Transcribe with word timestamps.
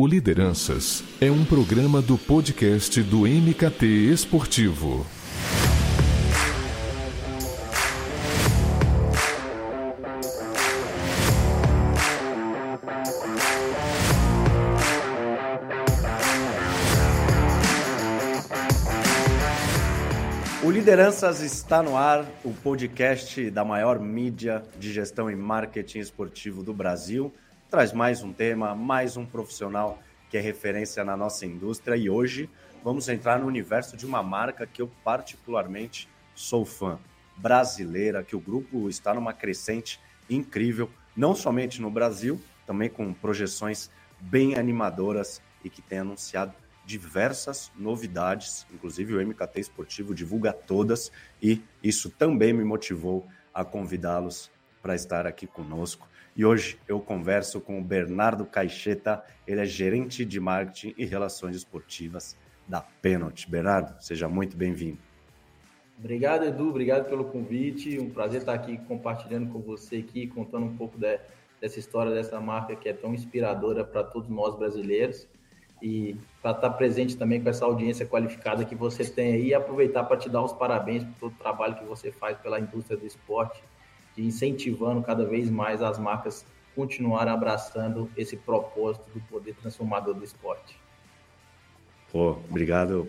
O 0.00 0.06
Lideranças 0.06 1.02
é 1.20 1.28
um 1.28 1.44
programa 1.44 2.00
do 2.00 2.16
podcast 2.16 3.02
do 3.02 3.22
MKT 3.22 3.84
Esportivo. 4.12 5.04
O 20.62 20.70
Lideranças 20.70 21.40
está 21.40 21.82
no 21.82 21.96
ar, 21.96 22.24
o 22.44 22.52
podcast 22.52 23.50
da 23.50 23.64
maior 23.64 23.98
mídia 23.98 24.62
de 24.78 24.92
gestão 24.92 25.28
e 25.28 25.34
marketing 25.34 25.98
esportivo 25.98 26.62
do 26.62 26.72
Brasil 26.72 27.34
traz 27.70 27.92
mais 27.92 28.22
um 28.22 28.32
tema, 28.32 28.74
mais 28.74 29.18
um 29.18 29.26
profissional 29.26 29.98
que 30.30 30.38
é 30.38 30.40
referência 30.40 31.04
na 31.04 31.16
nossa 31.16 31.44
indústria 31.44 31.96
e 31.96 32.08
hoje 32.08 32.48
vamos 32.82 33.08
entrar 33.10 33.38
no 33.38 33.46
universo 33.46 33.94
de 33.94 34.06
uma 34.06 34.22
marca 34.22 34.66
que 34.66 34.80
eu 34.80 34.90
particularmente 35.04 36.08
sou 36.34 36.64
fã, 36.64 36.98
brasileira, 37.36 38.24
que 38.24 38.34
o 38.34 38.40
grupo 38.40 38.88
está 38.88 39.12
numa 39.12 39.34
crescente 39.34 40.00
incrível, 40.30 40.90
não 41.14 41.34
somente 41.34 41.80
no 41.82 41.90
Brasil, 41.90 42.40
também 42.66 42.88
com 42.88 43.12
projeções 43.12 43.90
bem 44.18 44.56
animadoras 44.56 45.42
e 45.62 45.68
que 45.68 45.82
tem 45.82 45.98
anunciado 45.98 46.54
diversas 46.86 47.70
novidades, 47.76 48.66
inclusive 48.72 49.14
o 49.14 49.20
MKT 49.20 49.60
Esportivo 49.60 50.14
divulga 50.14 50.54
todas 50.54 51.12
e 51.42 51.62
isso 51.82 52.08
também 52.08 52.54
me 52.54 52.64
motivou 52.64 53.28
a 53.52 53.62
convidá-los 53.62 54.50
para 54.80 54.94
estar 54.94 55.26
aqui 55.26 55.46
conosco. 55.46 56.08
E 56.38 56.44
hoje 56.44 56.78
eu 56.86 57.00
converso 57.00 57.60
com 57.60 57.80
o 57.80 57.82
Bernardo 57.82 58.46
Caixeta, 58.46 59.24
ele 59.44 59.60
é 59.60 59.64
gerente 59.64 60.24
de 60.24 60.38
marketing 60.38 60.94
e 60.96 61.04
relações 61.04 61.56
esportivas 61.56 62.38
da 62.68 62.80
Penalty. 62.80 63.50
Bernardo, 63.50 64.00
seja 64.00 64.28
muito 64.28 64.56
bem-vindo. 64.56 64.98
Obrigado, 65.98 66.44
Edu, 66.44 66.68
obrigado 66.68 67.08
pelo 67.08 67.24
convite. 67.24 67.98
Um 67.98 68.08
prazer 68.08 68.42
estar 68.42 68.54
aqui 68.54 68.78
compartilhando 68.86 69.52
com 69.52 69.58
você 69.58 69.96
aqui, 69.96 70.28
contando 70.28 70.66
um 70.66 70.76
pouco 70.76 70.96
de, 70.96 71.18
dessa 71.60 71.80
história 71.80 72.14
dessa 72.14 72.40
marca 72.40 72.76
que 72.76 72.88
é 72.88 72.92
tão 72.92 73.12
inspiradora 73.12 73.84
para 73.84 74.04
todos 74.04 74.28
nós 74.28 74.56
brasileiros 74.56 75.26
e 75.82 76.14
para 76.40 76.52
estar 76.52 76.70
presente 76.70 77.16
também 77.16 77.42
com 77.42 77.48
essa 77.48 77.64
audiência 77.64 78.06
qualificada 78.06 78.64
que 78.64 78.76
você 78.76 79.04
tem 79.04 79.32
aí 79.32 79.46
e 79.48 79.54
aproveitar 79.54 80.04
para 80.04 80.16
te 80.16 80.30
dar 80.30 80.44
os 80.44 80.52
parabéns 80.52 81.02
por 81.02 81.14
todo 81.18 81.32
o 81.32 81.38
trabalho 81.42 81.74
que 81.74 81.84
você 81.84 82.12
faz 82.12 82.38
pela 82.38 82.60
indústria 82.60 82.96
do 82.96 83.04
esporte 83.04 83.60
e 84.18 84.26
incentivando 84.26 85.00
cada 85.02 85.24
vez 85.24 85.48
mais 85.48 85.80
as 85.80 85.98
marcas 85.98 86.44
continuar 86.74 87.28
abraçando 87.28 88.10
esse 88.16 88.36
propósito 88.36 89.04
do 89.14 89.20
poder 89.22 89.54
transformador 89.54 90.14
do 90.14 90.24
esporte. 90.24 90.78
Pô, 92.10 92.38
obrigado 92.48 93.08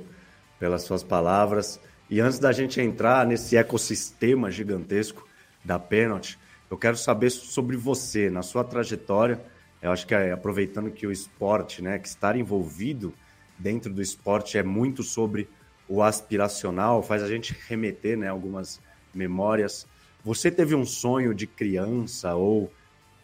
pelas 0.60 0.84
suas 0.84 1.04
palavras. 1.04 1.80
E 2.10 2.20
antes 2.20 2.40
da 2.40 2.52
gente 2.52 2.80
entrar 2.82 3.26
nesse 3.26 3.58
ecossistema 3.58 4.52
gigantesco 4.52 5.28
da 5.64 5.80
Penalty, 5.80 6.38
eu 6.70 6.78
quero 6.78 6.98
saber 6.98 7.30
sobre 7.30 7.78
você, 7.78 8.30
na 8.30 8.42
sua 8.42 8.64
trajetória. 8.64 9.40
Eu 9.82 9.92
acho 9.92 10.06
que 10.06 10.14
é, 10.14 10.32
aproveitando 10.32 10.92
que 10.92 11.08
o 11.08 11.12
esporte, 11.12 11.82
né, 11.82 11.98
que 11.98 12.08
estar 12.08 12.36
envolvido 12.36 13.14
dentro 13.58 13.94
do 13.94 14.02
esporte 14.02 14.58
é 14.58 14.64
muito 14.64 15.04
sobre 15.04 15.50
o 15.88 16.04
aspiracional, 16.04 17.02
faz 17.02 17.24
a 17.24 17.28
gente 17.28 17.56
remeter, 17.68 18.18
né, 18.18 18.28
algumas 18.28 18.80
memórias 19.14 19.88
você 20.24 20.52
teve 20.52 20.76
um 20.76 20.86
sonho 20.86 21.34
de 21.34 21.48
criança 21.48 22.36
ou, 22.36 22.72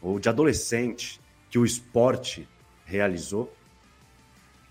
ou 0.01 0.19
de 0.19 0.29
adolescente 0.29 1.19
que 1.49 1.59
o 1.59 1.65
esporte 1.65 2.47
realizou? 2.85 3.51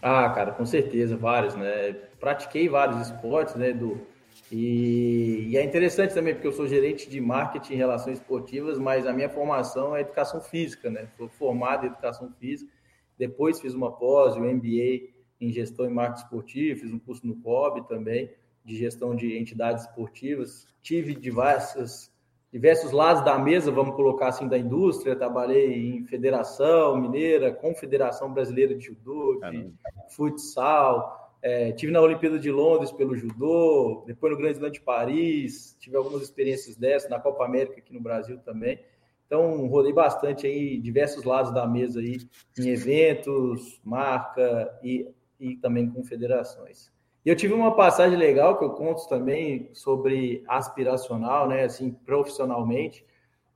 Ah, 0.00 0.28
cara, 0.30 0.52
com 0.52 0.66
certeza, 0.66 1.16
vários, 1.16 1.54
né? 1.54 1.92
Pratiquei 2.20 2.68
vários 2.68 3.08
esportes, 3.08 3.54
né, 3.54 3.70
Edu? 3.70 4.06
E, 4.50 5.48
e, 5.50 5.56
é 5.56 5.64
interessante 5.64 6.12
também, 6.12 6.34
porque 6.34 6.46
eu 6.46 6.52
sou 6.52 6.66
gerente 6.66 7.08
de 7.08 7.20
marketing 7.20 7.74
e 7.74 7.76
relações 7.76 8.18
esportivas, 8.18 8.78
mas 8.78 9.06
a 9.06 9.12
minha 9.12 9.28
formação 9.28 9.96
é 9.96 10.00
educação 10.00 10.40
física, 10.40 10.90
né? 10.90 11.08
Sou 11.16 11.28
formado 11.28 11.84
em 11.84 11.88
educação 11.88 12.30
física, 12.38 12.70
depois 13.18 13.60
fiz 13.60 13.74
uma 13.74 13.92
pós, 13.92 14.36
um 14.36 14.44
MBA 14.44 15.14
em 15.40 15.50
gestão 15.50 15.86
e 15.86 15.88
marketing 15.88 16.24
esportivo, 16.24 16.80
fiz 16.80 16.92
um 16.92 16.98
curso 16.98 17.26
no 17.26 17.36
COB 17.36 17.88
também, 17.88 18.30
de 18.64 18.76
gestão 18.76 19.14
de 19.14 19.36
entidades 19.38 19.84
esportivas. 19.84 20.66
Tive 20.82 21.14
diversas 21.14 22.12
diversos 22.54 22.92
lados 22.92 23.24
da 23.24 23.36
mesa, 23.36 23.72
vamos 23.72 23.96
colocar 23.96 24.28
assim, 24.28 24.46
da 24.46 24.56
indústria. 24.56 25.16
Trabalhei 25.16 25.74
em 25.74 26.04
Federação 26.04 26.96
Mineira, 26.96 27.52
Confederação 27.52 28.32
Brasileira 28.32 28.76
de 28.76 28.86
Judô, 28.86 29.40
de 29.50 29.72
futsal. 30.10 31.36
É, 31.42 31.72
tive 31.72 31.90
na 31.90 32.00
Olimpíada 32.00 32.38
de 32.38 32.52
Londres 32.52 32.92
pelo 32.92 33.16
judô, 33.16 34.04
depois 34.06 34.32
no 34.32 34.38
Grande 34.38 34.54
Slam 34.54 34.70
de 34.70 34.80
Paris, 34.80 35.76
tive 35.80 35.96
algumas 35.96 36.22
experiências 36.22 36.76
dessas, 36.76 37.10
na 37.10 37.18
Copa 37.18 37.44
América 37.44 37.80
aqui 37.80 37.92
no 37.92 38.00
Brasil 38.00 38.38
também. 38.38 38.78
Então, 39.26 39.66
rodei 39.66 39.92
bastante 39.92 40.46
aí, 40.46 40.80
diversos 40.80 41.24
lados 41.24 41.52
da 41.52 41.66
mesa 41.66 41.98
aí, 41.98 42.18
em 42.56 42.68
eventos, 42.68 43.80
marca 43.84 44.78
e, 44.80 45.08
e 45.40 45.56
também 45.56 45.90
com 45.90 46.04
federações. 46.04 46.93
E 47.24 47.30
eu 47.30 47.36
tive 47.36 47.54
uma 47.54 47.74
passagem 47.74 48.18
legal 48.18 48.58
que 48.58 48.64
eu 48.64 48.70
conto 48.70 49.08
também 49.08 49.70
sobre 49.72 50.44
aspiracional, 50.46 51.48
né, 51.48 51.64
assim, 51.64 51.90
profissionalmente. 51.90 53.04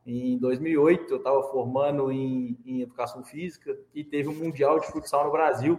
Em 0.07 0.39
2008, 0.39 1.13
eu 1.13 1.19
estava 1.19 1.43
formando 1.51 2.11
em, 2.11 2.59
em, 2.65 2.81
educação 2.81 3.23
física 3.23 3.79
e 3.95 4.03
teve 4.03 4.31
um 4.31 4.35
mundial 4.35 4.81
de 4.81 4.87
futsal 4.87 5.25
no 5.25 5.31
Brasil. 5.31 5.79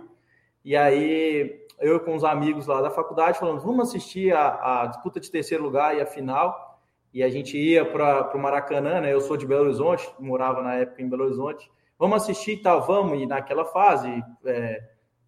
E 0.64 0.76
aí, 0.76 1.66
eu 1.80 2.00
com 2.00 2.16
os 2.16 2.24
amigos 2.24 2.68
lá 2.68 2.80
da 2.80 2.92
faculdade 2.92 3.40
falando, 3.40 3.62
vamos 3.62 3.90
assistir 3.90 4.36
a, 4.36 4.84
a 4.84 4.86
disputa 4.86 5.20
de 5.20 5.32
terceiro 5.32 5.64
lugar 5.64 5.98
e 5.98 6.02
a 6.02 6.06
final. 6.06 6.80
E 7.12 7.24
a 7.24 7.30
gente 7.30 7.58
ia 7.58 7.84
para 7.84 8.32
o 8.36 8.40
Maracanã, 8.40 9.02
né? 9.02 9.12
Eu 9.12 9.20
sou 9.20 9.36
de 9.36 9.48
Belo 9.48 9.64
Horizonte, 9.64 10.08
morava 10.20 10.62
na 10.62 10.76
época 10.76 11.02
em 11.02 11.10
Belo 11.10 11.24
Horizonte. 11.24 11.72
Vamos 11.98 12.22
assistir 12.22 12.52
e 12.52 12.62
tal, 12.62 12.86
vamos. 12.86 13.20
E 13.20 13.26
naquela 13.26 13.66
fase, 13.66 14.24
é, 14.46 14.80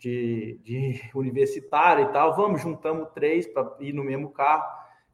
de, 0.02 0.60
de 0.64 1.00
universitário 1.14 2.06
e 2.06 2.12
tal, 2.12 2.36
vamos, 2.36 2.62
juntamos 2.62 3.10
três 3.14 3.46
para 3.48 3.72
ir 3.80 3.94
no 3.94 4.04
mesmo 4.04 4.32
carro, 4.32 4.64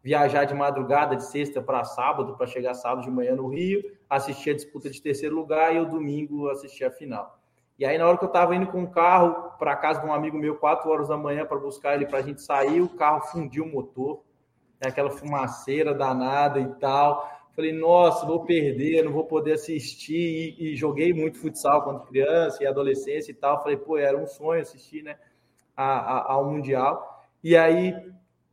viajar 0.02 0.46
de 0.46 0.54
madrugada, 0.54 1.14
de 1.14 1.26
sexta 1.26 1.62
para 1.62 1.84
sábado, 1.84 2.38
para 2.38 2.48
chegar 2.48 2.74
sábado 2.74 3.04
de 3.04 3.12
manhã 3.12 3.36
no 3.36 3.50
Rio, 3.50 3.84
assistir 4.10 4.52
a 4.52 4.56
disputa 4.56 4.90
de 4.90 5.02
terceiro 5.02 5.36
lugar 5.36 5.76
e 5.76 5.80
o 5.80 5.86
domingo 5.86 6.50
assistir 6.50 6.86
a 6.86 6.92
final. 6.92 7.38
E 7.78 7.86
aí, 7.86 7.98
na 7.98 8.08
hora 8.08 8.18
que 8.18 8.24
eu 8.24 8.30
estava 8.30 8.56
indo 8.56 8.68
com 8.68 8.84
o 8.84 8.90
carro 8.90 9.52
para 9.60 9.76
casa 9.76 10.00
de 10.00 10.08
um 10.08 10.14
amigo 10.14 10.38
meu, 10.38 10.56
quatro 10.56 10.90
horas 10.90 11.10
da 11.10 11.18
manhã, 11.18 11.46
para 11.46 11.58
buscar 11.58 11.94
ele 11.94 12.06
para 12.06 12.20
a 12.20 12.22
gente 12.22 12.42
sair, 12.42 12.82
o 12.82 12.90
carro 12.90 13.22
fundiu 13.28 13.66
o 13.66 13.68
motor, 13.68 14.24
é 14.80 14.88
aquela 14.88 15.12
fumaceira 15.12 15.94
danada 15.94 16.60
e 16.62 16.68
tal. 16.76 17.30
Falei, 17.58 17.74
nossa, 17.74 18.24
vou 18.24 18.46
perder, 18.46 19.04
não 19.04 19.12
vou 19.12 19.24
poder 19.24 19.54
assistir. 19.54 20.56
E, 20.60 20.74
e, 20.74 20.76
joguei 20.76 21.12
muito 21.12 21.40
futsal 21.40 21.84
quando 21.84 22.06
criança 22.06 22.64
e 22.64 22.68
adolescência 22.68 23.32
e 23.32 23.34
tal. 23.34 23.64
Falei, 23.64 23.76
pô, 23.76 23.98
era 23.98 24.16
um 24.16 24.28
sonho 24.28 24.62
assistir, 24.62 25.02
né, 25.02 25.18
a, 25.76 25.86
a, 25.86 26.34
ao 26.34 26.46
Mundial. 26.46 27.26
E 27.44 27.58
aí, 27.58 27.96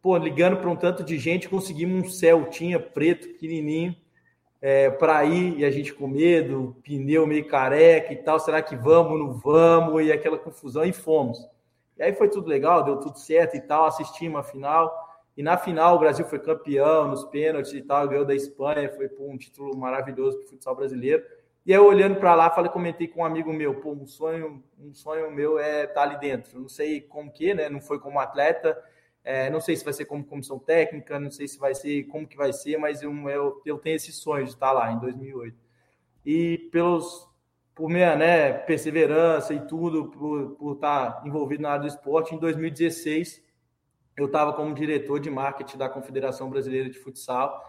pô, 0.00 0.16
ligando 0.16 0.56
para 0.56 0.70
um 0.70 0.74
tanto 0.74 1.04
de 1.04 1.18
gente, 1.18 1.50
conseguimos 1.50 2.06
um 2.06 2.10
Celtinha 2.10 2.80
preto, 2.80 3.28
pequenininho, 3.28 3.94
é, 4.58 4.88
para 4.88 5.22
ir. 5.26 5.58
E 5.58 5.66
a 5.66 5.70
gente 5.70 5.92
com 5.92 6.08
medo, 6.08 6.74
pneu 6.82 7.26
meio 7.26 7.46
careca 7.46 8.10
e 8.10 8.16
tal. 8.16 8.40
Será 8.40 8.62
que 8.62 8.74
vamos, 8.74 9.18
não 9.18 9.34
vamos? 9.34 10.02
E 10.02 10.12
aquela 10.12 10.38
confusão, 10.38 10.82
e 10.82 10.94
fomos. 10.94 11.46
E 11.98 12.02
aí 12.02 12.14
foi 12.14 12.30
tudo 12.30 12.48
legal, 12.48 12.82
deu 12.82 12.96
tudo 12.96 13.18
certo 13.18 13.54
e 13.54 13.60
tal. 13.60 13.84
Assistimos 13.84 14.40
a 14.40 14.42
final. 14.42 15.03
E 15.36 15.42
na 15.42 15.56
final 15.56 15.96
o 15.96 15.98
Brasil 15.98 16.24
foi 16.24 16.38
campeão 16.38 17.08
nos 17.08 17.24
pênaltis 17.24 17.72
e 17.72 17.82
tal, 17.82 18.08
ganhou 18.08 18.24
da 18.24 18.34
Espanha, 18.34 18.92
foi 18.92 19.10
um 19.18 19.36
título 19.36 19.76
maravilhoso 19.76 20.38
para 20.38 20.46
o 20.46 20.48
futsal 20.50 20.76
brasileiro. 20.76 21.24
E 21.66 21.72
eu 21.72 21.84
olhando 21.86 22.16
para 22.16 22.34
lá, 22.34 22.50
falei, 22.50 22.70
comentei 22.70 23.08
com 23.08 23.20
um 23.20 23.24
amigo 23.24 23.52
meu, 23.52 23.80
pô, 23.80 23.92
um 23.92 24.06
sonho, 24.06 24.62
um 24.78 24.92
sonho 24.92 25.30
meu 25.32 25.58
é 25.58 25.84
estar 25.84 25.94
tá 25.94 26.02
ali 26.02 26.18
dentro. 26.18 26.60
não 26.60 26.68
sei 26.68 27.00
como 27.00 27.32
que, 27.32 27.54
né? 27.54 27.68
Não 27.68 27.80
foi 27.80 27.98
como 27.98 28.20
atleta, 28.20 28.78
é, 29.24 29.48
não 29.50 29.60
sei 29.60 29.74
se 29.74 29.84
vai 29.84 29.94
ser 29.94 30.04
como 30.04 30.24
comissão 30.24 30.58
técnica, 30.58 31.18
não 31.18 31.30
sei 31.30 31.48
se 31.48 31.58
vai 31.58 31.74
ser 31.74 32.04
como 32.04 32.28
que 32.28 32.36
vai 32.36 32.52
ser, 32.52 32.76
mas 32.76 33.02
eu, 33.02 33.12
eu, 33.28 33.62
eu 33.64 33.78
tenho 33.78 33.96
esse 33.96 34.12
sonho 34.12 34.44
de 34.44 34.50
estar 34.50 34.72
lá 34.72 34.92
em 34.92 34.98
2008. 35.00 35.56
E 36.24 36.58
pelos 36.70 37.28
por 37.74 37.88
minha 37.90 38.14
né, 38.14 38.52
perseverança 38.52 39.52
e 39.52 39.60
tudo, 39.66 40.06
por, 40.06 40.50
por 40.50 40.74
estar 40.74 41.22
envolvido 41.26 41.62
na 41.62 41.70
área 41.70 41.82
do 41.82 41.88
esporte, 41.88 42.34
em 42.34 42.38
2016 42.38 43.42
eu 44.16 44.26
estava 44.26 44.52
como 44.52 44.74
diretor 44.74 45.20
de 45.20 45.30
marketing 45.30 45.78
da 45.78 45.88
Confederação 45.88 46.48
Brasileira 46.48 46.88
de 46.88 46.98
Futsal 46.98 47.62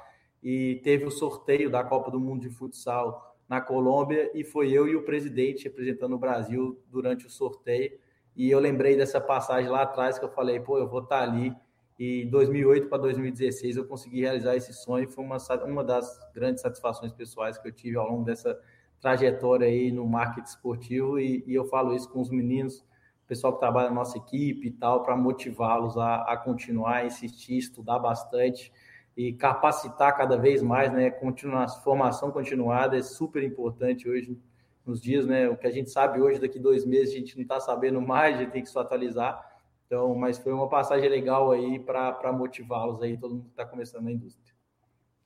e 0.43 0.79
teve 0.83 1.05
o 1.05 1.11
sorteio 1.11 1.69
da 1.69 1.83
Copa 1.83 2.11
do 2.11 2.19
Mundo 2.19 2.41
de 2.41 2.49
Futsal 2.49 3.35
na 3.47 3.61
Colômbia 3.61 4.31
e 4.33 4.43
foi 4.43 4.71
eu 4.71 4.87
e 4.87 4.95
o 4.95 5.03
presidente 5.03 5.63
representando 5.63 6.13
o 6.13 6.19
Brasil 6.19 6.81
durante 6.87 7.25
o 7.25 7.29
sorteio. 7.29 7.91
E 8.35 8.49
eu 8.49 8.59
lembrei 8.59 8.95
dessa 8.95 9.21
passagem 9.21 9.69
lá 9.69 9.83
atrás 9.83 10.19
que 10.19 10.25
eu 10.25 10.29
falei, 10.29 10.59
pô, 10.59 10.77
eu 10.77 10.87
vou 10.87 11.01
estar 11.01 11.19
tá 11.19 11.23
ali. 11.23 11.55
E 11.97 12.25
2008 12.25 12.89
para 12.89 12.97
2016 12.97 13.77
eu 13.77 13.85
consegui 13.85 14.21
realizar 14.21 14.55
esse 14.55 14.73
sonho. 14.73 15.09
Foi 15.09 15.23
uma, 15.23 15.37
uma 15.65 15.83
das 15.83 16.19
grandes 16.33 16.61
satisfações 16.61 17.13
pessoais 17.13 17.57
que 17.57 17.67
eu 17.67 17.71
tive 17.71 17.97
ao 17.97 18.09
longo 18.09 18.25
dessa, 18.25 18.59
trajetória 19.05 19.67
aí 19.67 19.91
no 19.91 20.07
marketing 20.07 20.47
esportivo 20.47 21.19
e, 21.19 21.43
e 21.45 21.53
eu 21.53 21.65
falo 21.65 21.95
isso 21.95 22.09
com 22.09 22.21
os 22.21 22.31
meninos, 22.31 22.83
o 23.25 23.27
pessoal 23.27 23.53
que 23.53 23.59
trabalha 23.59 23.89
na 23.89 23.95
nossa 23.95 24.17
equipe 24.19 24.67
e 24.67 24.71
tal, 24.71 25.01
para 25.01 25.17
motivá-los 25.17 25.97
a, 25.97 26.17
a 26.21 26.37
continuar, 26.37 27.05
insistir, 27.05 27.57
estudar 27.57 27.97
bastante 27.97 28.71
e 29.17 29.33
capacitar 29.33 30.15
cada 30.15 30.37
vez 30.37 30.61
mais, 30.61 30.93
né? 30.93 31.09
Continuar, 31.09 31.67
formação 31.83 32.31
continuada 32.31 32.97
é 32.97 33.01
super 33.01 33.41
importante 33.43 34.07
hoje 34.07 34.39
nos 34.85 35.01
dias, 35.01 35.25
né? 35.25 35.49
O 35.49 35.57
que 35.57 35.65
a 35.65 35.71
gente 35.71 35.89
sabe 35.89 36.21
hoje, 36.21 36.39
daqui 36.39 36.59
dois 36.59 36.85
meses, 36.85 37.15
a 37.15 37.17
gente 37.17 37.35
não 37.35 37.41
está 37.41 37.59
sabendo 37.59 37.99
mais, 37.99 38.35
a 38.35 38.39
gente 38.41 38.51
tem 38.51 38.61
que 38.61 38.69
se 38.69 38.77
atualizar. 38.77 39.43
Então, 39.87 40.13
mas 40.13 40.37
foi 40.37 40.53
uma 40.53 40.69
passagem 40.69 41.09
legal 41.09 41.51
aí 41.51 41.79
para 41.79 42.31
motivá-los 42.31 43.01
aí, 43.01 43.17
todo 43.17 43.33
mundo 43.33 43.45
que 43.45 43.49
está 43.51 43.65
começando 43.65 44.03
na 44.03 44.11
indústria. 44.11 44.53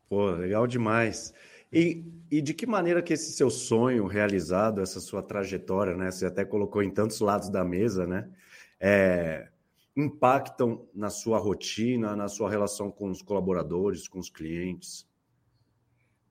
Pô, 0.07 0.31
legal 0.31 0.65
demais. 0.65 1.33
E, 1.71 2.03
e 2.31 2.41
de 2.41 2.53
que 2.53 2.65
maneira 2.65 3.01
que 3.01 3.13
esse 3.13 3.31
seu 3.31 3.49
sonho 3.49 4.07
realizado, 4.07 4.81
essa 4.81 4.99
sua 4.99 5.21
trajetória, 5.21 5.95
né? 5.95 6.09
Você 6.09 6.25
até 6.25 6.43
colocou 6.43 6.81
em 6.81 6.89
tantos 6.89 7.19
lados 7.19 7.49
da 7.49 7.63
mesa, 7.63 8.07
né? 8.07 8.29
É, 8.79 9.49
impactam 9.95 10.87
na 10.93 11.09
sua 11.09 11.37
rotina, 11.37 12.15
na 12.15 12.27
sua 12.27 12.49
relação 12.49 12.89
com 12.89 13.09
os 13.09 13.21
colaboradores, 13.21 14.07
com 14.07 14.19
os 14.19 14.29
clientes? 14.29 15.07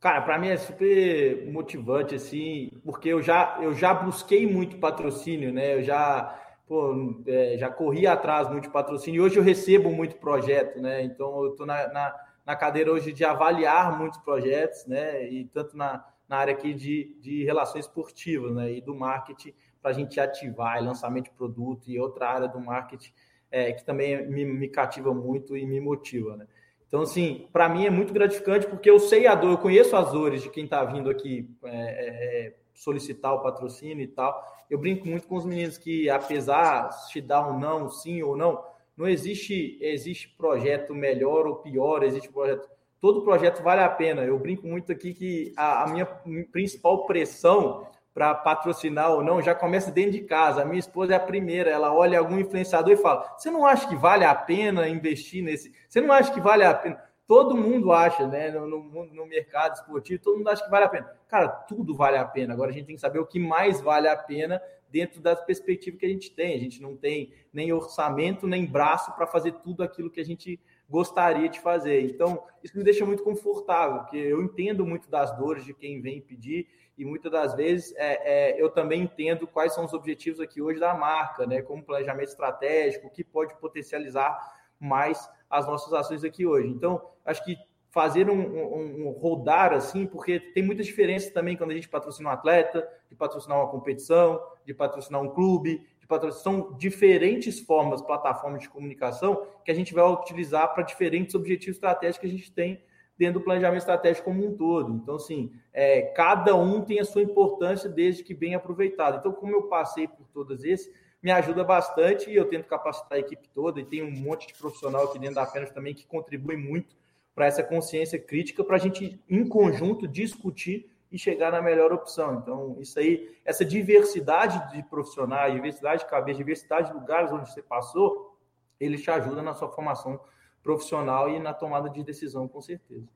Cara, 0.00 0.22
para 0.22 0.38
mim 0.38 0.48
é 0.48 0.56
super 0.56 1.50
motivante, 1.50 2.14
assim, 2.14 2.70
porque 2.84 3.08
eu 3.08 3.20
já, 3.20 3.58
eu 3.60 3.74
já 3.74 3.92
busquei 3.92 4.46
muito 4.46 4.78
patrocínio, 4.78 5.52
né? 5.52 5.74
Eu 5.74 5.82
já, 5.82 6.40
pô, 6.68 7.20
é, 7.26 7.56
já 7.58 7.68
corri 7.68 8.06
atrás 8.06 8.48
muito 8.48 8.64
de 8.64 8.70
patrocínio 8.70 9.18
e 9.18 9.24
hoje 9.24 9.36
eu 9.36 9.42
recebo 9.42 9.90
muito 9.90 10.16
projeto, 10.16 10.80
né? 10.80 11.02
Então 11.02 11.42
eu 11.44 11.50
estou 11.50 11.66
na, 11.66 11.88
na, 11.92 12.14
na, 12.48 12.56
cadeira 12.56 12.90
hoje 12.90 13.12
de 13.12 13.24
avaliar 13.24 13.98
muitos 13.98 14.18
projetos, 14.20 14.86
né? 14.86 15.28
E 15.28 15.44
tanto 15.46 15.76
na, 15.76 16.04
na 16.26 16.38
área 16.38 16.54
aqui 16.54 16.72
de, 16.72 17.16
de 17.20 17.44
relações 17.44 17.84
esportivas, 17.84 18.54
né? 18.54 18.72
E 18.72 18.80
do 18.80 18.94
marketing 18.94 19.52
para 19.82 19.90
a 19.90 19.94
gente 19.94 20.18
ativar, 20.18 20.82
lançamento 20.82 21.24
de 21.24 21.30
produto 21.32 21.88
e 21.90 22.00
outra 22.00 22.28
área 22.28 22.48
do 22.48 22.60
marketing 22.60 23.12
é, 23.50 23.72
que 23.72 23.84
também 23.84 24.26
me, 24.28 24.44
me 24.44 24.68
cativa 24.68 25.12
muito 25.12 25.56
e 25.56 25.66
me 25.66 25.80
motiva, 25.80 26.36
né? 26.36 26.46
Então, 26.86 27.02
assim, 27.02 27.46
para 27.52 27.68
mim 27.68 27.84
é 27.84 27.90
muito 27.90 28.14
gratificante 28.14 28.66
porque 28.66 28.88
eu 28.88 28.98
sei 28.98 29.26
a 29.26 29.34
dor, 29.34 29.50
eu 29.50 29.58
conheço 29.58 29.94
as 29.94 30.10
dores 30.10 30.42
de 30.42 30.48
quem 30.48 30.64
está 30.64 30.82
vindo 30.84 31.10
aqui 31.10 31.46
é, 31.64 31.68
é, 31.70 32.46
é, 32.46 32.54
solicitar 32.74 33.34
o 33.34 33.42
patrocínio 33.42 34.02
e 34.02 34.08
tal. 34.08 34.42
Eu 34.70 34.78
brinco 34.78 35.06
muito 35.06 35.28
com 35.28 35.36
os 35.36 35.44
meninos 35.44 35.76
que, 35.76 36.08
apesar 36.08 36.88
de 37.12 37.20
dar 37.20 37.46
um 37.46 37.58
não, 37.58 37.90
sim 37.90 38.22
ou 38.22 38.36
não, 38.36 38.62
não 38.98 39.08
existe, 39.08 39.78
existe 39.80 40.28
projeto 40.36 40.92
melhor 40.92 41.46
ou 41.46 41.56
pior, 41.56 42.02
existe 42.02 42.28
projeto. 42.28 42.68
Todo 43.00 43.22
projeto 43.22 43.62
vale 43.62 43.80
a 43.80 43.88
pena. 43.88 44.24
Eu 44.24 44.36
brinco 44.40 44.66
muito 44.66 44.90
aqui 44.90 45.14
que 45.14 45.52
a, 45.56 45.84
a 45.84 45.86
minha 45.86 46.04
principal 46.50 47.06
pressão 47.06 47.86
para 48.12 48.34
patrocinar 48.34 49.12
ou 49.12 49.22
não, 49.22 49.40
já 49.40 49.54
começa 49.54 49.92
dentro 49.92 50.10
de 50.10 50.22
casa. 50.22 50.62
A 50.62 50.64
minha 50.64 50.80
esposa 50.80 51.12
é 51.12 51.16
a 51.16 51.20
primeira, 51.20 51.70
ela 51.70 51.94
olha 51.94 52.18
algum 52.18 52.36
influenciador 52.36 52.92
e 52.92 52.96
fala: 52.96 53.32
Você 53.38 53.48
não 53.48 53.64
acha 53.64 53.88
que 53.88 53.94
vale 53.94 54.24
a 54.24 54.34
pena 54.34 54.88
investir 54.88 55.44
nesse? 55.44 55.72
Você 55.88 56.00
não 56.00 56.12
acha 56.12 56.32
que 56.32 56.40
vale 56.40 56.64
a 56.64 56.74
pena? 56.74 57.00
Todo 57.28 57.56
mundo 57.56 57.92
acha, 57.92 58.26
né? 58.26 58.50
No, 58.50 58.66
no, 58.66 59.04
no, 59.04 59.26
mercado 59.26 59.74
esportivo, 59.74 60.20
todo 60.20 60.38
mundo 60.38 60.48
acha 60.48 60.64
que 60.64 60.70
vale 60.70 60.86
a 60.86 60.88
pena. 60.88 61.08
Cara, 61.28 61.46
tudo 61.46 61.94
vale 61.94 62.16
a 62.16 62.24
pena. 62.24 62.54
Agora 62.54 62.70
a 62.70 62.72
gente 62.72 62.86
tem 62.86 62.96
que 62.96 63.00
saber 63.00 63.20
o 63.20 63.26
que 63.26 63.38
mais 63.38 63.80
vale 63.80 64.08
a 64.08 64.16
pena 64.16 64.60
dentro 64.90 65.20
das 65.20 65.40
perspectivas 65.44 66.00
que 66.00 66.06
a 66.06 66.08
gente 66.08 66.30
tem. 66.30 66.54
A 66.54 66.58
gente 66.58 66.80
não 66.80 66.96
tem 66.96 67.32
nem 67.52 67.72
orçamento, 67.72 68.46
nem 68.46 68.66
braço 68.66 69.14
para 69.14 69.26
fazer 69.26 69.52
tudo 69.62 69.82
aquilo 69.82 70.10
que 70.10 70.20
a 70.20 70.24
gente 70.24 70.60
gostaria 70.88 71.48
de 71.48 71.60
fazer. 71.60 72.02
Então, 72.02 72.42
isso 72.62 72.76
me 72.76 72.82
deixa 72.82 73.04
muito 73.04 73.22
confortável, 73.22 74.00
porque 74.00 74.16
eu 74.16 74.42
entendo 74.42 74.86
muito 74.86 75.08
das 75.10 75.36
dores 75.36 75.64
de 75.64 75.74
quem 75.74 76.00
vem 76.00 76.20
pedir 76.20 76.66
e 76.96 77.04
muitas 77.04 77.30
das 77.30 77.54
vezes 77.54 77.94
é, 77.96 78.56
é, 78.56 78.62
eu 78.62 78.70
também 78.70 79.02
entendo 79.02 79.46
quais 79.46 79.72
são 79.72 79.84
os 79.84 79.92
objetivos 79.92 80.40
aqui 80.40 80.60
hoje 80.60 80.80
da 80.80 80.94
marca, 80.94 81.46
né? 81.46 81.62
Como 81.62 81.84
planejamento 81.84 82.28
estratégico, 82.28 83.06
o 83.06 83.10
que 83.10 83.22
pode 83.22 83.54
potencializar 83.60 84.36
mais 84.80 85.30
as 85.48 85.66
nossas 85.66 85.92
ações 85.92 86.24
aqui 86.24 86.44
hoje. 86.44 86.68
Então, 86.68 87.00
acho 87.24 87.44
que 87.44 87.56
fazer 87.98 88.30
um, 88.30 88.40
um, 88.40 89.08
um, 89.08 89.10
rodar 89.10 89.72
assim, 89.72 90.06
porque 90.06 90.38
tem 90.38 90.62
muita 90.62 90.84
diferença 90.84 91.32
também 91.32 91.56
quando 91.56 91.72
a 91.72 91.74
gente 91.74 91.88
patrocina 91.88 92.28
um 92.28 92.32
atleta, 92.32 92.88
de 93.10 93.16
patrocinar 93.16 93.58
uma 93.58 93.68
competição, 93.68 94.40
de 94.64 94.72
patrocinar 94.72 95.20
um 95.20 95.28
clube, 95.28 95.84
de 95.98 96.06
patrocinar 96.06 96.44
são 96.44 96.74
diferentes 96.74 97.58
formas, 97.58 98.00
plataformas 98.00 98.60
de 98.62 98.68
comunicação 98.68 99.44
que 99.64 99.72
a 99.72 99.74
gente 99.74 99.92
vai 99.92 100.04
utilizar 100.04 100.72
para 100.72 100.84
diferentes 100.84 101.34
objetivos 101.34 101.74
estratégicos 101.74 102.20
que 102.20 102.26
a 102.32 102.38
gente 102.38 102.52
tem 102.52 102.80
dentro 103.18 103.40
do 103.40 103.44
planejamento 103.44 103.80
estratégico 103.80 104.26
como 104.26 104.46
um 104.46 104.56
todo. 104.56 104.92
Então, 104.92 105.16
assim, 105.16 105.50
é, 105.72 106.02
cada 106.02 106.54
um 106.54 106.82
tem 106.82 107.00
a 107.00 107.04
sua 107.04 107.22
importância 107.22 107.90
desde 107.90 108.22
que 108.22 108.32
bem 108.32 108.54
aproveitado. 108.54 109.18
Então, 109.18 109.32
como 109.32 109.52
eu 109.52 109.62
passei 109.64 110.06
por 110.06 110.28
todas 110.28 110.62
esses, 110.62 110.88
me 111.20 111.32
ajuda 111.32 111.64
bastante 111.64 112.30
e 112.30 112.36
eu 112.36 112.44
tento 112.44 112.68
capacitar 112.68 113.18
a 113.18 113.18
equipe 113.18 113.48
toda 113.48 113.80
e 113.80 113.84
tem 113.84 114.04
um 114.04 114.12
monte 114.12 114.46
de 114.46 114.54
profissional 114.54 115.06
aqui 115.06 115.18
dentro 115.18 115.34
da 115.34 115.46
Fênix 115.46 115.72
também 115.72 115.94
que 115.94 116.06
contribui 116.06 116.56
muito 116.56 116.96
para 117.38 117.46
essa 117.46 117.62
consciência 117.62 118.18
crítica 118.18 118.64
para 118.64 118.74
a 118.74 118.78
gente, 118.80 119.22
em 119.30 119.48
conjunto, 119.48 120.08
discutir 120.08 120.90
e 121.10 121.16
chegar 121.16 121.52
na 121.52 121.62
melhor 121.62 121.92
opção. 121.92 122.40
Então, 122.42 122.76
isso 122.80 122.98
aí, 122.98 123.32
essa 123.44 123.64
diversidade 123.64 124.72
de 124.72 124.82
profissionais, 124.82 125.54
diversidade 125.54 126.02
de 126.02 126.10
cabeça, 126.10 126.36
diversidade 126.36 126.88
de 126.88 126.94
lugares 126.94 127.30
onde 127.30 127.48
você 127.48 127.62
passou, 127.62 128.36
ele 128.80 128.98
te 128.98 129.08
ajuda 129.08 129.40
na 129.40 129.54
sua 129.54 129.70
formação 129.70 130.18
profissional 130.64 131.30
e 131.30 131.38
na 131.38 131.54
tomada 131.54 131.88
de 131.88 132.02
decisão, 132.02 132.48
com 132.48 132.60
certeza. 132.60 133.06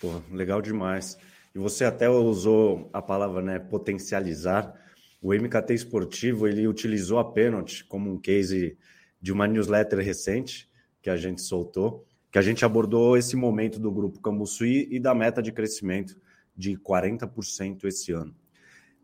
Pô, 0.00 0.20
legal 0.32 0.60
demais. 0.60 1.16
E 1.54 1.58
você 1.60 1.84
até 1.84 2.10
usou 2.10 2.90
a 2.92 3.00
palavra 3.00 3.40
né, 3.40 3.60
potencializar. 3.60 4.74
O 5.22 5.32
MKT 5.32 5.74
Esportivo 5.74 6.48
ele 6.48 6.66
utilizou 6.66 7.20
a 7.20 7.24
pênalti 7.24 7.84
como 7.84 8.10
um 8.10 8.18
case 8.18 8.76
de 9.20 9.32
uma 9.32 9.46
newsletter 9.46 10.00
recente 10.00 10.68
que 11.00 11.08
a 11.08 11.16
gente 11.16 11.40
soltou, 11.40 12.04
que 12.34 12.38
a 12.38 12.42
gente 12.42 12.64
abordou 12.64 13.16
esse 13.16 13.36
momento 13.36 13.78
do 13.78 13.92
grupo 13.92 14.18
Cambuçuí 14.18 14.88
e 14.90 14.98
da 14.98 15.14
meta 15.14 15.40
de 15.40 15.52
crescimento 15.52 16.20
de 16.56 16.76
40% 16.76 17.84
esse 17.84 18.10
ano. 18.10 18.34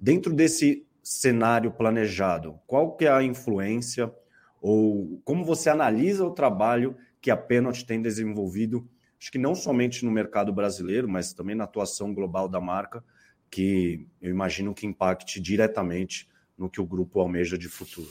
Dentro 0.00 0.34
desse 0.34 0.84
cenário 1.00 1.70
planejado, 1.70 2.58
qual 2.66 2.96
que 2.96 3.04
é 3.04 3.08
a 3.08 3.22
influência 3.22 4.12
ou 4.60 5.22
como 5.24 5.44
você 5.44 5.70
analisa 5.70 6.24
o 6.24 6.32
trabalho 6.32 6.96
que 7.20 7.30
a 7.30 7.36
Penalty 7.36 7.86
tem 7.86 8.02
desenvolvido, 8.02 8.84
acho 9.16 9.30
que 9.30 9.38
não 9.38 9.54
somente 9.54 10.04
no 10.04 10.10
mercado 10.10 10.52
brasileiro, 10.52 11.08
mas 11.08 11.32
também 11.32 11.54
na 11.54 11.62
atuação 11.62 12.12
global 12.12 12.48
da 12.48 12.60
marca, 12.60 13.00
que 13.48 14.08
eu 14.20 14.32
imagino 14.32 14.74
que 14.74 14.88
impacte 14.88 15.40
diretamente 15.40 16.28
no 16.58 16.68
que 16.68 16.80
o 16.80 16.84
grupo 16.84 17.20
almeja 17.20 17.56
de 17.56 17.68
futuro. 17.68 18.10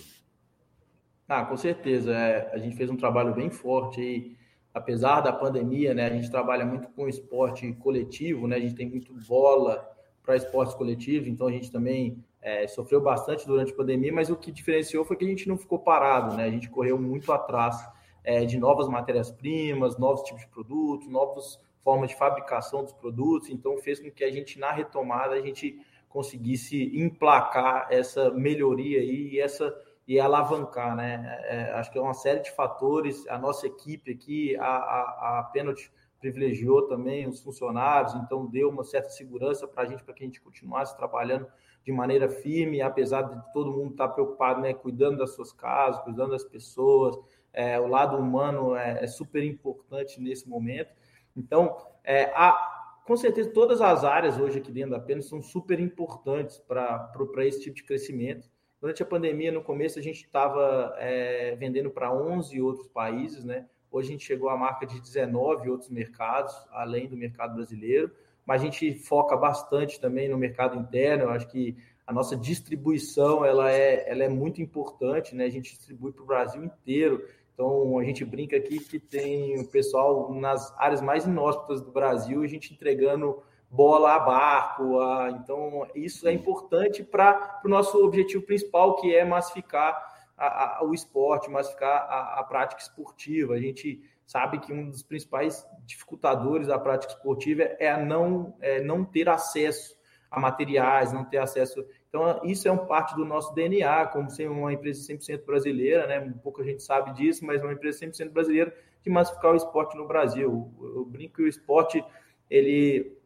Ah, 1.28 1.44
com 1.44 1.58
certeza. 1.58 2.14
É, 2.14 2.52
a 2.54 2.58
gente 2.58 2.78
fez 2.78 2.90
um 2.90 2.96
trabalho 2.96 3.36
bem 3.36 3.50
forte 3.50 4.00
aí, 4.00 4.39
apesar 4.74 5.22
da 5.22 5.34
pandemia, 5.34 5.94
né? 5.94 6.06
A 6.06 6.10
gente 6.10 6.30
trabalha 6.30 6.66
muito 6.66 6.90
com 6.90 7.08
esporte 7.08 7.72
coletivo, 7.74 8.48
né? 8.48 8.56
A 8.56 8.60
gente 8.60 8.76
tem 8.76 8.90
muito 8.90 9.14
bola 9.28 9.88
para 10.24 10.36
esportes 10.36 10.76
coletivos, 10.76 11.28
então 11.28 11.48
a 11.48 11.52
gente 11.52 11.72
também 11.72 12.24
é, 12.42 12.68
sofreu 12.68 13.02
bastante 13.02 13.46
durante 13.46 13.72
a 13.72 13.76
pandemia, 13.76 14.14
mas 14.14 14.30
o 14.30 14.36
que 14.36 14.52
diferenciou 14.52 15.04
foi 15.04 15.16
que 15.18 15.26
a 15.26 15.28
gente 15.28 15.48
não 15.48 15.58
ficou 15.58 15.80
parado, 15.80 16.36
né? 16.36 16.44
A 16.46 16.52
gente 16.52 16.70
correu 16.70 17.00
muito 17.00 17.32
atrás 17.32 17.76
é, 18.24 18.46
de 18.46 18.58
novas 18.58 18.88
matérias-primas, 18.88 19.98
novos 19.98 20.22
tipos 20.24 20.42
de 20.42 20.48
produtos, 20.48 21.08
novas 21.10 21.60
formas 21.84 22.10
de 22.10 22.16
fabricação 22.16 22.84
dos 22.84 22.94
produtos. 22.94 23.50
Então, 23.50 23.78
fez 23.78 24.00
com 24.00 24.12
que 24.12 24.24
a 24.24 24.32
gente, 24.32 24.60
na 24.60 24.72
retomada, 24.72 25.34
a 25.34 25.42
gente 25.42 25.80
conseguisse 26.08 26.92
emplacar 26.96 27.88
essa 27.90 28.32
melhoria 28.32 29.00
aí 29.00 29.30
e 29.34 29.40
essa 29.40 29.76
e 30.10 30.20
alavancar, 30.20 30.96
né? 30.96 31.40
É, 31.44 31.56
é, 31.56 31.74
acho 31.74 31.92
que 31.92 32.00
é 32.00 32.02
uma 32.02 32.16
série 32.16 32.40
de 32.40 32.50
fatores. 32.50 33.28
A 33.28 33.38
nossa 33.38 33.68
equipe 33.68 34.12
aqui, 34.12 34.58
a, 34.58 34.66
a, 34.66 35.40
a 35.40 35.44
Penalty 35.44 35.92
privilegiou 36.20 36.88
também 36.88 37.28
os 37.28 37.40
funcionários, 37.42 38.16
então 38.16 38.48
deu 38.48 38.70
uma 38.70 38.84
certa 38.84 39.12
segurança 39.12 39.68
para 39.68 39.84
a 39.84 39.86
gente, 39.86 40.04
para 40.04 40.16
que 40.16 40.24
a 40.24 40.26
gente 40.26 40.42
continuasse 40.42 40.98
trabalhando 40.98 41.46
de 41.84 41.92
maneira 41.92 42.28
firme, 42.28 42.82
apesar 42.82 43.22
de 43.22 43.54
todo 43.54 43.72
mundo 43.72 43.92
estar 43.92 44.08
preocupado, 44.08 44.62
né, 44.62 44.74
cuidando 44.74 45.20
das 45.20 45.36
suas 45.36 45.54
casas, 45.54 46.02
cuidando 46.02 46.32
das 46.32 46.44
pessoas, 46.44 47.16
é, 47.54 47.80
o 47.80 47.86
lado 47.86 48.18
humano 48.18 48.76
é, 48.76 49.04
é, 49.04 49.08
super 49.08 49.44
importante 49.44 50.20
nesse 50.20 50.50
momento. 50.50 50.92
Então, 51.38 51.78
é, 52.04 52.24
a, 52.34 53.02
com 53.06 53.16
certeza, 53.16 53.52
todas 53.52 53.80
as 53.80 54.04
áreas 54.04 54.40
hoje 54.40 54.58
aqui 54.58 54.72
dentro 54.72 54.92
da 54.92 55.00
Pena 55.00 55.22
são 55.22 55.40
super 55.40 55.80
importantes 55.80 56.58
para 56.58 57.46
esse 57.46 57.62
tipo 57.62 57.76
de 57.76 57.84
crescimento. 57.84 58.50
Durante 58.82 59.04
a 59.04 59.06
pandemia, 59.06 59.52
no 59.52 59.62
começo, 59.62 60.00
a 60.00 60.02
gente 60.02 60.24
estava 60.24 60.96
é, 61.00 61.54
vendendo 61.58 61.90
para 61.90 62.14
11 62.14 62.62
outros 62.62 62.88
países, 62.88 63.44
né? 63.44 63.66
Hoje 63.92 64.08
a 64.08 64.12
gente 64.12 64.26
chegou 64.26 64.50
à 64.50 64.56
marca 64.56 64.86
de 64.86 65.02
19 65.02 65.70
outros 65.70 65.90
mercados, 65.90 66.56
além 66.72 67.08
do 67.08 67.18
mercado 67.18 67.56
brasileiro, 67.56 68.10
mas 68.46 68.62
a 68.62 68.66
gente 68.66 68.94
foca 68.94 69.36
bastante 69.36 70.00
também 70.00 70.30
no 70.30 70.38
mercado 70.38 70.78
interno. 70.78 71.26
Eu 71.26 71.30
acho 71.32 71.48
que 71.50 71.76
a 72.08 72.14
nossa 72.14 72.38
distribuição 72.38 73.44
ela 73.44 73.70
é, 73.70 74.10
ela 74.10 74.24
é 74.24 74.30
muito 74.30 74.62
importante, 74.62 75.36
né? 75.36 75.46
A 75.46 75.50
gente 75.50 75.74
distribui 75.74 76.14
para 76.14 76.24
o 76.24 76.26
Brasil 76.26 76.64
inteiro. 76.64 77.26
Então, 77.54 78.00
a 78.00 78.04
gente 78.06 78.24
brinca 78.24 78.56
aqui 78.56 78.80
que 78.80 78.98
tem 78.98 79.60
o 79.60 79.68
pessoal 79.68 80.34
nas 80.34 80.74
áreas 80.80 81.02
mais 81.02 81.26
inóspitas 81.26 81.82
do 81.82 81.92
Brasil, 81.92 82.44
a 82.44 82.48
gente 82.48 82.74
entregando 82.74 83.44
bola 83.70 84.16
a 84.16 84.20
barco. 84.20 85.00
A... 85.00 85.30
Então, 85.32 85.88
isso 85.94 86.28
é 86.28 86.34
importante 86.34 87.04
para 87.04 87.62
o 87.64 87.70
nosso 87.70 88.04
objetivo 88.04 88.44
principal, 88.44 88.96
que 88.96 89.16
é 89.16 89.24
massificar 89.24 90.10
a, 90.38 90.80
a, 90.80 90.84
o 90.84 90.94
esporte, 90.94 91.50
massificar 91.50 92.08
a, 92.10 92.40
a 92.40 92.44
prática 92.44 92.82
esportiva. 92.82 93.54
A 93.54 93.60
gente 93.60 94.02
sabe 94.26 94.60
que 94.60 94.72
um 94.72 94.90
dos 94.90 95.04
principais 95.04 95.68
dificultadores 95.86 96.68
da 96.68 96.80
prática 96.80 97.14
esportiva 97.14 97.64
é 97.64 97.90
a 97.90 97.98
não, 97.98 98.56
é 98.62 98.82
não 98.82 99.04
ter 99.04 99.28
acesso 99.28 99.98
a 100.32 100.40
materiais, 100.40 101.12
não 101.12 101.26
ter 101.26 101.38
acesso. 101.38 101.84
Então, 102.08 102.40
isso 102.44 102.68
é 102.68 102.72
um 102.72 102.86
parte 102.86 103.16
do 103.16 103.26
nosso 103.26 103.54
DNA, 103.56 104.08
como 104.08 104.30
ser 104.30 104.50
uma 104.50 104.72
empresa 104.72 105.02
100% 105.12 105.44
brasileira, 105.44 106.06
né? 106.06 106.20
Um 106.20 106.34
pouco 106.34 106.62
a 106.62 106.64
gente 106.64 106.84
sabe 106.84 107.14
disso, 107.14 107.46
mas 107.46 107.62
uma 107.64 107.74
empresa 107.74 108.06
100% 108.06 108.30
brasileira 108.30 108.76
de 109.02 109.10
massificar 109.10 109.54
o 109.54 109.56
esporte 109.56 109.98
no 109.98 110.08
Brasil. 110.08 110.72
Eu 110.80 111.06
brinco 111.06 111.36
que 111.36 111.44
o 111.44 111.48
esporte 111.48 112.04
ele 112.50 113.19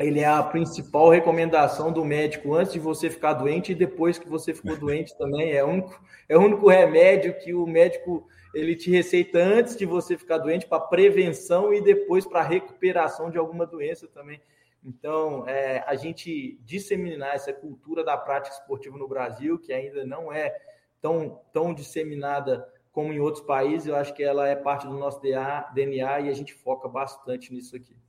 ele 0.00 0.20
é 0.20 0.26
a 0.26 0.42
principal 0.42 1.10
recomendação 1.10 1.92
do 1.92 2.04
médico 2.04 2.54
antes 2.54 2.72
de 2.72 2.78
você 2.78 3.10
ficar 3.10 3.34
doente 3.34 3.72
e 3.72 3.74
depois 3.74 4.18
que 4.18 4.28
você 4.28 4.54
ficou 4.54 4.74
doente 4.80 5.16
também. 5.16 5.52
É 5.52 5.62
o 5.62 5.68
único, 5.68 6.00
é 6.28 6.36
o 6.36 6.40
único 6.40 6.68
remédio 6.68 7.38
que 7.38 7.52
o 7.52 7.66
médico 7.66 8.26
ele 8.54 8.74
te 8.74 8.90
receita 8.90 9.38
antes 9.38 9.76
de 9.76 9.84
você 9.84 10.16
ficar 10.16 10.38
doente 10.38 10.66
para 10.66 10.80
prevenção 10.80 11.72
e 11.72 11.82
depois 11.82 12.26
para 12.26 12.42
recuperação 12.42 13.30
de 13.30 13.38
alguma 13.38 13.66
doença 13.66 14.08
também. 14.08 14.40
Então, 14.82 15.46
é, 15.46 15.84
a 15.86 15.94
gente 15.94 16.58
disseminar 16.64 17.34
essa 17.34 17.52
cultura 17.52 18.02
da 18.02 18.16
prática 18.16 18.56
esportiva 18.56 18.96
no 18.96 19.06
Brasil, 19.06 19.58
que 19.58 19.72
ainda 19.72 20.06
não 20.06 20.32
é 20.32 20.56
tão, 21.02 21.42
tão 21.52 21.74
disseminada 21.74 22.66
como 22.90 23.12
em 23.12 23.20
outros 23.20 23.44
países, 23.44 23.86
eu 23.86 23.94
acho 23.94 24.14
que 24.14 24.22
ela 24.22 24.48
é 24.48 24.56
parte 24.56 24.86
do 24.86 24.94
nosso 24.94 25.20
DNA 25.20 26.20
e 26.20 26.28
a 26.28 26.32
gente 26.32 26.54
foca 26.54 26.88
bastante 26.88 27.52
nisso 27.52 27.76
aqui. 27.76 27.99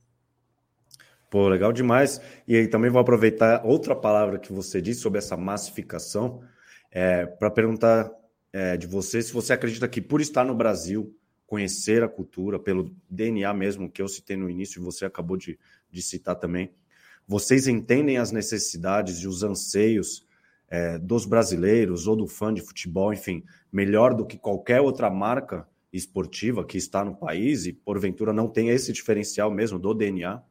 Pô, 1.32 1.48
legal 1.48 1.72
demais. 1.72 2.20
E 2.46 2.54
aí 2.54 2.68
também 2.68 2.90
vou 2.90 3.00
aproveitar 3.00 3.64
outra 3.64 3.96
palavra 3.96 4.38
que 4.38 4.52
você 4.52 4.82
disse 4.82 5.00
sobre 5.00 5.16
essa 5.16 5.34
massificação, 5.34 6.42
é, 6.90 7.24
para 7.24 7.50
perguntar 7.50 8.12
é, 8.52 8.76
de 8.76 8.86
você 8.86 9.22
se 9.22 9.32
você 9.32 9.54
acredita 9.54 9.88
que 9.88 10.02
por 10.02 10.20
estar 10.20 10.44
no 10.44 10.54
Brasil, 10.54 11.16
conhecer 11.46 12.02
a 12.02 12.08
cultura, 12.08 12.58
pelo 12.58 12.94
DNA 13.08 13.50
mesmo 13.54 13.90
que 13.90 14.02
eu 14.02 14.08
citei 14.08 14.36
no 14.36 14.50
início 14.50 14.78
e 14.78 14.84
você 14.84 15.06
acabou 15.06 15.38
de, 15.38 15.58
de 15.90 16.02
citar 16.02 16.36
também, 16.36 16.70
vocês 17.26 17.66
entendem 17.66 18.18
as 18.18 18.30
necessidades 18.30 19.20
e 19.20 19.26
os 19.26 19.42
anseios 19.42 20.26
é, 20.68 20.98
dos 20.98 21.24
brasileiros 21.24 22.06
ou 22.06 22.14
do 22.14 22.26
fã 22.26 22.52
de 22.52 22.60
futebol, 22.60 23.10
enfim, 23.10 23.42
melhor 23.72 24.12
do 24.12 24.26
que 24.26 24.36
qualquer 24.36 24.82
outra 24.82 25.08
marca 25.08 25.66
esportiva 25.90 26.62
que 26.62 26.76
está 26.76 27.02
no 27.02 27.16
país 27.16 27.64
e 27.64 27.72
porventura 27.72 28.34
não 28.34 28.48
tem 28.48 28.68
esse 28.68 28.92
diferencial 28.92 29.50
mesmo 29.50 29.78
do 29.78 29.94
DNA? 29.94 30.42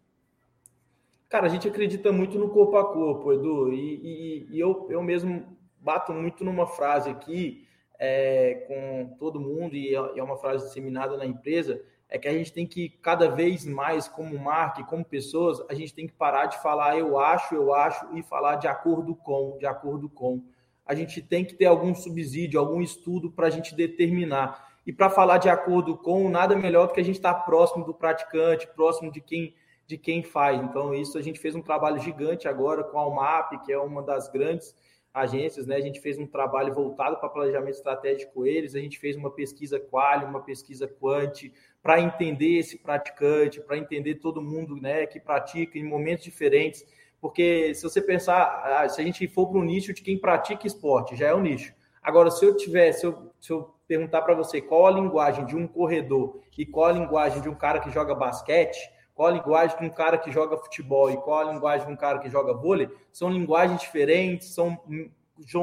Cara, 1.31 1.45
a 1.45 1.49
gente 1.49 1.65
acredita 1.65 2.11
muito 2.11 2.37
no 2.37 2.49
corpo 2.49 2.75
a 2.75 2.91
corpo, 2.91 3.31
Edu, 3.31 3.71
e, 3.71 4.01
e, 4.03 4.47
e 4.51 4.59
eu, 4.59 4.85
eu 4.89 5.01
mesmo 5.01 5.57
bato 5.79 6.11
muito 6.11 6.43
numa 6.43 6.67
frase 6.67 7.09
aqui 7.09 7.65
é, 7.97 8.65
com 8.67 9.15
todo 9.17 9.39
mundo, 9.39 9.73
e 9.73 9.95
é, 9.95 10.19
é 10.19 10.21
uma 10.21 10.35
frase 10.35 10.65
disseminada 10.65 11.15
na 11.15 11.25
empresa, 11.25 11.81
é 12.09 12.19
que 12.19 12.27
a 12.27 12.33
gente 12.33 12.51
tem 12.51 12.67
que, 12.67 12.89
cada 12.89 13.29
vez 13.29 13.65
mais, 13.65 14.09
como 14.09 14.37
marca 14.37 14.81
e 14.81 14.83
como 14.83 15.05
pessoas, 15.05 15.63
a 15.69 15.73
gente 15.73 15.93
tem 15.93 16.05
que 16.05 16.11
parar 16.11 16.47
de 16.47 16.61
falar 16.61 16.99
eu 16.99 17.17
acho, 17.17 17.55
eu 17.55 17.73
acho, 17.73 18.13
e 18.13 18.21
falar 18.21 18.57
de 18.57 18.67
acordo 18.67 19.15
com, 19.15 19.57
de 19.57 19.65
acordo 19.65 20.09
com. 20.09 20.43
A 20.85 20.93
gente 20.93 21.21
tem 21.21 21.45
que 21.45 21.53
ter 21.53 21.67
algum 21.67 21.95
subsídio, 21.95 22.59
algum 22.59 22.81
estudo 22.81 23.31
para 23.31 23.47
a 23.47 23.49
gente 23.49 23.73
determinar. 23.73 24.69
E 24.85 24.91
para 24.91 25.09
falar 25.09 25.37
de 25.37 25.47
acordo 25.47 25.95
com, 25.95 26.27
nada 26.27 26.57
melhor 26.57 26.87
do 26.87 26.93
que 26.93 26.99
a 26.99 27.05
gente 27.05 27.15
estar 27.15 27.35
tá 27.35 27.39
próximo 27.39 27.85
do 27.85 27.93
praticante, 27.93 28.67
próximo 28.67 29.09
de 29.09 29.21
quem 29.21 29.55
de 29.91 29.97
quem 29.97 30.23
faz. 30.23 30.61
Então, 30.61 30.93
isso 30.93 31.17
a 31.17 31.21
gente 31.21 31.39
fez 31.39 31.53
um 31.53 31.61
trabalho 31.61 31.99
gigante 31.99 32.47
agora 32.47 32.81
com 32.81 32.97
a 32.97 33.01
Almap, 33.01 33.51
que 33.65 33.73
é 33.73 33.77
uma 33.77 34.01
das 34.01 34.29
grandes 34.29 34.73
agências, 35.13 35.67
né? 35.67 35.75
A 35.75 35.81
gente 35.81 35.99
fez 35.99 36.17
um 36.17 36.25
trabalho 36.25 36.73
voltado 36.73 37.17
para 37.17 37.27
planejamento 37.27 37.75
estratégico 37.75 38.33
com 38.33 38.45
eles, 38.45 38.73
a 38.73 38.79
gente 38.79 38.97
fez 38.97 39.17
uma 39.17 39.29
pesquisa 39.29 39.77
quali, 39.77 40.23
uma 40.23 40.41
pesquisa 40.41 40.87
quant, 40.87 41.51
para 41.83 41.99
entender 41.99 42.59
esse 42.59 42.77
praticante, 42.77 43.59
para 43.59 43.77
entender 43.77 44.15
todo 44.15 44.41
mundo 44.41 44.77
né, 44.77 45.05
que 45.05 45.19
pratica 45.19 45.77
em 45.77 45.83
momentos 45.83 46.23
diferentes. 46.23 46.85
Porque 47.19 47.75
se 47.75 47.83
você 47.83 48.01
pensar, 48.01 48.89
se 48.89 49.01
a 49.01 49.03
gente 49.03 49.27
for 49.27 49.47
para 49.47 49.59
o 49.59 49.63
nicho 49.63 49.93
de 49.93 50.01
quem 50.01 50.17
pratica 50.17 50.65
esporte, 50.65 51.17
já 51.17 51.27
é 51.27 51.35
um 51.35 51.41
nicho. 51.41 51.73
Agora, 52.01 52.31
se 52.31 52.45
eu 52.45 52.55
tiver, 52.55 52.93
se 52.93 53.05
eu, 53.05 53.33
se 53.39 53.51
eu 53.51 53.75
perguntar 53.85 54.21
para 54.21 54.33
você 54.33 54.61
qual 54.61 54.87
a 54.87 54.91
linguagem 54.91 55.45
de 55.45 55.55
um 55.55 55.67
corredor 55.67 56.39
e 56.57 56.65
qual 56.65 56.87
a 56.87 56.93
linguagem 56.93 57.41
de 57.41 57.49
um 57.49 57.53
cara 57.53 57.81
que 57.81 57.91
joga 57.91 58.15
basquete, 58.15 58.79
qual 59.13 59.29
a 59.29 59.31
linguagem 59.31 59.77
de 59.77 59.85
um 59.85 59.89
cara 59.89 60.17
que 60.17 60.31
joga 60.31 60.57
futebol 60.57 61.11
e 61.11 61.17
qual 61.17 61.47
a 61.47 61.53
linguagem 61.53 61.87
de 61.87 61.93
um 61.93 61.97
cara 61.97 62.19
que 62.19 62.29
joga 62.29 62.53
vôlei, 62.53 62.89
são 63.11 63.29
linguagens 63.29 63.81
diferentes, 63.81 64.53
são 64.53 64.79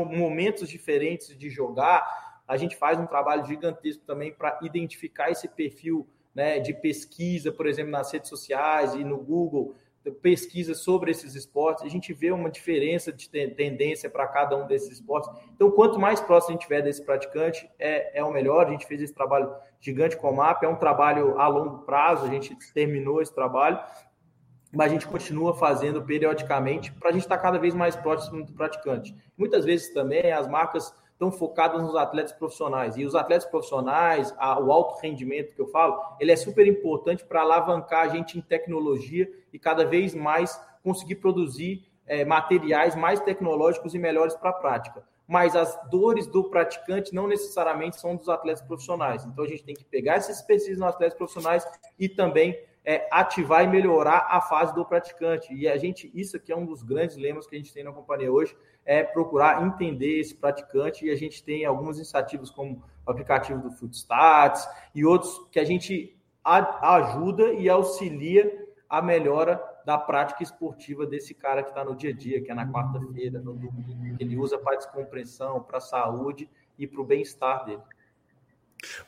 momentos 0.04 0.68
diferentes 0.68 1.36
de 1.36 1.50
jogar. 1.50 2.42
A 2.46 2.56
gente 2.56 2.76
faz 2.76 2.98
um 2.98 3.06
trabalho 3.06 3.44
gigantesco 3.46 4.04
também 4.04 4.32
para 4.32 4.58
identificar 4.62 5.30
esse 5.30 5.48
perfil 5.48 6.06
né, 6.34 6.58
de 6.58 6.72
pesquisa, 6.72 7.50
por 7.50 7.66
exemplo, 7.66 7.90
nas 7.90 8.12
redes 8.12 8.28
sociais 8.28 8.94
e 8.94 9.02
no 9.02 9.18
Google, 9.18 9.74
pesquisa 10.10 10.74
sobre 10.74 11.10
esses 11.10 11.34
esportes, 11.34 11.84
a 11.84 11.88
gente 11.88 12.12
vê 12.12 12.30
uma 12.30 12.50
diferença 12.50 13.12
de 13.12 13.28
tendência 13.28 14.08
para 14.08 14.26
cada 14.26 14.56
um 14.56 14.66
desses 14.66 14.92
esportes. 14.92 15.30
Então, 15.54 15.70
quanto 15.70 15.98
mais 15.98 16.20
próximo 16.20 16.50
a 16.50 16.52
gente 16.54 16.62
tiver 16.62 16.82
desse 16.82 17.04
praticante, 17.04 17.68
é, 17.78 18.18
é 18.18 18.24
o 18.24 18.32
melhor. 18.32 18.66
A 18.66 18.70
gente 18.70 18.86
fez 18.86 19.00
esse 19.00 19.14
trabalho 19.14 19.52
gigante 19.80 20.16
com 20.16 20.30
o 20.30 20.36
MAP, 20.36 20.64
é 20.64 20.68
um 20.68 20.76
trabalho 20.76 21.38
a 21.38 21.46
longo 21.48 21.78
prazo, 21.78 22.26
a 22.26 22.28
gente 22.28 22.56
terminou 22.72 23.22
esse 23.22 23.34
trabalho, 23.34 23.78
mas 24.72 24.90
a 24.90 24.94
gente 24.94 25.06
continua 25.06 25.54
fazendo 25.54 26.02
periodicamente 26.02 26.92
para 26.92 27.10
a 27.10 27.12
gente 27.12 27.22
estar 27.22 27.38
cada 27.38 27.58
vez 27.58 27.74
mais 27.74 27.96
próximo 27.96 28.44
do 28.44 28.52
praticante. 28.52 29.14
Muitas 29.36 29.64
vezes 29.64 29.92
também 29.92 30.30
as 30.32 30.46
marcas 30.46 30.92
estão 31.18 31.32
focadas 31.32 31.82
nos 31.82 31.96
atletas 31.96 32.32
profissionais. 32.32 32.96
E 32.96 33.04
os 33.04 33.16
atletas 33.16 33.44
profissionais, 33.44 34.32
a, 34.38 34.60
o 34.60 34.70
alto 34.70 35.00
rendimento 35.02 35.52
que 35.52 35.60
eu 35.60 35.66
falo, 35.66 36.00
ele 36.20 36.30
é 36.30 36.36
super 36.36 36.64
importante 36.64 37.24
para 37.24 37.42
alavancar 37.42 38.04
a 38.04 38.08
gente 38.08 38.38
em 38.38 38.40
tecnologia 38.40 39.28
e 39.52 39.58
cada 39.58 39.84
vez 39.84 40.14
mais 40.14 40.58
conseguir 40.80 41.16
produzir 41.16 41.84
é, 42.06 42.24
materiais 42.24 42.94
mais 42.94 43.18
tecnológicos 43.18 43.94
e 43.94 43.98
melhores 43.98 44.36
para 44.36 44.50
a 44.50 44.52
prática. 44.52 45.02
Mas 45.26 45.56
as 45.56 45.76
dores 45.90 46.26
do 46.28 46.44
praticante 46.44 47.12
não 47.12 47.26
necessariamente 47.26 48.00
são 48.00 48.14
dos 48.14 48.28
atletas 48.28 48.62
profissionais. 48.62 49.24
Então 49.24 49.44
a 49.44 49.48
gente 49.48 49.64
tem 49.64 49.74
que 49.74 49.84
pegar 49.84 50.18
esses 50.18 50.40
pesquisas 50.40 50.78
nos 50.78 50.88
atletas 50.88 51.18
profissionais 51.18 51.66
e 51.98 52.08
também 52.08 52.56
é, 52.84 53.06
ativar 53.10 53.64
e 53.64 53.66
melhorar 53.66 54.28
a 54.30 54.40
fase 54.40 54.72
do 54.74 54.84
praticante. 54.84 55.52
E 55.52 55.68
a 55.68 55.76
gente, 55.76 56.10
isso 56.14 56.36
aqui 56.36 56.52
é 56.52 56.56
um 56.56 56.64
dos 56.64 56.82
grandes 56.82 57.16
lemas 57.16 57.46
que 57.46 57.56
a 57.56 57.58
gente 57.58 57.74
tem 57.74 57.84
na 57.84 57.92
companhia 57.92 58.32
hoje, 58.32 58.56
é 58.88 59.04
procurar 59.04 59.66
entender 59.66 60.18
esse 60.18 60.34
praticante. 60.34 61.04
E 61.04 61.10
a 61.10 61.14
gente 61.14 61.44
tem 61.44 61.66
algumas 61.66 61.96
iniciativas 61.96 62.50
como 62.50 62.82
o 63.06 63.10
aplicativo 63.10 63.60
do 63.60 63.70
Footstats 63.70 64.66
e 64.94 65.04
outros 65.04 65.46
que 65.52 65.60
a 65.60 65.64
gente 65.64 66.16
ajuda 66.42 67.52
e 67.52 67.68
auxilia 67.68 68.66
a 68.88 69.02
melhora 69.02 69.62
da 69.84 69.98
prática 69.98 70.42
esportiva 70.42 71.06
desse 71.06 71.34
cara 71.34 71.62
que 71.62 71.68
está 71.68 71.84
no 71.84 71.94
dia 71.94 72.10
a 72.10 72.14
dia, 72.14 72.40
que 72.40 72.50
é 72.50 72.54
na 72.54 72.66
quarta-feira, 72.66 73.38
no 73.38 73.52
domingo, 73.52 74.16
que 74.16 74.24
ele 74.24 74.38
usa 74.38 74.56
para 74.56 74.76
descompressão, 74.76 75.60
para 75.62 75.76
a 75.76 75.82
saúde 75.82 76.48
e 76.78 76.86
para 76.86 77.00
o 77.02 77.04
bem-estar 77.04 77.66
dele. 77.66 77.82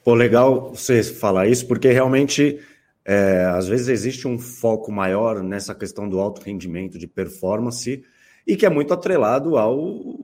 Pô, 0.04 0.12
legal 0.12 0.74
você 0.74 1.02
falar 1.02 1.46
isso, 1.46 1.66
porque 1.66 1.90
realmente 1.90 2.60
é, 3.02 3.46
às 3.46 3.66
vezes 3.66 3.88
existe 3.88 4.28
um 4.28 4.38
foco 4.38 4.92
maior 4.92 5.42
nessa 5.42 5.74
questão 5.74 6.06
do 6.06 6.20
alto 6.20 6.42
rendimento, 6.42 6.98
de 6.98 7.06
performance, 7.06 8.04
e 8.46 8.56
que 8.56 8.66
é 8.66 8.70
muito 8.70 8.92
atrelado 8.92 9.56
ao 9.56 10.20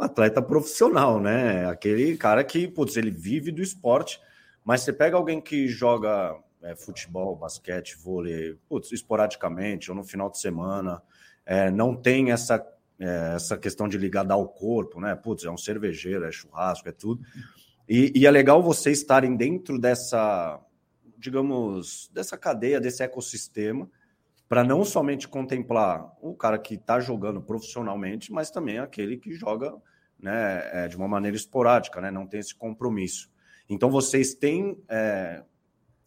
atleta 0.00 0.40
profissional, 0.40 1.20
né? 1.20 1.66
Aquele 1.66 2.16
cara 2.16 2.42
que, 2.42 2.66
putz, 2.66 2.96
ele 2.96 3.10
vive 3.10 3.52
do 3.52 3.62
esporte, 3.62 4.20
mas 4.64 4.82
você 4.82 4.92
pega 4.92 5.16
alguém 5.16 5.40
que 5.40 5.68
joga 5.68 6.36
é, 6.62 6.74
futebol, 6.74 7.36
basquete, 7.36 7.96
vôlei, 7.96 8.56
putz, 8.68 8.92
esporadicamente 8.92 9.90
ou 9.90 9.96
no 9.96 10.04
final 10.04 10.30
de 10.30 10.38
semana, 10.38 11.02
é, 11.44 11.70
não 11.70 11.94
tem 11.94 12.32
essa, 12.32 12.64
é, 12.98 13.34
essa 13.34 13.56
questão 13.56 13.88
de 13.88 13.98
ligada 13.98 14.34
ao 14.34 14.48
corpo, 14.48 15.00
né? 15.00 15.14
Putz, 15.14 15.44
é 15.44 15.50
um 15.50 15.58
cervejeiro, 15.58 16.24
é 16.24 16.32
churrasco, 16.32 16.88
é 16.88 16.92
tudo. 16.92 17.22
E, 17.88 18.12
e 18.14 18.26
é 18.26 18.30
legal 18.30 18.62
vocês 18.62 18.98
estarem 18.98 19.36
dentro 19.36 19.78
dessa 19.78 20.60
digamos, 21.20 22.10
dessa 22.12 22.36
cadeia, 22.36 22.80
desse 22.80 23.02
ecossistema, 23.02 23.88
para 24.50 24.64
não 24.64 24.84
somente 24.84 25.28
contemplar 25.28 26.12
o 26.20 26.34
cara 26.34 26.58
que 26.58 26.74
está 26.74 26.98
jogando 26.98 27.40
profissionalmente, 27.40 28.32
mas 28.32 28.50
também 28.50 28.80
aquele 28.80 29.16
que 29.16 29.32
joga 29.32 29.72
né, 30.18 30.68
é, 30.72 30.88
de 30.88 30.96
uma 30.96 31.06
maneira 31.06 31.36
esporádica, 31.36 32.00
né, 32.00 32.10
não 32.10 32.26
tem 32.26 32.40
esse 32.40 32.52
compromisso. 32.52 33.30
Então, 33.68 33.88
vocês 33.88 34.34
têm 34.34 34.76
é, 34.88 35.44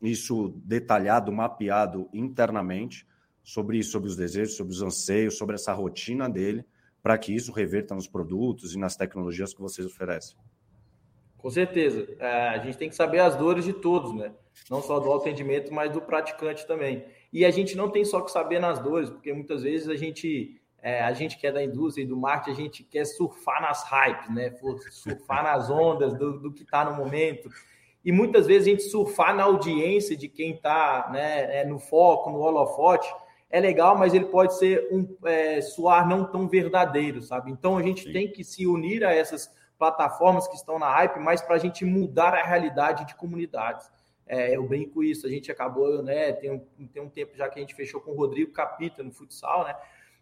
isso 0.01 0.53
detalhado, 0.57 1.31
mapeado 1.31 2.09
internamente 2.11 3.07
sobre 3.41 3.81
sobre 3.81 4.09
os 4.09 4.17
desejos, 4.17 4.57
sobre 4.57 4.73
os 4.73 4.81
anseios, 4.81 5.37
sobre 5.37 5.55
essa 5.55 5.71
rotina 5.71 6.29
dele, 6.29 6.65
para 7.01 7.17
que 7.17 7.33
isso 7.33 7.53
reverta 7.53 7.95
nos 7.95 8.09
produtos 8.09 8.75
e 8.75 8.77
nas 8.77 8.97
tecnologias 8.97 9.53
que 9.53 9.61
vocês 9.61 9.87
oferecem. 9.87 10.35
Com 11.37 11.49
certeza. 11.49 12.05
É, 12.19 12.49
a 12.49 12.57
gente 12.57 12.77
tem 12.77 12.89
que 12.89 12.95
saber 12.95 13.19
as 13.19 13.37
dores 13.37 13.63
de 13.63 13.71
todos, 13.71 14.13
né? 14.13 14.33
não 14.69 14.81
só 14.81 14.99
do 14.99 15.13
atendimento, 15.13 15.73
mas 15.73 15.91
do 15.91 16.01
praticante 16.01 16.67
também. 16.67 17.05
E 17.33 17.43
a 17.43 17.49
gente 17.49 17.75
não 17.75 17.89
tem 17.89 18.05
só 18.05 18.21
que 18.21 18.31
saber 18.31 18.59
nas 18.59 18.77
dores, 18.77 19.09
porque 19.09 19.33
muitas 19.33 19.63
vezes 19.63 19.89
a 19.89 19.95
gente, 19.95 20.61
é, 20.83 21.01
a 21.01 21.11
gente 21.13 21.35
que 21.39 21.47
é 21.47 21.51
da 21.51 21.63
indústria 21.63 22.03
e 22.03 22.07
do 22.07 22.15
marketing, 22.15 22.51
a 22.51 22.63
gente 22.63 22.83
quer 22.83 23.05
surfar 23.05 23.59
nas 23.59 23.83
hypes, 23.83 24.29
né? 24.29 24.53
Surfar 24.91 25.41
nas 25.43 25.67
ondas 25.71 26.13
do, 26.13 26.39
do 26.39 26.53
que 26.53 26.61
está 26.61 26.85
no 26.85 26.95
momento. 26.95 27.49
E 28.05 28.11
muitas 28.11 28.45
vezes 28.45 28.67
a 28.67 28.69
gente 28.69 28.83
surfar 28.83 29.35
na 29.35 29.45
audiência 29.45 30.15
de 30.15 30.27
quem 30.27 30.51
está 30.51 31.09
né, 31.11 31.61
é, 31.61 31.65
no 31.65 31.79
foco, 31.79 32.29
no 32.29 32.39
holofote, 32.39 33.11
é 33.49 33.59
legal, 33.59 33.97
mas 33.97 34.13
ele 34.13 34.25
pode 34.25 34.55
ser 34.57 34.87
um 34.91 35.07
é, 35.25 35.59
suar 35.61 36.07
não 36.07 36.25
tão 36.25 36.47
verdadeiro, 36.47 37.21
sabe? 37.21 37.49
Então 37.49 37.77
a 37.77 37.81
gente 37.81 38.03
Sim. 38.03 38.11
tem 38.11 38.31
que 38.31 38.43
se 38.43 38.67
unir 38.67 39.03
a 39.03 39.13
essas 39.13 39.49
plataformas 39.79 40.47
que 40.47 40.55
estão 40.55 40.77
na 40.77 40.89
hype, 40.89 41.19
mas 41.19 41.41
para 41.41 41.55
a 41.55 41.59
gente 41.59 41.83
mudar 41.83 42.33
a 42.35 42.43
realidade 42.43 43.05
de 43.05 43.15
comunidades. 43.15 43.89
É, 44.25 44.55
eu 44.55 44.63
brinco 44.63 45.03
isso, 45.03 45.27
a 45.27 45.29
gente 45.29 45.51
acabou, 45.51 46.01
né? 46.01 46.31
Tem 46.33 46.51
um, 46.51 46.59
tem 46.87 47.01
um 47.01 47.09
tempo 47.09 47.35
já 47.35 47.49
que 47.49 47.59
a 47.59 47.61
gente 47.61 47.75
fechou 47.75 47.99
com 47.99 48.11
o 48.11 48.15
Rodrigo 48.15 48.51
Capita 48.51 49.03
no 49.03 49.11
futsal, 49.11 49.65
né? 49.65 49.75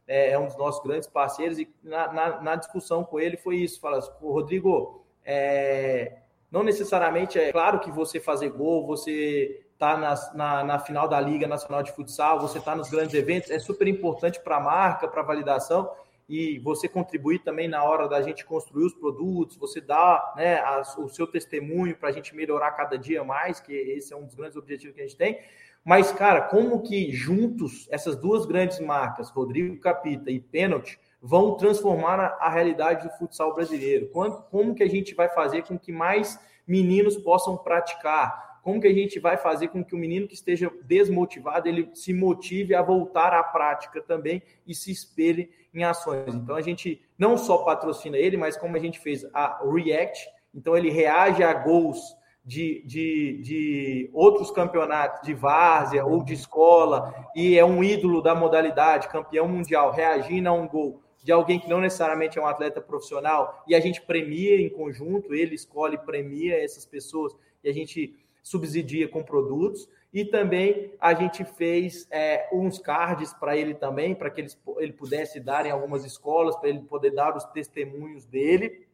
É, 0.08 0.32
é 0.32 0.40
um 0.40 0.46
dos 0.46 0.58
nossos 0.58 0.84
grandes 0.84 1.08
parceiros, 1.08 1.60
e 1.60 1.70
na, 1.84 2.12
na, 2.12 2.42
na 2.42 2.56
discussão 2.56 3.04
com 3.04 3.20
ele 3.20 3.38
foi 3.38 3.58
isso: 3.58 3.80
fala 3.80 4.00
assim, 4.00 4.12
Rodrigo, 4.20 5.06
é, 5.24 6.18
não 6.52 6.64
necessariamente 6.64 7.40
é 7.40 7.52
claro 7.52 7.80
que 7.80 7.92
você 7.92 8.20
fazer 8.20 8.50
gol, 8.50 8.86
você 8.86 9.66
tá 9.78 9.98
na, 9.98 10.16
na, 10.34 10.64
na, 10.64 10.80
final 10.80 11.08
da 11.08 11.20
Liga 11.20 11.48
Nacional 11.48 11.82
de 11.82 11.92
Futsal, 11.92 12.40
você 12.40 12.60
está 12.60 12.76
nos 12.76 12.90
grandes 12.90 13.16
eventos, 13.16 13.50
é 13.50 13.58
super 13.58 13.88
importante 13.88 14.40
para 14.40 14.58
a 14.58 14.60
marca, 14.60 15.08
para 15.08 15.22
a 15.22 15.26
validação, 15.26 15.90
e 16.32 16.60
você 16.60 16.88
contribuir 16.88 17.40
também 17.40 17.68
na 17.68 17.84
hora 17.84 18.08
da 18.08 18.22
gente 18.22 18.46
construir 18.46 18.86
os 18.86 18.94
produtos, 18.94 19.58
você 19.58 19.82
dá 19.82 20.34
né, 20.38 20.64
o 20.98 21.10
seu 21.10 21.28
testemunho 21.28 21.94
para 21.98 22.08
a 22.08 22.12
gente 22.14 22.34
melhorar 22.34 22.72
cada 22.72 22.98
dia 22.98 23.22
mais, 23.22 23.60
que 23.60 23.74
esse 23.74 24.14
é 24.14 24.16
um 24.16 24.24
dos 24.24 24.34
grandes 24.34 24.56
objetivos 24.56 24.96
que 24.96 25.02
a 25.02 25.04
gente 25.04 25.18
tem. 25.18 25.42
Mas, 25.84 26.10
cara, 26.14 26.40
como 26.44 26.84
que 26.84 27.12
juntos 27.12 27.86
essas 27.92 28.16
duas 28.16 28.46
grandes 28.46 28.80
marcas, 28.80 29.30
Rodrigo 29.30 29.78
Capita 29.82 30.32
e 30.32 30.40
Pênalti, 30.40 30.98
vão 31.22 31.58
transformar 31.58 32.18
a, 32.40 32.50
realidade 32.50 33.10
do 33.10 33.14
futsal 33.18 33.54
brasileiro? 33.54 34.08
Como, 34.08 34.32
como 34.44 34.74
que 34.74 34.84
a 34.84 34.90
gente 34.90 35.14
vai 35.14 35.28
fazer 35.28 35.64
com 35.64 35.78
que 35.78 35.92
mais 35.92 36.40
meninos 36.66 37.18
possam 37.18 37.58
praticar? 37.58 38.52
como 38.62 38.80
que 38.80 38.88
a 38.88 38.94
gente 38.94 39.20
vai 39.20 39.38
fazer 39.38 39.70
com 39.70 39.84
que 39.84 39.96
o 39.96 39.98
menino 39.98 40.28
que 40.28 40.36
esteja 40.36 40.72
desmotivado 40.84 41.68
ele 41.68 41.90
se 41.96 42.14
motive 42.14 42.76
a 42.76 42.82
voltar 42.84 43.34
à 43.34 43.44
prática 43.44 44.02
também 44.02 44.42
e 44.68 44.76
se 44.76 44.92
espelhe 44.92 45.50
em 45.74 45.84
ações. 45.84 46.34
Então 46.34 46.56
a 46.56 46.62
gente 46.62 47.02
não 47.18 47.38
só 47.38 47.60
patrocina 47.60 48.18
ele, 48.18 48.38
mas 48.38 48.58
como 48.58 48.76
a 48.76 48.80
gente 48.80 49.00
fez 49.00 49.26
a 49.34 49.62
React, 49.64 50.28
então 50.54 50.76
ele 50.76 50.90
reage 50.90 51.44
a 51.44 51.54
gols 51.54 52.00
de, 52.44 52.84
de, 52.86 53.42
de 53.44 54.10
outros 54.14 54.52
campeonatos 54.52 55.22
de 55.22 55.34
várzea 55.34 56.06
ou 56.06 56.24
de 56.24 56.34
escola 56.34 57.14
e 57.36 57.58
é 57.58 57.64
um 57.64 57.84
ídolo 57.84 58.22
da 58.22 58.34
modalidade, 58.34 59.08
campeão 59.08 59.48
mundial, 59.48 59.92
reagindo 59.92 60.50
a 60.50 60.52
um 60.52 60.68
gol 60.68 61.02
de 61.24 61.32
alguém 61.32 61.60
que 61.60 61.70
não 61.70 61.80
necessariamente 61.80 62.40
é 62.40 62.42
um 62.42 62.48
atleta 62.48 62.82
profissional 62.82 63.64
e 63.68 63.76
a 63.76 63.80
gente 63.80 64.02
premia 64.02 64.60
em 64.60 64.70
conjunto, 64.70 65.34
ele 65.34 65.54
escolhe, 65.54 65.98
premia 65.98 66.64
essas 66.64 66.86
pessoas 66.86 67.36
e 67.64 67.70
a 67.70 67.74
gente 67.74 68.16
subsidia 68.42 69.08
com 69.08 69.24
produtos. 69.24 69.88
E 70.14 70.26
também 70.26 70.94
a 71.00 71.14
gente 71.14 71.46
fez 71.46 72.06
é, 72.12 72.50
uns 72.52 72.78
cards 72.78 73.34
para 73.34 73.56
ele 73.56 73.74
também, 73.74 74.14
para 74.14 74.30
que 74.30 74.42
ele, 74.42 74.50
ele 74.78 74.92
pudesse 74.92 75.40
dar 75.40 75.66
em 75.66 75.72
algumas 75.72 76.04
escolas, 76.04 76.56
para 76.58 76.68
ele 76.68 76.82
poder 76.82 77.12
dar 77.12 77.36
os 77.36 77.46
testemunhos 77.46 78.26
dele. 78.26 78.88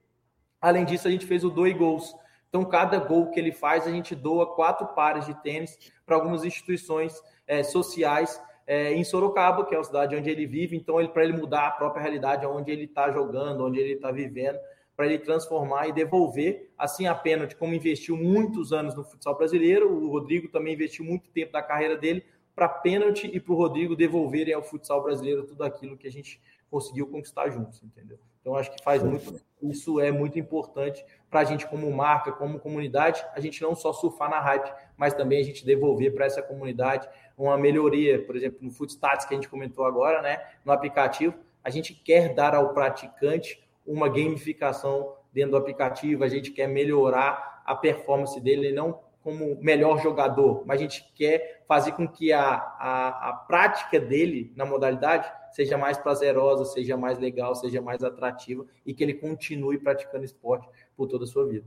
Além 0.61 0.85
disso, 0.85 1.07
a 1.07 1.11
gente 1.11 1.25
fez 1.25 1.43
o 1.43 1.49
doe 1.49 1.73
gols. 1.73 2.15
Então, 2.49 2.63
cada 2.63 2.99
gol 2.99 3.31
que 3.31 3.39
ele 3.39 3.51
faz, 3.51 3.87
a 3.87 3.91
gente 3.91 4.15
doa 4.15 4.55
quatro 4.55 4.87
pares 4.87 5.25
de 5.25 5.33
tênis 5.41 5.77
para 6.05 6.15
algumas 6.15 6.45
instituições 6.45 7.19
é, 7.47 7.63
sociais 7.63 8.41
é, 8.65 8.93
em 8.93 9.03
Sorocaba, 9.03 9.65
que 9.65 9.73
é 9.73 9.79
a 9.79 9.83
cidade 9.83 10.15
onde 10.15 10.29
ele 10.29 10.45
vive. 10.45 10.77
Então, 10.77 10.99
ele 10.99 11.09
para 11.09 11.23
ele 11.23 11.33
mudar 11.33 11.67
a 11.67 11.71
própria 11.71 12.01
realidade, 12.01 12.45
onde 12.45 12.71
ele 12.71 12.85
está 12.85 13.11
jogando, 13.11 13.65
onde 13.65 13.79
ele 13.79 13.93
está 13.93 14.11
vivendo, 14.11 14.59
para 14.97 15.05
ele 15.05 15.19
transformar 15.19 15.87
e 15.87 15.93
devolver, 15.93 16.71
assim 16.75 17.05
a 17.05 17.13
pênalti, 17.13 17.55
como 17.55 17.75
investiu 17.75 18.17
muitos 18.17 18.73
anos 18.73 18.95
no 18.95 19.03
futsal 19.03 19.37
brasileiro, 19.37 19.93
o 19.93 20.09
Rodrigo 20.09 20.47
também 20.47 20.73
investiu 20.73 21.05
muito 21.05 21.29
tempo 21.29 21.53
da 21.53 21.61
carreira 21.61 21.95
dele 21.95 22.25
para 22.55 22.67
pênalti 22.67 23.29
e 23.31 23.39
para 23.39 23.53
o 23.53 23.55
Rodrigo 23.55 23.95
devolverem 23.95 24.55
ao 24.55 24.63
futsal 24.63 25.03
brasileiro 25.03 25.45
tudo 25.45 25.63
aquilo 25.63 25.95
que 25.95 26.07
a 26.07 26.11
gente 26.11 26.41
conseguiu 26.67 27.05
conquistar 27.05 27.47
juntos, 27.51 27.81
entendeu? 27.83 28.17
Então 28.41 28.55
acho 28.55 28.71
que 28.71 28.83
faz 28.83 29.03
muito, 29.03 29.39
isso 29.61 29.99
é 29.99 30.11
muito 30.11 30.39
importante 30.39 31.05
para 31.29 31.41
a 31.41 31.43
gente 31.43 31.67
como 31.67 31.91
marca, 31.91 32.31
como 32.31 32.59
comunidade, 32.59 33.23
a 33.35 33.39
gente 33.39 33.61
não 33.61 33.75
só 33.75 33.93
surfar 33.93 34.31
na 34.31 34.39
hype, 34.39 34.73
mas 34.97 35.13
também 35.13 35.39
a 35.39 35.43
gente 35.43 35.63
devolver 35.63 36.11
para 36.11 36.25
essa 36.25 36.41
comunidade 36.41 37.07
uma 37.37 37.55
melhoria, 37.55 38.19
por 38.25 38.35
exemplo, 38.35 38.57
no 38.61 38.71
Footstats 38.71 39.25
que 39.25 39.35
a 39.35 39.37
gente 39.37 39.47
comentou 39.47 39.85
agora, 39.85 40.23
né, 40.23 40.41
no 40.65 40.71
aplicativo, 40.71 41.35
a 41.63 41.69
gente 41.69 41.93
quer 41.93 42.33
dar 42.33 42.55
ao 42.55 42.73
praticante 42.73 43.66
uma 43.87 44.09
gamificação 44.09 45.15
dentro 45.33 45.51
do 45.51 45.57
aplicativo, 45.57 46.23
a 46.23 46.27
gente 46.27 46.51
quer 46.51 46.67
melhorar 46.67 47.63
a 47.65 47.73
performance 47.75 48.39
dele, 48.39 48.71
não 48.71 48.99
como 49.23 49.57
melhor 49.61 50.01
jogador, 50.01 50.63
mas 50.65 50.79
a 50.79 50.83
gente 50.83 51.11
quer 51.13 51.63
fazer 51.67 51.91
com 51.91 52.07
que 52.07 52.31
a, 52.31 52.55
a, 52.55 53.29
a 53.29 53.33
prática 53.33 53.99
dele 53.99 54.53
na 54.55 54.65
modalidade 54.65 55.29
seja 55.51 55.77
mais 55.77 55.97
prazerosa, 55.97 56.63
seja 56.63 56.95
mais 56.95 57.19
legal, 57.19 57.53
seja 57.53 57.81
mais 57.81 58.03
atrativa 58.03 58.65
e 58.85 58.93
que 58.93 59.03
ele 59.03 59.13
continue 59.13 59.77
praticando 59.79 60.23
esporte 60.23 60.69
por 60.95 61.07
toda 61.07 61.25
a 61.25 61.27
sua 61.27 61.45
vida. 61.45 61.65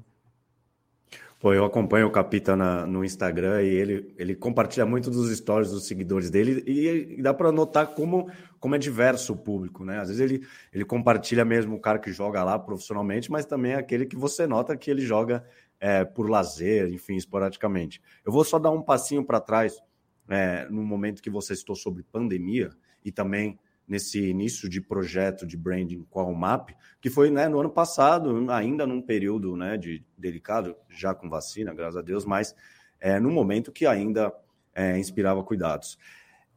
Pô, 1.40 1.54
eu 1.54 1.64
acompanho 1.64 2.06
o 2.06 2.10
Capita 2.10 2.54
na, 2.54 2.86
no 2.86 3.02
Instagram 3.02 3.62
e 3.62 3.68
ele, 3.68 4.14
ele 4.18 4.34
compartilha 4.34 4.84
muito 4.84 5.10
dos 5.10 5.34
stories 5.34 5.70
dos 5.70 5.86
seguidores 5.86 6.28
dele 6.28 6.62
e, 6.66 7.16
e 7.18 7.22
dá 7.22 7.32
para 7.32 7.50
notar 7.50 7.94
como, 7.94 8.30
como 8.58 8.74
é 8.74 8.78
diverso 8.78 9.32
o 9.32 9.36
público, 9.36 9.82
né? 9.82 10.00
Às 10.00 10.08
vezes 10.08 10.20
ele, 10.20 10.46
ele 10.70 10.84
compartilha 10.84 11.42
mesmo 11.42 11.76
o 11.76 11.80
cara 11.80 11.98
que 11.98 12.12
joga 12.12 12.44
lá 12.44 12.58
profissionalmente, 12.58 13.32
mas 13.32 13.46
também 13.46 13.72
é 13.72 13.76
aquele 13.76 14.04
que 14.04 14.16
você 14.16 14.46
nota 14.46 14.76
que 14.76 14.90
ele 14.90 15.00
joga 15.00 15.42
é, 15.80 16.04
por 16.04 16.28
lazer, 16.28 16.92
enfim, 16.92 17.16
esporadicamente. 17.16 18.02
Eu 18.22 18.30
vou 18.30 18.44
só 18.44 18.58
dar 18.58 18.70
um 18.70 18.82
passinho 18.82 19.24
para 19.24 19.40
trás 19.40 19.82
é, 20.28 20.66
no 20.68 20.82
momento 20.82 21.22
que 21.22 21.30
você 21.30 21.56
citou 21.56 21.74
sobre 21.74 22.02
pandemia 22.02 22.68
e 23.02 23.10
também 23.10 23.58
nesse 23.90 24.20
início 24.24 24.68
de 24.68 24.80
projeto 24.80 25.44
de 25.44 25.56
branding 25.56 26.06
com 26.08 26.20
a 26.20 26.24
UMAP, 26.24 26.70
que 27.00 27.10
foi 27.10 27.28
né, 27.28 27.48
no 27.48 27.58
ano 27.58 27.70
passado, 27.70 28.48
ainda 28.52 28.86
num 28.86 29.02
período 29.02 29.56
né, 29.56 29.76
de 29.76 30.04
delicado, 30.16 30.76
já 30.88 31.12
com 31.12 31.28
vacina, 31.28 31.74
graças 31.74 31.96
a 31.96 32.00
Deus, 32.00 32.24
mas 32.24 32.54
é, 33.00 33.18
num 33.18 33.32
momento 33.32 33.72
que 33.72 33.86
ainda 33.86 34.32
é, 34.72 34.96
inspirava 34.96 35.42
cuidados. 35.42 35.98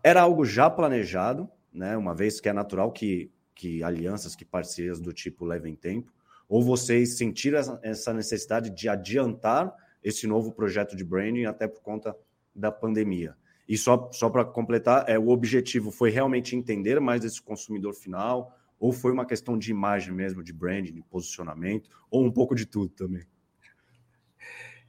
Era 0.04 0.22
algo 0.22 0.46
já 0.46 0.70
planejado, 0.70 1.50
né, 1.74 1.98
uma 1.98 2.14
vez 2.14 2.40
que 2.40 2.50
é 2.50 2.54
natural 2.54 2.92
que, 2.92 3.32
que 3.56 3.84
alianças, 3.84 4.36
que 4.36 4.46
parcerias 4.46 5.00
do 5.00 5.12
tipo 5.12 5.44
levem 5.44 5.76
tempo, 5.76 6.14
ou 6.48 6.62
vocês 6.62 7.18
sentiram 7.18 7.80
essa 7.82 8.14
necessidade 8.14 8.70
de 8.70 8.88
adiantar 8.88 9.74
esse 10.04 10.28
novo 10.28 10.52
projeto 10.52 10.96
de 10.96 11.04
branding 11.04 11.46
até 11.46 11.68
por 11.68 11.82
conta 11.82 12.16
da 12.54 12.72
pandemia? 12.72 13.36
E 13.68 13.78
só, 13.78 14.10
só 14.12 14.30
para 14.30 14.44
completar, 14.44 15.06
é, 15.08 15.18
o 15.18 15.30
objetivo 15.30 15.92
foi 15.92 16.10
realmente 16.10 16.56
entender 16.56 17.00
mais 17.00 17.24
esse 17.24 17.42
consumidor 17.42 17.94
final, 17.94 18.58
ou 18.80 18.92
foi 18.92 19.12
uma 19.12 19.26
questão 19.26 19.58
de 19.58 19.72
imagem 19.72 20.14
mesmo, 20.14 20.44
de 20.44 20.52
branding, 20.52 20.94
de 20.94 21.02
posicionamento, 21.04 21.90
ou 22.12 22.24
um 22.24 22.32
pouco 22.32 22.54
de 22.54 22.66
tudo 22.66 22.90
também? 22.90 23.24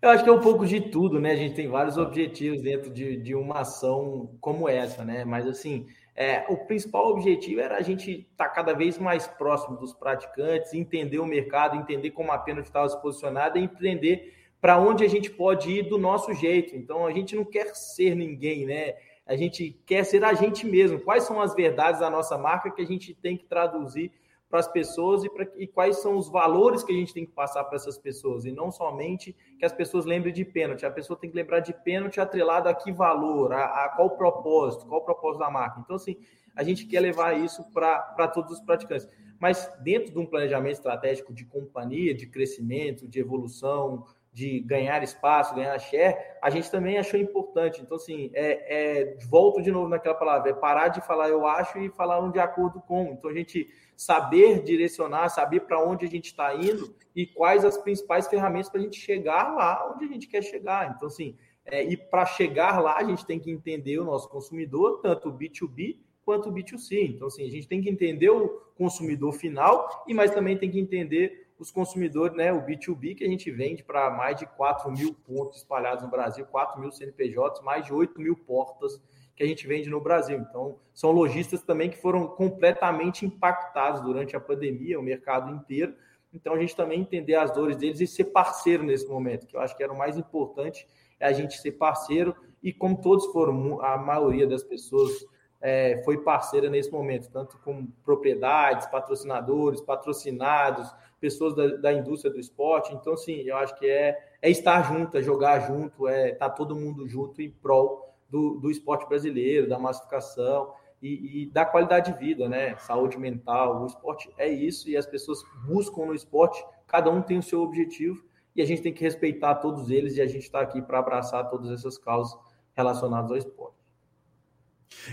Eu 0.02 0.10
acho 0.10 0.22
que 0.22 0.28
é 0.28 0.32
um 0.32 0.40
pouco 0.40 0.66
de 0.66 0.80
tudo, 0.80 1.18
né? 1.18 1.30
A 1.30 1.36
gente 1.36 1.54
tem 1.54 1.66
vários 1.66 1.96
objetivos 1.96 2.60
dentro 2.60 2.90
de, 2.90 3.16
de 3.16 3.34
uma 3.34 3.60
ação 3.60 4.36
como 4.40 4.68
essa, 4.68 5.02
né? 5.02 5.24
Mas 5.24 5.46
assim, 5.46 5.86
é, 6.14 6.44
o 6.48 6.58
principal 6.58 7.08
objetivo 7.08 7.60
era 7.60 7.76
a 7.76 7.80
gente 7.80 8.28
estar 8.30 8.48
tá 8.48 8.50
cada 8.50 8.74
vez 8.74 8.98
mais 8.98 9.26
próximo 9.26 9.76
dos 9.76 9.94
praticantes, 9.94 10.74
entender 10.74 11.18
o 11.18 11.26
mercado, 11.26 11.76
entender 11.76 12.10
como 12.10 12.32
a 12.32 12.38
pena 12.38 12.60
estava 12.60 12.88
se 12.88 13.00
posicionada 13.00 13.58
e 13.58 13.64
empreender 13.64 14.32
para 14.64 14.78
onde 14.78 15.04
a 15.04 15.08
gente 15.08 15.30
pode 15.30 15.70
ir 15.70 15.82
do 15.90 15.98
nosso 15.98 16.32
jeito. 16.32 16.74
Então 16.74 17.04
a 17.04 17.12
gente 17.12 17.36
não 17.36 17.44
quer 17.44 17.76
ser 17.76 18.14
ninguém, 18.14 18.64
né? 18.64 18.94
A 19.26 19.36
gente 19.36 19.78
quer 19.84 20.04
ser 20.04 20.24
a 20.24 20.32
gente 20.32 20.66
mesmo. 20.66 20.98
Quais 20.98 21.24
são 21.24 21.38
as 21.38 21.54
verdades 21.54 22.00
da 22.00 22.08
nossa 22.08 22.38
marca 22.38 22.70
que 22.70 22.80
a 22.80 22.86
gente 22.86 23.12
tem 23.12 23.36
que 23.36 23.44
traduzir 23.44 24.10
para 24.48 24.60
as 24.60 24.66
pessoas 24.66 25.22
e, 25.22 25.28
pra, 25.28 25.46
e 25.58 25.66
quais 25.66 25.98
são 25.98 26.16
os 26.16 26.30
valores 26.30 26.82
que 26.82 26.90
a 26.92 26.96
gente 26.96 27.12
tem 27.12 27.26
que 27.26 27.32
passar 27.32 27.62
para 27.64 27.76
essas 27.76 27.98
pessoas 27.98 28.46
e 28.46 28.52
não 28.52 28.70
somente 28.70 29.36
que 29.58 29.66
as 29.66 29.72
pessoas 29.74 30.06
lembrem 30.06 30.32
de 30.32 30.46
pênalti. 30.46 30.86
A 30.86 30.90
pessoa 30.90 31.18
tem 31.18 31.28
que 31.28 31.36
lembrar 31.36 31.60
de 31.60 31.74
pênalti 31.84 32.18
atrelado 32.18 32.66
a 32.66 32.74
que 32.74 32.90
valor, 32.90 33.52
a, 33.52 33.84
a 33.84 33.88
qual 33.90 34.16
propósito, 34.16 34.86
qual 34.86 35.02
o 35.02 35.04
propósito 35.04 35.40
da 35.40 35.50
marca. 35.50 35.78
Então, 35.84 35.96
assim, 35.96 36.16
a 36.56 36.62
gente 36.62 36.86
quer 36.86 37.00
levar 37.00 37.38
isso 37.38 37.62
para 37.70 38.28
todos 38.28 38.52
os 38.52 38.60
praticantes. 38.60 39.06
Mas 39.38 39.70
dentro 39.82 40.10
de 40.10 40.18
um 40.18 40.24
planejamento 40.24 40.76
estratégico 40.76 41.34
de 41.34 41.44
companhia, 41.44 42.14
de 42.14 42.26
crescimento, 42.26 43.06
de 43.06 43.20
evolução, 43.20 44.06
de 44.34 44.58
ganhar 44.58 45.00
espaço, 45.04 45.54
ganhar 45.54 45.78
share, 45.78 46.16
a 46.42 46.50
gente 46.50 46.68
também 46.68 46.98
achou 46.98 47.18
importante. 47.20 47.80
Então, 47.80 47.96
assim, 47.96 48.32
é, 48.34 49.12
é, 49.12 49.16
volto 49.30 49.62
de 49.62 49.70
novo 49.70 49.88
naquela 49.88 50.16
palavra, 50.16 50.50
é 50.50 50.52
parar 50.52 50.88
de 50.88 51.00
falar 51.00 51.28
eu 51.28 51.46
acho 51.46 51.78
e 51.78 51.88
falar 51.88 52.20
um 52.20 52.32
de 52.32 52.40
acordo 52.40 52.80
com. 52.80 53.12
Então, 53.12 53.30
a 53.30 53.32
gente 53.32 53.68
saber 53.96 54.64
direcionar, 54.64 55.28
saber 55.28 55.60
para 55.60 55.80
onde 55.80 56.04
a 56.04 56.08
gente 56.08 56.26
está 56.26 56.52
indo 56.52 56.92
e 57.14 57.24
quais 57.24 57.64
as 57.64 57.78
principais 57.78 58.26
ferramentas 58.26 58.68
para 58.68 58.80
a 58.80 58.82
gente 58.82 58.98
chegar 58.98 59.54
lá 59.54 59.92
onde 59.94 60.04
a 60.04 60.08
gente 60.08 60.26
quer 60.26 60.42
chegar. 60.42 60.92
Então, 60.94 61.06
assim, 61.06 61.36
É, 61.66 61.82
e 61.82 61.96
para 61.96 62.26
chegar 62.26 62.78
lá, 62.78 62.98
a 62.98 63.04
gente 63.04 63.24
tem 63.24 63.40
que 63.40 63.50
entender 63.50 63.98
o 63.98 64.04
nosso 64.04 64.28
consumidor, 64.28 65.00
tanto 65.00 65.30
o 65.30 65.32
B2B 65.32 65.96
quanto 66.22 66.50
o 66.50 66.52
B2C. 66.52 67.08
Então, 67.08 67.28
assim, 67.28 67.46
a 67.46 67.50
gente 67.50 67.66
tem 67.66 67.80
que 67.80 67.88
entender 67.88 68.28
o 68.28 68.48
consumidor 68.76 69.32
final, 69.32 70.04
e 70.06 70.12
mas 70.12 70.30
também 70.30 70.58
tem 70.58 70.70
que 70.70 70.78
entender 70.78 71.43
os 71.58 71.70
consumidores, 71.70 72.36
né, 72.36 72.52
o 72.52 72.62
B2B, 72.64 73.16
que 73.16 73.24
a 73.24 73.28
gente 73.28 73.50
vende 73.50 73.82
para 73.82 74.10
mais 74.10 74.38
de 74.38 74.46
4 74.46 74.90
mil 74.90 75.14
pontos 75.14 75.58
espalhados 75.58 76.02
no 76.02 76.10
Brasil, 76.10 76.44
4 76.46 76.80
mil 76.80 76.90
CNPJs, 76.90 77.62
mais 77.62 77.84
de 77.86 77.92
8 77.92 78.20
mil 78.20 78.36
portas 78.36 79.00
que 79.36 79.42
a 79.42 79.46
gente 79.46 79.66
vende 79.66 79.88
no 79.88 80.00
Brasil. 80.00 80.38
Então, 80.38 80.78
são 80.92 81.10
lojistas 81.10 81.62
também 81.62 81.90
que 81.90 81.96
foram 81.96 82.26
completamente 82.26 83.24
impactados 83.24 84.00
durante 84.00 84.36
a 84.36 84.40
pandemia, 84.40 84.98
o 84.98 85.02
mercado 85.02 85.50
inteiro. 85.50 85.94
Então, 86.32 86.54
a 86.54 86.58
gente 86.58 86.74
também 86.74 87.00
entender 87.00 87.34
as 87.36 87.52
dores 87.52 87.76
deles 87.76 88.00
e 88.00 88.06
ser 88.06 88.24
parceiro 88.24 88.82
nesse 88.82 89.08
momento, 89.08 89.46
que 89.46 89.56
eu 89.56 89.60
acho 89.60 89.76
que 89.76 89.82
era 89.82 89.92
o 89.92 89.98
mais 89.98 90.16
importante, 90.16 90.86
é 91.18 91.26
a 91.26 91.32
gente 91.32 91.58
ser 91.58 91.72
parceiro. 91.72 92.34
E 92.62 92.72
como 92.72 93.00
todos 93.00 93.26
foram, 93.26 93.80
a 93.80 93.96
maioria 93.96 94.46
das 94.46 94.62
pessoas 94.62 95.24
é, 95.60 96.02
foi 96.04 96.18
parceira 96.18 96.68
nesse 96.68 96.90
momento, 96.90 97.30
tanto 97.30 97.58
com 97.58 97.86
propriedades, 98.04 98.86
patrocinadores, 98.86 99.80
patrocinados, 99.80 100.94
pessoas 101.24 101.54
da, 101.54 101.66
da, 101.76 101.90
indústria 101.90 102.30
do 102.30 102.38
esporte. 102.38 102.92
Então, 102.92 103.16
sim, 103.16 103.40
eu 103.46 103.56
acho 103.56 103.74
que 103.78 103.86
é, 103.86 104.14
é 104.42 104.50
estar 104.50 104.82
junto, 104.82 105.16
é 105.16 105.22
jogar 105.22 105.60
junto, 105.60 106.06
é 106.06 106.32
estar 106.32 106.50
tá 106.50 106.54
todo 106.54 106.76
mundo 106.76 107.08
junto 107.08 107.40
em 107.40 107.50
prol 107.50 108.14
do, 108.28 108.60
do 108.60 108.70
esporte 108.70 109.08
brasileiro, 109.08 109.66
da 109.66 109.78
massificação 109.78 110.74
e, 111.00 111.44
e, 111.44 111.46
da 111.46 111.64
qualidade 111.64 112.12
de 112.12 112.18
vida, 112.18 112.46
né? 112.46 112.76
Saúde 112.76 113.16
mental, 113.16 113.82
o 113.82 113.86
esporte 113.86 114.30
é 114.36 114.46
isso 114.46 114.90
e 114.90 114.98
as 114.98 115.06
pessoas 115.06 115.42
buscam 115.66 116.04
no 116.04 116.14
esporte, 116.14 116.62
cada 116.86 117.10
um 117.10 117.22
tem 117.22 117.38
o 117.38 117.42
seu 117.42 117.62
objetivo 117.62 118.22
e 118.54 118.60
a 118.60 118.66
gente 118.66 118.82
tem 118.82 118.92
que 118.92 119.02
respeitar 119.02 119.54
todos 119.54 119.88
eles 119.88 120.18
e 120.18 120.20
a 120.20 120.26
gente 120.26 120.42
está 120.42 120.60
aqui 120.60 120.82
para 120.82 120.98
abraçar 120.98 121.48
todas 121.48 121.70
essas 121.70 121.96
causas 121.96 122.38
relacionadas 122.74 123.30
ao 123.30 123.38
esporte. 123.38 123.78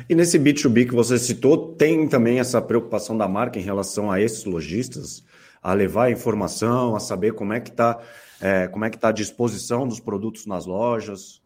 E 0.10 0.13
nesse 0.13 0.38
B2B 0.38 0.89
que 0.89 0.93
você 0.93 1.17
citou, 1.17 1.74
tem 1.76 2.06
também 2.06 2.38
essa 2.38 2.62
preocupação 2.62 3.17
da 3.17 3.30
marca 3.30 3.58
em 3.58 3.63
relação 3.63 4.12
a 4.12 4.19
esses 4.19 4.43
lojistas, 4.43 5.24
a 5.62 5.74
levar 5.74 6.06
a 6.06 6.12
informação, 6.12 6.95
a 6.95 7.00
saber 7.00 7.34
como 7.34 7.54
é 7.54 7.60
que 7.60 7.69
está 7.69 8.00
é, 8.41 8.67
como 8.67 8.84
é 8.84 8.89
que 8.89 8.95
está 8.95 9.10
a 9.10 9.13
disposição 9.13 9.88
dos 9.88 10.00
produtos 10.00 10.47
nas 10.47 10.65
lojas. 10.65 11.41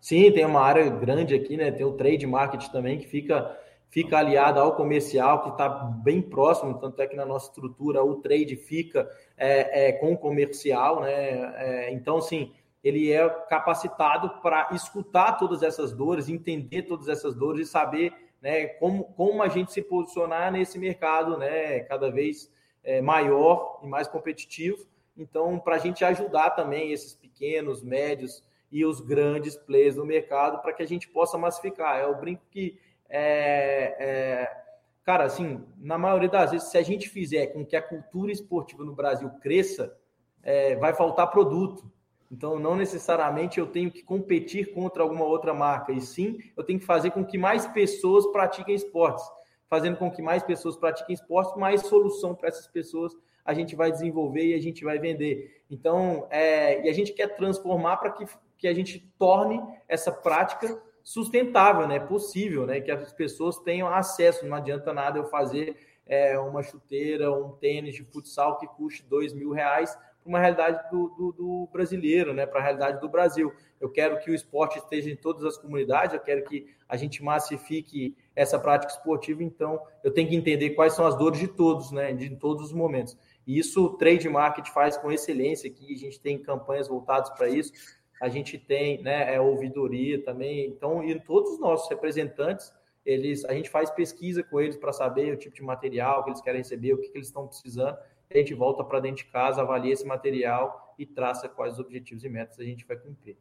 Sim, 0.00 0.32
tem 0.32 0.46
uma 0.46 0.60
área 0.60 0.88
grande 0.88 1.34
aqui, 1.34 1.56
né? 1.56 1.70
Tem 1.70 1.84
o 1.84 1.92
trade 1.92 2.26
market 2.26 2.68
também 2.68 2.98
que 2.98 3.06
fica 3.06 3.58
fica 3.90 4.16
aliado 4.16 4.58
ao 4.58 4.74
comercial, 4.74 5.42
que 5.42 5.50
está 5.50 5.68
bem 5.68 6.22
próximo, 6.22 6.78
tanto 6.78 7.02
é 7.02 7.06
que 7.06 7.14
na 7.14 7.26
nossa 7.26 7.48
estrutura 7.48 8.02
o 8.02 8.16
trade 8.22 8.56
fica 8.56 9.06
é, 9.36 9.88
é, 9.88 9.92
com 9.92 10.14
o 10.14 10.18
comercial, 10.18 11.02
né? 11.02 11.12
É, 11.12 11.92
então, 11.92 12.16
assim, 12.16 12.52
ele 12.82 13.12
é 13.12 13.28
capacitado 13.50 14.40
para 14.40 14.70
escutar 14.72 15.32
todas 15.32 15.62
essas 15.62 15.92
dores, 15.92 16.30
entender 16.30 16.82
todas 16.82 17.06
essas 17.06 17.34
dores 17.34 17.68
e 17.68 17.70
saber 17.70 18.14
né, 18.40 18.66
como, 18.66 19.04
como 19.04 19.42
a 19.42 19.48
gente 19.48 19.70
se 19.72 19.82
posicionar 19.82 20.50
nesse 20.50 20.78
mercado 20.78 21.36
né, 21.36 21.80
cada 21.80 22.10
vez 22.10 22.50
é, 22.84 23.00
maior 23.00 23.80
e 23.82 23.86
mais 23.86 24.08
competitivo. 24.08 24.86
Então, 25.16 25.58
para 25.58 25.76
a 25.76 25.78
gente 25.78 26.04
ajudar 26.04 26.50
também 26.50 26.92
esses 26.92 27.14
pequenos, 27.14 27.82
médios 27.82 28.42
e 28.70 28.84
os 28.84 29.00
grandes 29.00 29.56
players 29.56 29.96
do 29.96 30.06
mercado 30.06 30.62
para 30.62 30.72
que 30.72 30.82
a 30.82 30.86
gente 30.86 31.06
possa 31.08 31.36
massificar. 31.36 31.98
É 31.98 32.06
o 32.06 32.18
brinco 32.18 32.42
que, 32.50 32.78
é, 33.08 33.96
é, 33.98 34.62
cara, 35.04 35.24
assim, 35.24 35.62
na 35.76 35.98
maioria 35.98 36.28
das 36.28 36.50
vezes, 36.50 36.68
se 36.68 36.78
a 36.78 36.82
gente 36.82 37.08
fizer 37.08 37.48
com 37.48 37.64
que 37.64 37.76
a 37.76 37.82
cultura 37.82 38.32
esportiva 38.32 38.82
no 38.82 38.94
Brasil 38.94 39.28
cresça, 39.42 39.94
é, 40.42 40.74
vai 40.76 40.94
faltar 40.94 41.30
produto. 41.30 41.90
Então, 42.30 42.58
não 42.58 42.74
necessariamente 42.74 43.60
eu 43.60 43.66
tenho 43.66 43.90
que 43.90 44.02
competir 44.02 44.72
contra 44.72 45.02
alguma 45.02 45.26
outra 45.26 45.52
marca, 45.52 45.92
e 45.92 46.00
sim 46.00 46.38
eu 46.56 46.64
tenho 46.64 46.78
que 46.78 46.86
fazer 46.86 47.10
com 47.10 47.22
que 47.22 47.36
mais 47.36 47.66
pessoas 47.66 48.26
pratiquem 48.28 48.74
esportes. 48.74 49.22
Fazendo 49.72 49.96
com 49.96 50.10
que 50.10 50.20
mais 50.20 50.42
pessoas 50.42 50.76
pratiquem 50.76 51.14
esportes, 51.14 51.56
mais 51.56 51.80
solução 51.86 52.34
para 52.34 52.50
essas 52.50 52.66
pessoas 52.66 53.16
a 53.42 53.54
gente 53.54 53.74
vai 53.74 53.90
desenvolver 53.90 54.48
e 54.48 54.54
a 54.54 54.60
gente 54.60 54.84
vai 54.84 54.98
vender. 54.98 55.62
Então, 55.70 56.26
é, 56.28 56.84
e 56.84 56.90
a 56.90 56.92
gente 56.92 57.14
quer 57.14 57.28
transformar 57.28 57.96
para 57.96 58.10
que, 58.10 58.26
que 58.58 58.68
a 58.68 58.74
gente 58.74 59.00
torne 59.18 59.62
essa 59.88 60.12
prática 60.12 60.78
sustentável, 61.02 61.88
né? 61.88 61.98
Possível, 61.98 62.66
né? 62.66 62.82
Que 62.82 62.90
as 62.90 63.14
pessoas 63.14 63.56
tenham 63.60 63.88
acesso. 63.88 64.46
Não 64.46 64.58
adianta 64.58 64.92
nada 64.92 65.18
eu 65.18 65.24
fazer 65.24 65.74
é, 66.06 66.38
uma 66.38 66.62
chuteira, 66.62 67.32
um 67.32 67.52
tênis 67.52 67.94
de 67.94 68.04
futsal 68.04 68.58
que 68.58 68.66
custe 68.66 69.02
dois 69.08 69.32
mil 69.32 69.52
reais 69.52 69.96
para 70.22 70.28
uma 70.28 70.38
realidade 70.38 70.90
do, 70.90 71.08
do, 71.08 71.32
do 71.32 71.68
brasileiro, 71.72 72.34
né? 72.34 72.44
para 72.44 72.60
a 72.60 72.62
realidade 72.62 73.00
do 73.00 73.08
Brasil. 73.08 73.50
Eu 73.80 73.90
quero 73.90 74.20
que 74.20 74.30
o 74.30 74.34
esporte 74.34 74.78
esteja 74.78 75.10
em 75.10 75.16
todas 75.16 75.44
as 75.44 75.56
comunidades, 75.56 76.14
eu 76.14 76.20
quero 76.20 76.44
que 76.44 76.68
a 76.92 76.96
gente 76.98 77.24
massifique 77.24 78.14
essa 78.36 78.58
prática 78.58 78.92
esportiva, 78.92 79.42
então 79.42 79.80
eu 80.04 80.12
tenho 80.12 80.28
que 80.28 80.36
entender 80.36 80.70
quais 80.70 80.92
são 80.92 81.06
as 81.06 81.16
dores 81.16 81.40
de 81.40 81.48
todos, 81.48 81.90
né? 81.90 82.12
de 82.12 82.28
todos 82.36 82.66
os 82.66 82.72
momentos. 82.74 83.16
E 83.46 83.58
isso 83.58 83.86
o 83.86 83.96
trade 83.96 84.28
market 84.28 84.68
faz 84.68 84.94
com 84.98 85.10
excelência 85.10 85.70
aqui, 85.70 85.94
a 85.94 85.96
gente 85.96 86.20
tem 86.20 86.36
campanhas 86.36 86.88
voltadas 86.88 87.30
para 87.30 87.48
isso, 87.48 87.72
a 88.20 88.28
gente 88.28 88.58
tem 88.58 89.02
né, 89.02 89.34
é, 89.34 89.40
ouvidoria 89.40 90.22
também, 90.22 90.66
então, 90.66 91.02
e 91.02 91.18
todos 91.18 91.52
os 91.52 91.58
nossos 91.58 91.88
representantes, 91.88 92.70
eles, 93.06 93.42
a 93.46 93.54
gente 93.54 93.70
faz 93.70 93.90
pesquisa 93.90 94.42
com 94.42 94.60
eles 94.60 94.76
para 94.76 94.92
saber 94.92 95.32
o 95.32 95.38
tipo 95.38 95.56
de 95.56 95.62
material 95.62 96.22
que 96.22 96.28
eles 96.28 96.42
querem 96.42 96.60
receber, 96.60 96.92
o 96.92 96.98
que, 96.98 97.08
que 97.08 97.16
eles 97.16 97.28
estão 97.28 97.46
precisando, 97.46 97.96
a 98.30 98.36
gente 98.36 98.52
volta 98.52 98.84
para 98.84 99.00
dentro 99.00 99.24
de 99.24 99.30
casa, 99.32 99.62
avalia 99.62 99.94
esse 99.94 100.04
material 100.04 100.94
e 100.98 101.06
traça 101.06 101.48
quais 101.48 101.78
objetivos 101.78 102.22
e 102.22 102.28
metas 102.28 102.60
a 102.60 102.64
gente 102.64 102.84
vai 102.84 102.98
cumprir. 102.98 103.38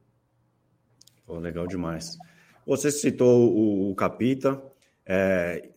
Pô, 1.26 1.38
legal 1.38 1.68
demais. 1.68 2.18
Você 2.72 2.90
citou 2.90 3.54
o, 3.54 3.92
o 3.92 3.96
Capita, 3.96 4.64
é, 5.06 5.72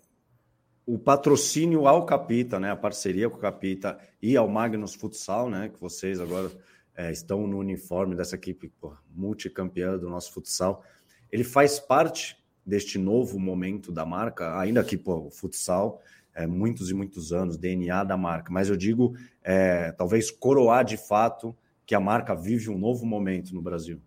o 0.87 0.97
patrocínio 0.97 1.89
ao 1.89 2.07
Capita, 2.07 2.61
né, 2.61 2.71
a 2.71 2.77
parceria 2.77 3.29
com 3.29 3.37
o 3.37 3.41
Capita 3.41 3.99
e 4.23 4.37
ao 4.37 4.47
Magnus 4.47 4.95
Futsal, 4.95 5.51
né, 5.51 5.71
que 5.71 5.81
vocês 5.81 6.21
agora 6.21 6.53
é, 6.95 7.11
estão 7.11 7.49
no 7.49 7.59
uniforme 7.59 8.15
dessa 8.15 8.37
equipe 8.37 8.69
pô, 8.81 8.97
multicampeã 9.11 9.99
do 9.99 10.09
nosso 10.09 10.33
futsal, 10.33 10.85
ele 11.33 11.43
faz 11.43 11.81
parte 11.81 12.37
deste 12.65 12.97
novo 12.97 13.41
momento 13.41 13.91
da 13.91 14.07
marca, 14.07 14.57
ainda 14.57 14.85
que 14.85 14.97
pô, 14.97 15.17
o 15.17 15.31
futsal 15.33 16.01
é, 16.33 16.47
muitos 16.47 16.91
e 16.91 16.95
muitos 16.95 17.33
anos, 17.33 17.57
DNA 17.57 18.05
da 18.05 18.17
marca, 18.17 18.53
mas 18.53 18.69
eu 18.69 18.77
digo, 18.77 19.17
é, 19.43 19.91
talvez 19.91 20.31
coroar 20.31 20.85
de 20.85 20.97
fato 20.97 21.57
que 21.85 21.93
a 21.93 21.99
marca 21.99 22.37
vive 22.37 22.71
um 22.71 22.79
novo 22.79 23.05
momento 23.05 23.53
no 23.53 23.61
Brasil. 23.61 24.01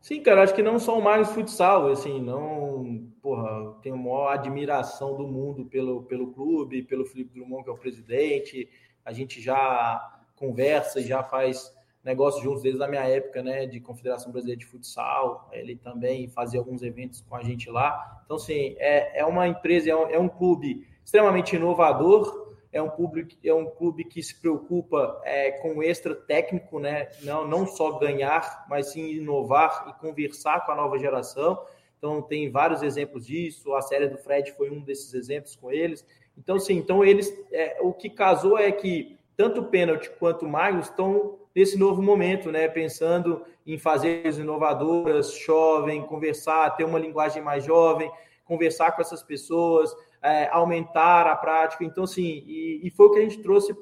Sim, 0.00 0.22
cara, 0.22 0.42
acho 0.42 0.54
que 0.54 0.62
não 0.62 0.78
só 0.78 0.98
o 0.98 1.02
mais 1.02 1.30
futsal, 1.30 1.88
assim, 1.88 2.20
não, 2.20 3.06
porra, 3.20 3.74
tenho 3.82 3.94
a 3.94 3.98
maior 3.98 4.32
admiração 4.32 5.14
do 5.16 5.26
mundo 5.26 5.66
pelo, 5.66 6.04
pelo 6.04 6.32
clube, 6.32 6.82
pelo 6.82 7.04
Felipe 7.04 7.34
Drummond, 7.34 7.64
que 7.64 7.70
é 7.70 7.72
o 7.72 7.78
presidente, 7.78 8.68
a 9.04 9.12
gente 9.12 9.40
já 9.40 10.20
conversa 10.36 11.00
e 11.00 11.06
já 11.06 11.22
faz 11.22 11.70
negócios 12.02 12.42
juntos 12.42 12.62
desde 12.62 12.82
a 12.82 12.88
minha 12.88 13.02
época, 13.02 13.42
né, 13.42 13.66
de 13.66 13.78
Confederação 13.78 14.32
Brasileira 14.32 14.58
de 14.58 14.66
Futsal. 14.66 15.48
Ele 15.52 15.76
também 15.76 16.28
fazia 16.28 16.58
alguns 16.58 16.82
eventos 16.82 17.20
com 17.20 17.36
a 17.36 17.42
gente 17.42 17.70
lá. 17.70 18.22
Então, 18.24 18.36
assim, 18.36 18.74
é, 18.78 19.20
é 19.20 19.24
uma 19.26 19.46
empresa, 19.46 19.90
é 19.90 19.96
um, 19.96 20.08
é 20.08 20.18
um 20.18 20.28
clube 20.28 20.86
extremamente 21.04 21.56
inovador. 21.56 22.39
É 22.72 22.80
um 22.80 22.88
clube, 22.88 23.36
é 23.42 23.52
um 23.52 23.66
clube 23.66 24.04
que 24.04 24.22
se 24.22 24.34
preocupa 24.40 25.20
é, 25.24 25.52
com 25.52 25.76
o 25.76 25.82
extra 25.82 26.14
técnico, 26.14 26.78
né? 26.78 27.08
Não, 27.22 27.46
não 27.46 27.66
só 27.66 27.98
ganhar, 27.98 28.64
mas 28.68 28.92
sim 28.92 29.10
inovar 29.10 29.86
e 29.88 30.00
conversar 30.00 30.64
com 30.64 30.72
a 30.72 30.76
nova 30.76 30.98
geração. 30.98 31.60
Então, 31.98 32.22
tem 32.22 32.50
vários 32.50 32.82
exemplos 32.82 33.26
disso. 33.26 33.74
A 33.74 33.82
série 33.82 34.08
do 34.08 34.16
Fred 34.16 34.52
foi 34.52 34.70
um 34.70 34.80
desses 34.80 35.12
exemplos 35.14 35.56
com 35.56 35.70
eles. 35.70 36.04
Então, 36.38 36.58
sim, 36.58 36.76
então 36.76 37.04
eles. 37.04 37.30
É, 37.52 37.78
o 37.80 37.92
que 37.92 38.08
casou 38.08 38.56
é 38.56 38.70
que 38.70 39.18
tanto 39.36 39.62
o 39.62 39.64
pênalti 39.66 40.10
quanto 40.18 40.44
o 40.44 40.48
Magnus 40.48 40.86
estão 40.86 41.38
nesse 41.54 41.78
novo 41.78 42.00
momento, 42.00 42.50
né? 42.50 42.68
Pensando 42.68 43.44
em 43.66 43.78
fazer 43.78 44.26
as 44.26 44.38
inovadoras, 44.38 45.34
jovem, 45.34 46.02
conversar, 46.02 46.70
ter 46.76 46.84
uma 46.84 46.98
linguagem 46.98 47.42
mais 47.42 47.64
jovem, 47.64 48.10
conversar 48.50 48.92
com 48.92 49.00
essas 49.00 49.22
pessoas, 49.22 49.94
é, 50.22 50.48
aumentar 50.48 51.26
a 51.26 51.36
prática. 51.36 51.84
Então, 51.84 52.04
assim, 52.04 52.44
e, 52.46 52.80
e 52.82 52.90
foi 52.90 53.06
o 53.06 53.10
que 53.10 53.18
a 53.18 53.22
gente 53.22 53.40
trouxe 53.42 53.72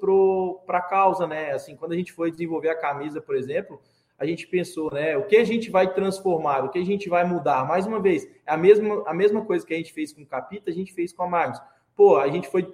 para 0.66 0.78
a 0.78 0.82
causa, 0.82 1.26
né? 1.26 1.52
Assim, 1.52 1.74
quando 1.74 1.92
a 1.92 1.96
gente 1.96 2.12
foi 2.12 2.30
desenvolver 2.30 2.68
a 2.68 2.78
camisa, 2.78 3.20
por 3.20 3.34
exemplo, 3.34 3.80
a 4.18 4.26
gente 4.26 4.46
pensou, 4.46 4.92
né? 4.92 5.16
O 5.16 5.24
que 5.24 5.36
a 5.36 5.44
gente 5.44 5.70
vai 5.70 5.92
transformar, 5.92 6.64
o 6.64 6.68
que 6.68 6.78
a 6.78 6.84
gente 6.84 7.08
vai 7.08 7.24
mudar? 7.24 7.66
Mais 7.66 7.86
uma 7.86 8.00
vez, 8.00 8.28
é 8.46 8.52
a 8.52 8.56
mesma, 8.56 9.02
a 9.06 9.14
mesma 9.14 9.44
coisa 9.44 9.66
que 9.66 9.74
a 9.74 9.76
gente 9.76 9.92
fez 9.92 10.12
com 10.12 10.22
o 10.22 10.26
Capita, 10.26 10.70
a 10.70 10.74
gente 10.74 10.92
fez 10.92 11.12
com 11.12 11.22
a 11.22 11.28
Magnus. 11.28 11.60
Pô, 11.96 12.18
a 12.18 12.28
gente 12.28 12.48
foi 12.48 12.72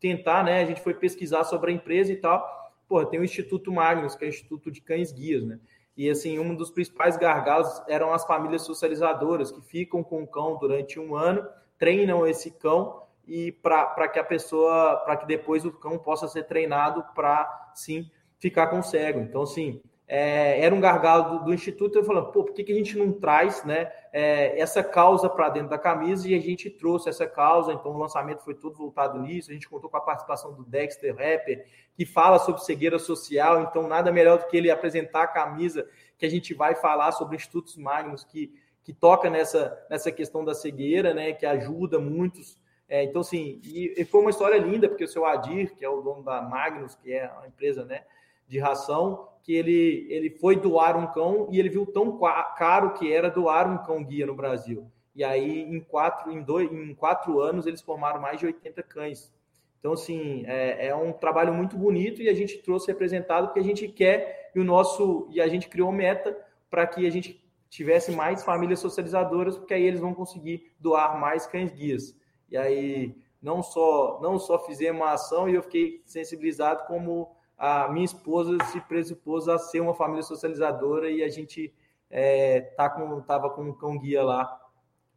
tentar, 0.00 0.44
né? 0.44 0.62
A 0.62 0.64
gente 0.64 0.80
foi 0.80 0.94
pesquisar 0.94 1.44
sobre 1.44 1.70
a 1.70 1.74
empresa 1.74 2.12
e 2.12 2.16
tal 2.16 2.62
porra, 2.92 3.06
tem 3.06 3.18
o 3.18 3.24
Instituto 3.24 3.72
Magnus, 3.72 4.14
que 4.14 4.22
é 4.22 4.26
o 4.26 4.28
Instituto 4.28 4.70
de 4.70 4.82
Cães 4.82 5.10
Guias, 5.12 5.42
né? 5.46 5.58
E 5.96 6.08
assim, 6.08 6.38
um 6.38 6.54
dos 6.54 6.70
principais 6.70 7.16
gargalos 7.16 7.82
eram 7.86 8.12
as 8.12 8.24
famílias 8.24 8.62
socializadoras 8.62 9.50
que 9.50 9.60
ficam 9.60 10.02
com 10.02 10.22
o 10.22 10.26
cão 10.26 10.58
durante 10.58 10.98
um 10.98 11.14
ano, 11.14 11.46
treinam 11.78 12.26
esse 12.26 12.50
cão 12.50 13.02
e 13.26 13.52
para 13.52 14.08
que 14.08 14.18
a 14.18 14.24
pessoa, 14.24 14.96
para 15.04 15.16
que 15.16 15.26
depois 15.26 15.64
o 15.64 15.72
cão 15.72 15.98
possa 15.98 16.26
ser 16.28 16.44
treinado 16.44 17.04
para 17.14 17.72
sim 17.74 18.10
ficar 18.38 18.68
com 18.68 18.82
cego. 18.82 19.20
Então, 19.20 19.42
assim, 19.42 19.82
é, 20.14 20.62
era 20.62 20.74
um 20.74 20.80
gargalo 20.80 21.38
do, 21.38 21.44
do, 21.46 21.54
Instituto, 21.54 21.96
eu 21.96 22.04
falando, 22.04 22.30
pô, 22.32 22.44
por 22.44 22.52
que, 22.52 22.62
que 22.62 22.70
a 22.70 22.74
gente 22.74 22.98
não 22.98 23.14
traz 23.14 23.64
né, 23.64 23.90
é, 24.12 24.60
essa 24.60 24.84
causa 24.84 25.26
para 25.26 25.48
dentro 25.48 25.70
da 25.70 25.78
camisa? 25.78 26.28
E 26.28 26.34
a 26.34 26.38
gente 26.38 26.68
trouxe 26.68 27.08
essa 27.08 27.26
causa, 27.26 27.72
então 27.72 27.92
o 27.92 27.96
lançamento 27.96 28.44
foi 28.44 28.54
todo 28.54 28.76
voltado 28.76 29.18
nisso, 29.18 29.50
a 29.50 29.54
gente 29.54 29.66
contou 29.66 29.88
com 29.88 29.96
a 29.96 30.02
participação 30.02 30.52
do 30.52 30.64
Dexter 30.64 31.16
Rapper, 31.16 31.64
que 31.94 32.04
fala 32.04 32.38
sobre 32.38 32.60
cegueira 32.60 32.98
social, 32.98 33.62
então 33.62 33.88
nada 33.88 34.12
melhor 34.12 34.38
do 34.38 34.48
que 34.48 34.56
ele 34.58 34.70
apresentar 34.70 35.22
a 35.22 35.28
camisa 35.28 35.88
que 36.18 36.26
a 36.26 36.30
gente 36.30 36.52
vai 36.52 36.74
falar 36.74 37.12
sobre 37.12 37.36
institutos 37.36 37.78
Magnus, 37.78 38.22
que, 38.22 38.52
que 38.84 38.92
toca 38.92 39.30
nessa, 39.30 39.82
nessa 39.88 40.12
questão 40.12 40.44
da 40.44 40.54
cegueira, 40.54 41.14
né, 41.14 41.32
que 41.32 41.46
ajuda 41.46 41.98
muitos. 41.98 42.60
É, 42.86 43.02
então, 43.02 43.22
assim, 43.22 43.62
e, 43.64 43.94
e 43.96 44.04
foi 44.04 44.20
uma 44.20 44.30
história 44.30 44.58
linda, 44.58 44.90
porque 44.90 45.04
o 45.04 45.08
seu 45.08 45.24
Adir, 45.24 45.74
que 45.74 45.82
é 45.82 45.88
o 45.88 46.02
dono 46.02 46.22
da 46.22 46.42
Magnus, 46.42 46.94
que 46.96 47.10
é 47.14 47.24
a 47.24 47.46
empresa, 47.46 47.82
né, 47.86 48.02
de 48.48 48.58
ração, 48.58 49.28
que 49.42 49.54
ele, 49.54 50.06
ele 50.08 50.30
foi 50.30 50.56
doar 50.56 50.96
um 50.96 51.06
cão 51.08 51.48
e 51.50 51.58
ele 51.58 51.68
viu 51.68 51.84
tão 51.86 52.18
caro 52.56 52.94
que 52.94 53.12
era 53.12 53.28
doar 53.28 53.70
um 53.70 53.84
cão 53.84 54.02
guia 54.04 54.26
no 54.26 54.34
Brasil. 54.34 54.90
E 55.14 55.22
aí, 55.22 55.62
em 55.62 55.80
quatro, 55.80 56.30
em 56.30 56.42
dois, 56.42 56.72
em 56.72 56.94
quatro 56.94 57.40
anos, 57.40 57.66
eles 57.66 57.82
formaram 57.82 58.20
mais 58.20 58.38
de 58.38 58.46
80 58.46 58.82
cães. 58.82 59.32
Então, 59.78 59.92
assim, 59.94 60.44
é, 60.46 60.86
é, 60.86 60.94
um 60.94 61.12
trabalho 61.12 61.52
muito 61.52 61.76
bonito 61.76 62.22
e 62.22 62.28
a 62.28 62.34
gente 62.34 62.58
trouxe 62.58 62.86
representado 62.86 63.48
porque 63.48 63.60
a 63.60 63.64
gente 63.64 63.88
quer 63.88 64.52
e 64.54 64.60
o 64.60 64.64
nosso 64.64 65.26
e 65.30 65.40
a 65.40 65.48
gente 65.48 65.68
criou 65.68 65.90
meta 65.90 66.38
para 66.70 66.86
que 66.86 67.04
a 67.04 67.10
gente 67.10 67.44
tivesse 67.68 68.12
mais 68.12 68.44
famílias 68.44 68.78
socializadoras, 68.78 69.56
porque 69.58 69.74
aí 69.74 69.82
eles 69.82 69.98
vão 69.98 70.14
conseguir 70.14 70.70
doar 70.78 71.18
mais 71.18 71.46
cães 71.46 71.72
guias. 71.72 72.16
E 72.48 72.56
aí 72.56 73.16
não 73.42 73.60
só 73.60 74.20
não 74.22 74.38
só 74.38 74.58
fizemos 74.60 75.02
uma 75.02 75.12
ação 75.12 75.48
e 75.48 75.54
eu 75.54 75.62
fiquei 75.62 76.00
sensibilizado 76.04 76.84
como 76.86 77.34
a 77.62 77.86
minha 77.86 78.04
esposa 78.04 78.58
se 78.72 78.80
pressupôs 78.80 79.46
a 79.46 79.56
ser 79.56 79.78
uma 79.78 79.94
família 79.94 80.24
socializadora 80.24 81.08
e 81.08 81.22
a 81.22 81.28
gente 81.28 81.72
é, 82.10 82.60
tá 82.60 82.90
com, 82.90 83.20
tava 83.20 83.48
com 83.50 83.62
um 83.62 83.72
cão 83.72 83.96
guia 83.96 84.24
lá, 84.24 84.60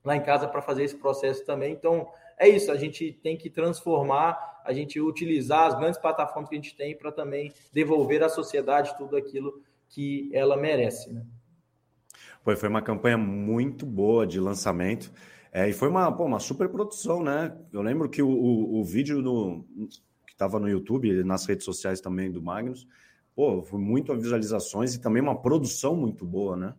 lá 0.03 0.15
em 0.15 0.21
casa 0.21 0.47
para 0.47 0.61
fazer 0.61 0.83
esse 0.83 0.95
processo 0.95 1.43
também. 1.43 1.73
Então, 1.73 2.07
é 2.37 2.47
isso, 2.47 2.71
a 2.71 2.75
gente 2.75 3.11
tem 3.11 3.35
que 3.35 3.49
transformar, 3.49 4.61
a 4.63 4.71
gente 4.71 5.01
utilizar 5.01 5.65
as 5.65 5.75
grandes 5.75 5.99
plataformas 5.99 6.47
que 6.47 6.55
a 6.55 6.59
gente 6.61 6.77
tem 6.77 6.95
para 6.95 7.11
também 7.11 7.51
devolver 7.73 8.21
à 8.21 8.29
sociedade 8.29 8.95
tudo 8.95 9.17
aquilo 9.17 9.63
que 9.89 10.29
ela 10.31 10.55
merece. 10.55 11.11
Né? 11.11 11.25
Foi, 12.43 12.55
foi 12.55 12.69
uma 12.69 12.81
campanha 12.83 13.17
muito 13.17 13.87
boa 13.87 14.27
de 14.27 14.39
lançamento. 14.39 15.11
É, 15.51 15.67
e 15.67 15.73
foi 15.73 15.89
uma, 15.89 16.11
pô, 16.11 16.25
uma 16.25 16.39
super 16.39 16.69
produção, 16.69 17.23
né? 17.23 17.57
Eu 17.73 17.81
lembro 17.81 18.07
que 18.07 18.21
o, 18.21 18.29
o, 18.29 18.81
o 18.81 18.83
vídeo 18.83 19.19
no, 19.19 19.65
estava 20.35 20.59
no 20.59 20.69
YouTube, 20.69 21.23
nas 21.23 21.45
redes 21.45 21.65
sociais 21.65 22.01
também 22.01 22.29
do 22.29 22.41
Magnus. 22.41 22.87
Pô, 23.33 23.63
foi 23.63 23.79
muitas 23.79 24.21
visualizações 24.21 24.93
e 24.93 25.01
também 25.01 25.21
uma 25.21 25.41
produção 25.41 25.95
muito 25.95 26.25
boa, 26.25 26.55
né? 26.55 26.75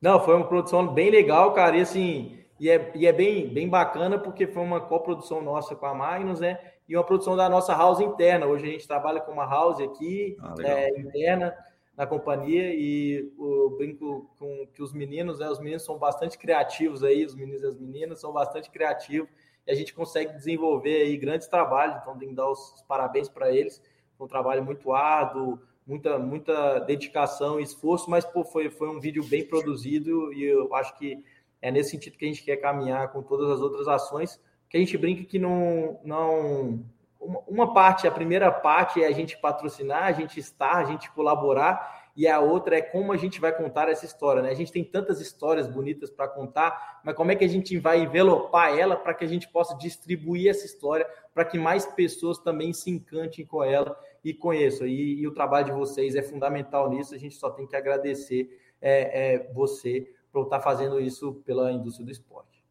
Não, 0.00 0.18
foi 0.18 0.34
uma 0.34 0.46
produção 0.46 0.92
bem 0.92 1.10
legal, 1.10 1.52
cara. 1.52 1.76
E 1.76 1.82
assim, 1.82 2.38
e 2.58 2.68
é, 2.68 2.92
e 2.94 3.06
é 3.06 3.12
bem, 3.12 3.48
bem 3.48 3.68
bacana 3.68 4.18
porque 4.18 4.46
foi 4.46 4.62
uma 4.62 4.80
coprodução 4.80 5.42
nossa 5.42 5.76
com 5.76 5.86
a 5.86 5.94
Magnus, 5.94 6.40
né? 6.40 6.58
E 6.88 6.96
uma 6.96 7.04
produção 7.04 7.36
da 7.36 7.48
nossa 7.48 7.74
house 7.74 8.00
interna. 8.00 8.46
Hoje 8.46 8.66
a 8.66 8.70
gente 8.72 8.88
trabalha 8.88 9.20
com 9.20 9.32
uma 9.32 9.46
house 9.46 9.80
aqui, 9.80 10.36
ah, 10.40 10.54
é, 10.60 10.98
interna, 10.98 11.54
na 11.96 12.06
companhia, 12.06 12.74
e 12.74 13.30
eu 13.38 13.74
brinco 13.76 14.30
com 14.38 14.66
que 14.74 14.82
os 14.82 14.92
meninos, 14.92 15.38
né? 15.38 15.48
Os 15.48 15.58
meninos 15.58 15.84
são 15.84 15.98
bastante 15.98 16.38
criativos 16.38 17.04
aí, 17.04 17.24
os 17.24 17.34
meninos 17.34 17.62
e 17.62 17.66
as 17.66 17.78
meninas 17.78 18.20
são 18.20 18.32
bastante 18.32 18.70
criativos 18.70 19.28
a 19.70 19.74
gente 19.74 19.94
consegue 19.94 20.32
desenvolver 20.34 21.02
aí 21.02 21.16
grandes 21.16 21.46
trabalhos, 21.46 21.96
então 22.00 22.18
tem 22.18 22.28
que 22.28 22.34
dar 22.34 22.50
os 22.50 22.84
parabéns 22.88 23.28
para 23.28 23.52
eles, 23.54 23.80
foi 24.18 24.26
um 24.26 24.28
trabalho 24.28 24.64
muito 24.64 24.92
árduo, 24.92 25.58
muita, 25.86 26.18
muita 26.18 26.80
dedicação 26.80 27.60
e 27.60 27.62
esforço, 27.62 28.10
mas 28.10 28.24
pô, 28.24 28.44
foi, 28.44 28.68
foi 28.68 28.88
um 28.88 29.00
vídeo 29.00 29.24
bem 29.24 29.44
produzido 29.46 30.32
e 30.32 30.44
eu 30.44 30.74
acho 30.74 30.96
que 30.98 31.22
é 31.62 31.70
nesse 31.70 31.90
sentido 31.90 32.16
que 32.16 32.24
a 32.24 32.28
gente 32.28 32.42
quer 32.42 32.56
caminhar 32.56 33.12
com 33.12 33.22
todas 33.22 33.50
as 33.50 33.60
outras 33.60 33.86
ações, 33.86 34.40
que 34.68 34.76
a 34.76 34.80
gente 34.80 34.96
brinca 34.98 35.24
que 35.24 35.38
não, 35.38 36.00
não 36.04 36.84
uma 37.20 37.74
parte, 37.74 38.06
a 38.06 38.10
primeira 38.10 38.50
parte 38.50 39.02
é 39.02 39.06
a 39.06 39.12
gente 39.12 39.38
patrocinar, 39.38 40.04
a 40.04 40.12
gente 40.12 40.40
estar, 40.40 40.76
a 40.76 40.84
gente 40.84 41.10
colaborar, 41.12 41.99
e 42.20 42.28
a 42.28 42.38
outra 42.38 42.76
é 42.76 42.82
como 42.82 43.14
a 43.14 43.16
gente 43.16 43.40
vai 43.40 43.50
contar 43.50 43.88
essa 43.88 44.04
história, 44.04 44.42
né? 44.42 44.50
A 44.50 44.54
gente 44.54 44.70
tem 44.70 44.84
tantas 44.84 45.22
histórias 45.22 45.66
bonitas 45.66 46.10
para 46.10 46.28
contar, 46.28 47.00
mas 47.02 47.14
como 47.14 47.32
é 47.32 47.34
que 47.34 47.46
a 47.46 47.48
gente 47.48 47.78
vai 47.78 48.02
envelopar 48.02 48.78
ela 48.78 48.94
para 48.94 49.14
que 49.14 49.24
a 49.24 49.26
gente 49.26 49.48
possa 49.48 49.74
distribuir 49.78 50.50
essa 50.50 50.66
história 50.66 51.08
para 51.32 51.46
que 51.46 51.58
mais 51.58 51.86
pessoas 51.86 52.38
também 52.38 52.74
se 52.74 52.90
encantem 52.90 53.46
com 53.46 53.64
ela 53.64 53.98
e 54.22 54.34
conheçam. 54.34 54.86
E, 54.86 55.18
e, 55.18 55.26
o 55.26 55.32
trabalho 55.32 55.64
de 55.64 55.72
vocês 55.72 56.14
é 56.14 56.20
fundamental 56.20 56.90
nisso, 56.90 57.14
a 57.14 57.18
gente 57.18 57.36
só 57.36 57.48
tem 57.48 57.66
que 57.66 57.74
agradecer 57.74 58.54
é, 58.82 59.36
é, 59.36 59.52
você 59.54 60.06
por 60.30 60.44
estar 60.44 60.60
fazendo 60.60 61.00
isso 61.00 61.36
pela 61.46 61.72
indústria 61.72 62.04
do 62.04 62.12
esporte. 62.12 62.62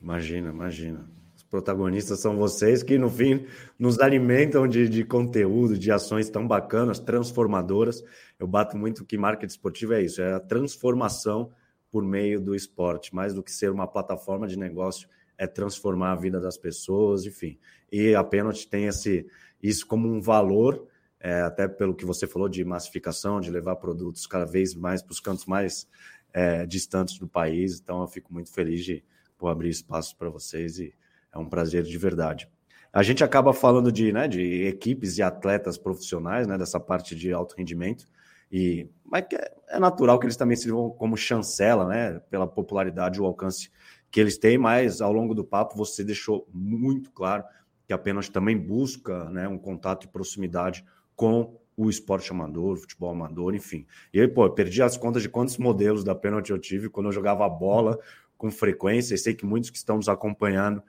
Imagina, 0.00 0.48
imagina 0.48 1.10
protagonistas 1.48 2.20
são 2.20 2.36
vocês 2.36 2.82
que, 2.82 2.98
no 2.98 3.10
fim, 3.10 3.46
nos 3.78 3.98
alimentam 3.98 4.68
de, 4.68 4.88
de 4.88 5.04
conteúdo, 5.04 5.78
de 5.78 5.90
ações 5.90 6.28
tão 6.28 6.46
bacanas, 6.46 6.98
transformadoras. 6.98 8.04
Eu 8.38 8.46
bato 8.46 8.76
muito 8.76 9.04
que 9.04 9.16
marketing 9.16 9.52
esportivo 9.52 9.94
é 9.94 10.02
isso, 10.02 10.20
é 10.20 10.34
a 10.34 10.40
transformação 10.40 11.50
por 11.90 12.04
meio 12.04 12.40
do 12.40 12.54
esporte, 12.54 13.14
mais 13.14 13.32
do 13.32 13.42
que 13.42 13.50
ser 13.50 13.70
uma 13.70 13.86
plataforma 13.86 14.46
de 14.46 14.58
negócio, 14.58 15.08
é 15.38 15.46
transformar 15.46 16.12
a 16.12 16.16
vida 16.16 16.40
das 16.40 16.58
pessoas, 16.58 17.24
enfim. 17.24 17.58
E 17.90 18.14
a 18.14 18.22
Penalty 18.22 18.68
tem 18.68 18.86
esse, 18.86 19.26
isso 19.62 19.86
como 19.86 20.08
um 20.08 20.20
valor, 20.20 20.86
é, 21.20 21.40
até 21.40 21.66
pelo 21.66 21.94
que 21.94 22.04
você 22.04 22.26
falou 22.26 22.48
de 22.48 22.64
massificação, 22.64 23.40
de 23.40 23.50
levar 23.50 23.76
produtos 23.76 24.26
cada 24.26 24.44
vez 24.44 24.74
mais 24.74 25.02
para 25.02 25.12
os 25.12 25.20
cantos 25.20 25.46
mais 25.46 25.88
é, 26.32 26.66
distantes 26.66 27.18
do 27.18 27.26
país. 27.26 27.80
Então, 27.80 28.02
eu 28.02 28.08
fico 28.08 28.32
muito 28.32 28.52
feliz 28.52 28.84
de 28.84 29.02
abrir 29.40 29.70
espaço 29.70 30.16
para 30.16 30.28
vocês 30.28 30.78
e 30.78 30.92
é 31.32 31.38
um 31.38 31.48
prazer 31.48 31.82
de 31.82 31.98
verdade. 31.98 32.48
A 32.92 33.02
gente 33.02 33.22
acaba 33.22 33.52
falando 33.52 33.92
de, 33.92 34.12
né, 34.12 34.26
de 34.26 34.64
equipes 34.66 35.18
e 35.18 35.22
atletas 35.22 35.76
profissionais, 35.76 36.46
né, 36.46 36.56
dessa 36.56 36.80
parte 36.80 37.14
de 37.14 37.32
alto 37.32 37.54
rendimento, 37.56 38.06
e 38.50 38.88
mas 39.04 39.24
é, 39.32 39.52
é 39.68 39.78
natural 39.78 40.18
que 40.18 40.26
eles 40.26 40.36
também 40.36 40.56
sirvam 40.56 40.90
como 40.90 41.16
chancela, 41.16 41.86
né, 41.86 42.20
pela 42.30 42.46
popularidade 42.46 43.18
e 43.18 43.22
o 43.22 43.26
alcance 43.26 43.70
que 44.10 44.20
eles 44.20 44.38
têm, 44.38 44.56
mas 44.56 45.00
ao 45.00 45.12
longo 45.12 45.34
do 45.34 45.44
papo 45.44 45.76
você 45.76 46.02
deixou 46.02 46.48
muito 46.52 47.10
claro 47.10 47.44
que 47.86 47.92
apenas 47.92 48.28
também 48.28 48.56
busca 48.56 49.24
né, 49.30 49.48
um 49.48 49.58
contato 49.58 50.04
e 50.04 50.08
proximidade 50.08 50.84
com 51.14 51.58
o 51.76 51.88
esporte 51.88 52.30
amador, 52.32 52.72
o 52.72 52.76
futebol 52.76 53.10
amador, 53.10 53.54
enfim. 53.54 53.86
E 54.12 54.20
aí, 54.20 54.26
pô, 54.26 54.44
eu 54.44 54.50
perdi 54.50 54.82
as 54.82 54.96
contas 54.96 55.22
de 55.22 55.28
quantos 55.28 55.56
modelos 55.58 56.02
da 56.02 56.14
pênalti 56.14 56.50
eu 56.50 56.58
tive 56.58 56.88
quando 56.88 57.06
eu 57.06 57.12
jogava 57.12 57.48
bola 57.48 57.98
com 58.36 58.50
frequência, 58.50 59.14
e 59.14 59.18
sei 59.18 59.34
que 59.34 59.46
muitos 59.46 59.70
que 59.70 59.76
estão 59.76 59.96
nos 59.96 60.08
acompanhando 60.08 60.82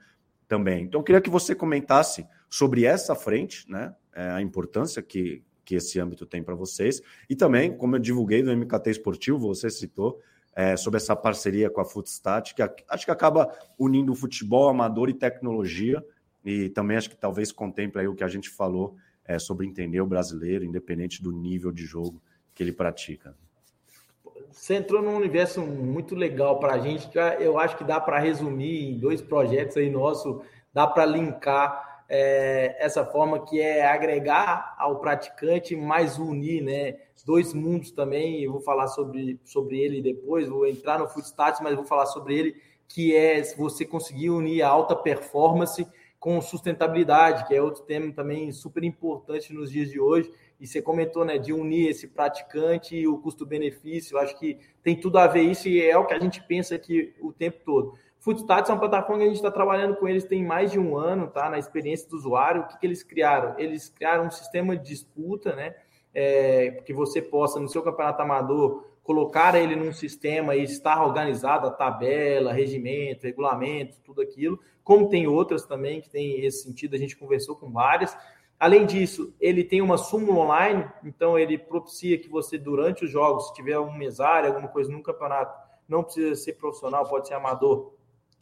também. 0.50 0.82
Então, 0.82 0.98
eu 0.98 1.04
queria 1.04 1.20
que 1.20 1.30
você 1.30 1.54
comentasse 1.54 2.26
sobre 2.48 2.84
essa 2.84 3.14
frente, 3.14 3.70
né? 3.70 3.94
É, 4.12 4.30
a 4.30 4.42
importância 4.42 5.00
que, 5.00 5.44
que 5.64 5.76
esse 5.76 6.00
âmbito 6.00 6.26
tem 6.26 6.42
para 6.42 6.56
vocês. 6.56 7.00
E 7.28 7.36
também, 7.36 7.72
como 7.76 7.94
eu 7.94 8.00
divulguei 8.00 8.42
do 8.42 8.50
MKT 8.50 8.90
Esportivo, 8.90 9.38
você 9.38 9.70
citou, 9.70 10.20
é, 10.52 10.76
sobre 10.76 10.96
essa 10.96 11.14
parceria 11.14 11.70
com 11.70 11.80
a 11.80 11.84
Footstat, 11.84 12.52
que 12.52 12.62
acho 12.88 13.04
que 13.04 13.12
acaba 13.12 13.56
unindo 13.78 14.12
futebol 14.12 14.68
amador 14.68 15.08
e 15.08 15.14
tecnologia. 15.14 16.04
E 16.44 16.68
também 16.70 16.96
acho 16.96 17.10
que 17.10 17.16
talvez 17.16 17.52
contemple 17.52 18.00
aí 18.00 18.08
o 18.08 18.16
que 18.16 18.24
a 18.24 18.28
gente 18.28 18.50
falou 18.50 18.96
é, 19.24 19.38
sobre 19.38 19.68
entender 19.68 20.00
o 20.00 20.06
brasileiro, 20.06 20.64
independente 20.64 21.22
do 21.22 21.30
nível 21.30 21.70
de 21.70 21.84
jogo 21.84 22.20
que 22.52 22.60
ele 22.60 22.72
pratica 22.72 23.36
você 24.50 24.74
entrou 24.74 25.00
num 25.00 25.16
universo 25.16 25.60
muito 25.62 26.14
legal 26.14 26.58
para 26.58 26.74
a 26.74 26.78
gente, 26.78 27.08
que 27.08 27.18
eu 27.18 27.58
acho 27.58 27.76
que 27.76 27.84
dá 27.84 28.00
para 28.00 28.18
resumir 28.18 28.90
em 28.90 28.98
dois 28.98 29.22
projetos 29.22 29.76
aí 29.76 29.88
nosso, 29.88 30.42
dá 30.72 30.86
para 30.86 31.06
linkar 31.06 32.04
é, 32.08 32.76
essa 32.84 33.04
forma 33.04 33.44
que 33.44 33.60
é 33.60 33.86
agregar 33.86 34.74
ao 34.76 34.98
praticante, 34.98 35.76
mais 35.76 36.18
unir, 36.18 36.62
né? 36.62 36.96
Dois 37.24 37.54
mundos 37.54 37.92
também, 37.92 38.42
eu 38.42 38.50
vou 38.50 38.60
falar 38.60 38.88
sobre, 38.88 39.38
sobre 39.44 39.78
ele 39.78 40.02
depois, 40.02 40.48
vou 40.48 40.66
entrar 40.66 40.98
no 40.98 41.06
Footstats, 41.06 41.60
mas 41.60 41.76
vou 41.76 41.84
falar 41.84 42.06
sobre 42.06 42.36
ele, 42.36 42.56
que 42.88 43.14
é 43.14 43.40
você 43.56 43.84
conseguir 43.84 44.30
unir 44.30 44.62
a 44.62 44.68
alta 44.68 44.96
performance 44.96 45.86
com 46.18 46.40
sustentabilidade, 46.40 47.46
que 47.46 47.54
é 47.54 47.62
outro 47.62 47.82
tema 47.82 48.12
também 48.12 48.50
super 48.52 48.82
importante 48.82 49.52
nos 49.52 49.70
dias 49.70 49.90
de 49.90 50.00
hoje 50.00 50.30
e 50.60 50.66
você 50.66 50.82
comentou, 50.82 51.24
né, 51.24 51.38
de 51.38 51.52
unir 51.52 51.88
esse 51.88 52.06
praticante 52.06 52.94
e 52.94 53.08
o 53.08 53.16
custo-benefício, 53.18 54.18
acho 54.18 54.38
que 54.38 54.58
tem 54.82 54.94
tudo 54.94 55.18
a 55.18 55.26
ver 55.26 55.42
isso 55.42 55.68
e 55.68 55.80
é 55.80 55.96
o 55.96 56.06
que 56.06 56.12
a 56.12 56.18
gente 56.18 56.42
pensa 56.42 56.74
aqui 56.74 57.14
o 57.20 57.32
tempo 57.32 57.60
todo. 57.64 57.94
Footstats 58.18 58.68
é 58.68 58.72
uma 58.74 58.78
plataforma 58.78 59.18
que 59.18 59.24
a 59.24 59.28
gente 59.28 59.36
está 59.36 59.50
trabalhando 59.50 59.96
com 59.96 60.06
eles 60.06 60.24
tem 60.24 60.44
mais 60.44 60.70
de 60.70 60.78
um 60.78 60.96
ano, 60.98 61.28
tá? 61.28 61.48
Na 61.48 61.58
experiência 61.58 62.06
do 62.08 62.16
usuário, 62.16 62.62
o 62.62 62.66
que, 62.66 62.78
que 62.78 62.86
eles 62.86 63.02
criaram? 63.02 63.54
Eles 63.58 63.88
criaram 63.88 64.26
um 64.26 64.30
sistema 64.30 64.76
de 64.76 64.86
disputa, 64.86 65.56
né? 65.56 65.74
É, 66.12 66.82
que 66.84 66.92
você 66.92 67.22
possa, 67.22 67.58
no 67.58 67.68
seu 67.68 67.82
campeonato 67.82 68.20
amador, 68.20 68.84
colocar 69.02 69.54
ele 69.54 69.74
num 69.74 69.92
sistema 69.92 70.54
e 70.54 70.64
estar 70.64 71.02
organizado 71.02 71.66
a 71.66 71.70
tabela, 71.70 72.52
regimento, 72.52 73.24
regulamento, 73.24 73.96
tudo 74.04 74.20
aquilo, 74.20 74.60
como 74.84 75.08
tem 75.08 75.26
outras 75.26 75.64
também 75.64 76.00
que 76.00 76.10
tem 76.10 76.44
esse 76.44 76.64
sentido, 76.64 76.94
a 76.94 76.98
gente 76.98 77.16
conversou 77.16 77.56
com 77.56 77.70
várias, 77.70 78.16
Além 78.60 78.84
disso, 78.84 79.34
ele 79.40 79.64
tem 79.64 79.80
uma 79.80 79.96
súmula 79.96 80.40
online, 80.40 80.86
então 81.02 81.38
ele 81.38 81.56
propicia 81.56 82.18
que 82.18 82.28
você, 82.28 82.58
durante 82.58 83.06
os 83.06 83.10
jogos, 83.10 83.48
se 83.48 83.54
tiver 83.54 83.78
um 83.78 83.90
mesário, 83.90 84.50
alguma 84.50 84.68
coisa 84.68 84.92
no 84.92 85.02
campeonato, 85.02 85.58
não 85.88 86.04
precisa 86.04 86.34
ser 86.34 86.52
profissional, 86.52 87.08
pode 87.08 87.26
ser 87.26 87.32
amador, 87.32 87.94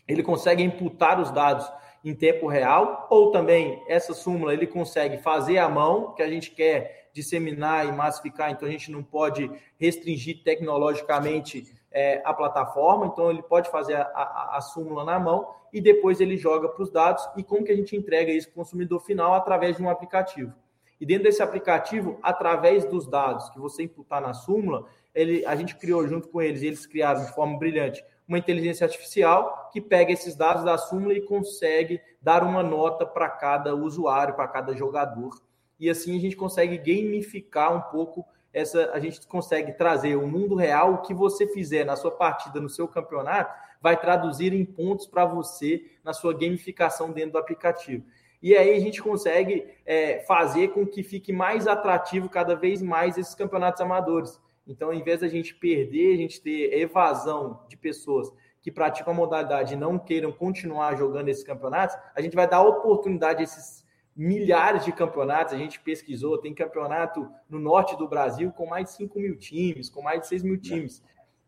ele 0.09 0.25
consegue 0.25 0.61
imputar 0.61 1.21
os 1.21 1.31
dados 1.31 1.71
em 2.05 2.17
tempo 2.17 2.49
real, 2.49 3.07
ou 3.09 3.31
também 3.31 3.81
essa 3.87 4.13
súmula 4.13 4.53
ele 4.53 4.67
consegue 4.67 5.19
fazer 5.19 5.59
à 5.59 5.69
mão, 5.69 6.13
que 6.15 6.23
a 6.23 6.29
gente 6.29 6.51
quer 6.51 7.11
disseminar 7.13 7.87
e 7.87 7.93
massificar, 7.93 8.51
então 8.51 8.67
a 8.67 8.71
gente 8.73 8.91
não 8.91 9.05
pode 9.05 9.49
restringir 9.79 10.43
tecnologicamente 10.43 11.78
é, 11.99 12.23
a 12.25 12.33
plataforma, 12.33 13.07
então 13.07 13.29
ele 13.29 13.43
pode 13.43 13.69
fazer 13.71 13.95
a, 13.95 14.03
a, 14.03 14.57
a 14.59 14.61
súmula 14.61 15.05
na 15.05 15.19
mão 15.19 15.53
e 15.73 15.81
depois 15.81 16.21
ele 16.21 16.37
joga 16.37 16.69
para 16.69 16.85
os 16.85 16.93
dados 16.93 17.29
e 17.37 17.43
como 17.43 17.65
que 17.65 17.73
a 17.73 17.77
gente 17.77 17.97
entrega 17.97 18.31
isso 18.31 18.47
para 18.49 18.61
o 18.61 18.65
consumidor 18.65 19.01
final 19.01 19.35
através 19.35 19.77
de 19.77 19.83
um 19.83 19.91
aplicativo. 19.91 20.55
E 21.01 21.05
dentro 21.05 21.25
desse 21.25 21.43
aplicativo, 21.43 22.17
através 22.23 22.85
dos 22.85 23.09
dados 23.09 23.51
que 23.51 23.59
você 23.59 23.83
imputar 23.83 24.23
na 24.23 24.33
súmula, 24.33 24.87
ele, 25.13 25.45
a 25.45 25.57
gente 25.57 25.75
criou 25.75 26.07
junto 26.07 26.29
com 26.29 26.41
eles, 26.41 26.63
eles 26.63 26.87
criaram 26.87 27.25
de 27.25 27.35
forma 27.35 27.59
brilhante 27.59 28.05
uma 28.29 28.39
inteligência 28.39 28.85
artificial 28.85 29.69
que 29.73 29.81
pega 29.81 30.13
esses 30.13 30.37
dados 30.37 30.63
da 30.63 30.79
súmula 30.79 31.15
e 31.15 31.23
consegue 31.23 32.01
dar 32.23 32.45
uma 32.45 32.63
nota 32.63 33.05
para 33.05 33.29
cada 33.29 33.75
usuário, 33.75 34.35
para 34.35 34.47
cada 34.47 34.73
jogador. 34.77 35.41
E 35.81 35.91
assim 35.91 36.17
a 36.17 36.21
gente 36.21 36.37
consegue 36.37 36.79
gamificar 36.79 37.75
um 37.75 37.81
pouco 37.91 38.25
essa, 38.53 38.91
a 38.93 38.99
gente 38.99 39.27
consegue 39.27 39.73
trazer 39.73 40.17
o 40.17 40.27
mundo 40.27 40.55
real, 40.55 40.95
o 40.95 41.03
que 41.03 41.15
você 41.15 41.47
fizer 41.47 41.85
na 41.85 41.97
sua 41.97 42.11
partida, 42.11 42.61
no 42.61 42.69
seu 42.69 42.89
campeonato, 42.89 43.55
vai 43.81 43.99
traduzir 43.99 44.53
em 44.53 44.65
pontos 44.65 45.07
para 45.07 45.25
você 45.25 45.85
na 46.03 46.13
sua 46.13 46.33
gamificação 46.33 47.13
dentro 47.13 47.33
do 47.33 47.39
aplicativo. 47.39 48.05
E 48.41 48.57
aí 48.57 48.77
a 48.77 48.81
gente 48.81 49.03
consegue 49.03 49.67
é, 49.85 50.21
fazer 50.21 50.69
com 50.69 50.87
que 50.87 51.03
fique 51.03 51.33
mais 51.33 51.67
atrativo 51.67 52.29
cada 52.29 52.55
vez 52.55 52.81
mais 52.81 53.19
esses 53.19 53.35
campeonatos 53.35 53.81
amadores. 53.81 54.41
Então, 54.67 54.93
em 54.93 55.03
vez 55.03 55.21
da 55.21 55.29
gente 55.29 55.55
perder, 55.55 56.15
a 56.15 56.17
gente 56.17 56.41
ter 56.41 56.73
evasão 56.79 57.65
de 57.69 57.77
pessoas 57.77 58.31
que 58.61 58.71
praticam 58.71 59.13
a 59.13 59.17
modalidade 59.17 59.75
e 59.75 59.77
não 59.77 59.99
queiram 59.99 60.31
continuar 60.31 60.97
jogando 60.97 61.29
esses 61.29 61.43
campeonatos, 61.43 61.97
a 62.15 62.21
gente 62.21 62.37
vai 62.37 62.47
dar 62.47 62.63
oportunidade 62.63 63.41
a 63.41 63.45
esses 63.45 63.85
milhares 64.19 64.85
de 64.85 64.91
campeonatos. 64.91 65.55
A 65.55 65.57
gente 65.57 65.79
pesquisou, 65.79 66.39
tem 66.39 66.53
campeonato 66.53 67.31
no 67.49 67.61
norte 67.61 67.97
do 67.97 68.09
Brasil 68.09 68.51
com 68.51 68.67
mais 68.67 68.87
de 68.87 68.91
5 68.93 69.17
mil 69.21 69.37
times, 69.37 69.89
com 69.89 70.03
mais 70.03 70.23
de 70.23 70.27
6 70.27 70.43
mil 70.43 70.61
times. 70.61 71.01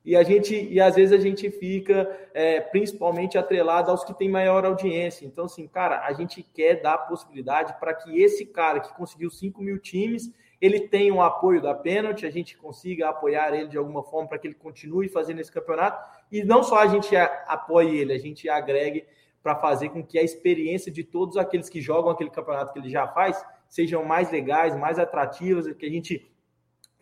E 0.04 0.16
a 0.16 0.22
gente, 0.22 0.54
e 0.54 0.80
às 0.80 0.94
vezes 0.94 1.12
a 1.12 1.20
gente 1.20 1.50
fica 1.50 2.08
é, 2.32 2.60
principalmente 2.60 3.36
atrelado 3.36 3.90
aos 3.90 4.04
que 4.04 4.14
têm 4.14 4.30
maior 4.30 4.64
audiência. 4.64 5.26
Então, 5.26 5.46
assim, 5.46 5.66
cara, 5.66 6.06
a 6.06 6.12
gente 6.12 6.42
quer 6.42 6.80
dar 6.80 6.96
possibilidade 6.96 7.74
para 7.80 7.92
que 7.92 8.22
esse 8.22 8.46
cara 8.46 8.78
que 8.78 8.94
conseguiu 8.94 9.30
5 9.30 9.60
mil 9.60 9.78
times 9.78 10.32
ele 10.60 10.80
tem 10.80 11.10
o 11.10 11.22
apoio 11.22 11.60
da 11.62 11.74
pênalti, 11.74 12.26
a 12.26 12.30
gente 12.30 12.56
consiga 12.56 13.08
apoiar 13.08 13.54
ele 13.54 13.68
de 13.68 13.78
alguma 13.78 14.02
forma 14.02 14.28
para 14.28 14.38
que 14.38 14.46
ele 14.46 14.54
continue 14.54 15.08
fazendo 15.08 15.40
esse 15.40 15.50
campeonato. 15.50 15.98
E 16.30 16.44
não 16.44 16.62
só 16.62 16.80
a 16.80 16.86
gente 16.86 17.16
apoie 17.16 17.96
ele, 17.96 18.12
a 18.12 18.18
gente 18.18 18.46
agregue 18.48 19.06
para 19.42 19.56
fazer 19.56 19.88
com 19.90 20.04
que 20.04 20.18
a 20.18 20.22
experiência 20.22 20.92
de 20.92 21.02
todos 21.02 21.36
aqueles 21.36 21.68
que 21.68 21.80
jogam 21.80 22.10
aquele 22.10 22.30
campeonato 22.30 22.72
que 22.72 22.78
ele 22.78 22.90
já 22.90 23.08
faz 23.08 23.42
sejam 23.68 24.04
mais 24.04 24.30
legais, 24.30 24.76
mais 24.76 24.98
atrativas, 24.98 25.66
que 25.72 25.86
a 25.86 25.90
gente 25.90 26.30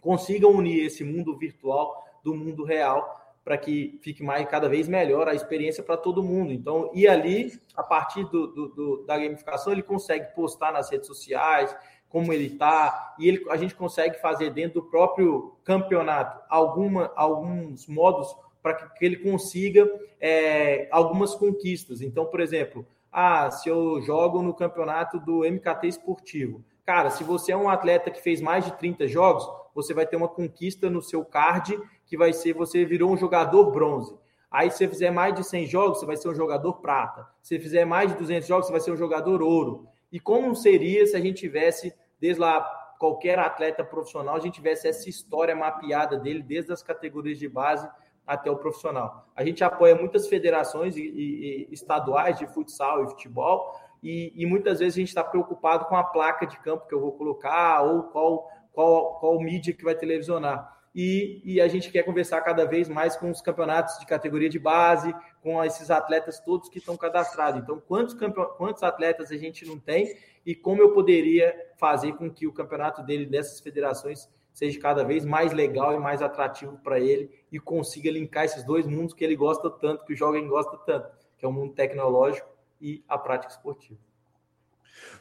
consiga 0.01 0.47
unir 0.47 0.85
esse 0.85 1.03
mundo 1.03 1.37
virtual 1.37 2.05
do 2.23 2.35
mundo 2.35 2.65
real 2.65 3.17
para 3.49 3.57
que 3.57 3.99
fique 4.03 4.23
mais 4.23 4.47
cada 4.47 4.69
vez 4.69 4.87
melhor 4.87 5.27
a 5.27 5.35
experiência 5.35 5.83
para 5.83 5.97
todo 5.97 6.23
mundo. 6.23 6.53
Então, 6.53 6.91
e 6.93 7.09
ali, 7.09 7.59
a 7.75 7.83
partir 7.83 8.25
do, 8.25 8.47
do, 8.49 8.69
do, 8.69 9.05
da 9.07 9.17
gamificação, 9.17 9.73
ele 9.73 9.83
consegue 9.83 10.35
postar 10.35 10.71
nas 10.71 10.91
redes 10.91 11.07
sociais, 11.07 11.75
como 12.11 12.31
ele 12.33 12.47
está, 12.47 13.15
e 13.19 13.27
ele, 13.29 13.45
a 13.51 13.57
gente 13.57 13.75
consegue 13.75 14.21
fazer 14.21 14.51
dentro 14.51 14.83
do 14.83 14.87
próprio 14.89 15.57
campeonato 15.65 16.43
alguma, 16.49 17.11
alguns 17.17 17.87
modos 17.87 18.35
para 18.63 18.75
que, 18.75 19.05
ele 19.05 19.17
consiga 19.17 19.89
é, 20.21 20.89
algumas 20.91 21.35
conquistas. 21.35 22.01
Então, 22.01 22.27
por 22.27 22.41
exemplo, 22.41 22.87
ah, 23.11 23.51
se 23.51 23.69
eu 23.69 24.01
jogo 24.03 24.43
no 24.43 24.55
campeonato 24.55 25.19
do 25.19 25.41
MKT 25.41 25.89
esportivo, 25.89 26.65
cara, 26.85 27.11
se 27.11 27.25
você 27.25 27.53
é 27.53 27.57
um 27.57 27.69
atleta 27.69 28.11
que 28.11 28.23
fez 28.23 28.41
mais 28.41 28.65
de 28.65 28.73
30 28.73 29.07
jogos, 29.09 29.49
você 29.75 29.95
vai 29.95 30.07
ter 30.07 30.17
uma 30.17 30.29
conquista 30.29 30.91
no 30.91 31.01
seu 31.01 31.25
card 31.25 31.79
que 32.07 32.17
vai 32.17 32.33
ser 32.33 32.53
você 32.53 32.85
virou 32.85 33.13
um 33.13 33.17
jogador 33.17 33.71
bronze. 33.71 34.17
Aí, 34.51 34.71
se 34.71 34.79
você 34.79 34.89
fizer 34.89 35.11
mais 35.11 35.35
de 35.35 35.45
100 35.45 35.67
jogos, 35.67 35.99
você 35.99 36.07
vai 36.07 36.17
ser 36.17 36.29
um 36.29 36.35
jogador 36.35 36.75
prata. 36.75 37.27
Se 37.43 37.55
você 37.55 37.61
fizer 37.61 37.85
mais 37.85 38.11
de 38.11 38.19
200 38.19 38.49
jogos, 38.49 38.67
você 38.67 38.73
vai 38.73 38.81
ser 38.81 38.93
um 38.93 38.97
jogador 38.97 39.43
ouro. 39.43 39.87
E 40.11 40.19
como 40.19 40.55
seria 40.57 41.07
se 41.07 41.15
a 41.15 41.21
gente 41.21 41.39
tivesse, 41.39 41.95
desde 42.19 42.41
lá, 42.41 42.63
qualquer 42.99 43.39
atleta 43.39 43.85
profissional, 43.85 44.37
a 44.37 44.41
gente 44.41 44.55
tivesse 44.55 44.89
essa 44.89 45.09
história 45.09 45.55
mapeada 45.55 46.19
dele, 46.19 46.43
desde 46.43 46.73
as 46.73 46.83
categorias 46.83 47.39
de 47.39 47.49
base 47.49 47.89
até 48.29 48.51
o 48.51 48.57
profissional. 48.57 49.27
A 49.35 49.45
gente 49.45 49.65
apoia 49.65 49.95
muitas 49.95 50.29
federações 50.29 50.97
e, 50.97 51.01
e, 51.01 51.67
e 51.71 51.75
estaduais 51.75 52.39
de 52.39 52.47
futsal 52.47 53.03
e 53.05 53.09
futebol, 53.09 53.75
e, 54.01 54.33
e, 54.37 54.47
muitas 54.47 54.79
vezes 54.79 54.95
a 54.95 55.01
gente 55.01 55.09
está 55.09 55.25
preocupado 55.25 55.87
com 55.87 55.97
a 55.97 56.05
placa 56.05 56.47
de 56.47 56.57
campo 56.61 56.87
que 56.87 56.95
eu 56.95 57.01
vou 57.01 57.11
colocar 57.13 57.83
ou 57.83 58.05
qual, 58.05 58.49
qual, 58.71 59.19
qual 59.19 59.41
mídia 59.41 59.75
que 59.75 59.83
vai 59.83 59.97
televisionar 59.97 60.79
e, 60.95 61.41
e, 61.45 61.61
a 61.61 61.69
gente 61.69 61.93
quer 61.93 62.03
conversar 62.03 62.41
cada 62.41 62.65
vez 62.65 62.89
mais 62.89 63.17
com 63.17 63.31
os 63.31 63.41
campeonatos 63.41 63.99
de 63.99 64.07
categoria 64.07 64.49
de 64.49 64.59
base, 64.59 65.15
com 65.43 65.63
esses 65.63 65.91
atletas 65.91 66.41
todos 66.41 66.69
que 66.69 66.79
estão 66.79 66.97
cadastrados. 66.97 67.63
Então, 67.63 67.81
quantos, 67.81 68.17
quantos 68.57 68.83
atletas 68.83 69.31
a 69.31 69.37
gente 69.37 69.65
não 69.65 69.79
tem 69.79 70.17
e 70.45 70.55
como 70.55 70.83
eu 70.83 70.93
poderia 70.93 71.55
fazer 71.77 72.15
com 72.15 72.29
que 72.29 72.47
o 72.47 72.53
campeonato 72.53 73.03
dele 73.03 73.27
dessas 73.27 73.61
federações 73.61 74.29
seja 74.59 74.81
cada 74.81 75.05
vez 75.05 75.25
mais 75.25 75.53
legal 75.53 75.95
e 75.95 76.01
mais 76.01 76.21
atrativo 76.21 76.77
para 76.83 76.99
ele 76.99 77.31
e 77.51 77.61
consiga 77.61 78.11
linkar 78.11 78.45
esses 78.45 78.65
dois 78.65 78.89
mundos 78.89 79.15
que 79.15 79.23
ele 79.23 79.37
gosta 79.37 79.71
tanto, 79.71 80.05
que 80.05 80.13
o 80.13 80.17
jovem 80.17 80.49
gosta 80.49 80.77
tanto, 80.79 81.09
que 81.39 81.47
é 81.47 81.49
o 81.49 81.53
mundo 81.53 81.75
tecnológico 81.75 82.49
e 82.81 83.05
a 83.09 83.17
prática 83.17 83.53
esportiva. 83.53 84.01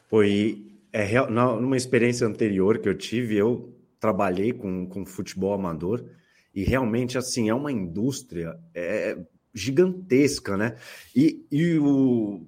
Foi 0.08 0.66
é, 0.92 1.24
numa 1.30 1.76
experiência 1.76 2.26
anterior 2.26 2.78
que 2.78 2.88
eu 2.88 2.98
tive, 2.98 3.36
eu 3.36 3.72
trabalhei 4.00 4.52
com, 4.52 4.88
com 4.88 5.06
futebol 5.06 5.52
amador 5.52 6.04
e 6.52 6.64
realmente 6.64 7.16
assim 7.16 7.48
é 7.48 7.54
uma 7.54 7.70
indústria 7.70 8.58
é, 8.74 9.16
gigantesca, 9.54 10.56
né? 10.56 10.76
E, 11.14 11.46
e 11.48 11.78
o, 11.78 12.44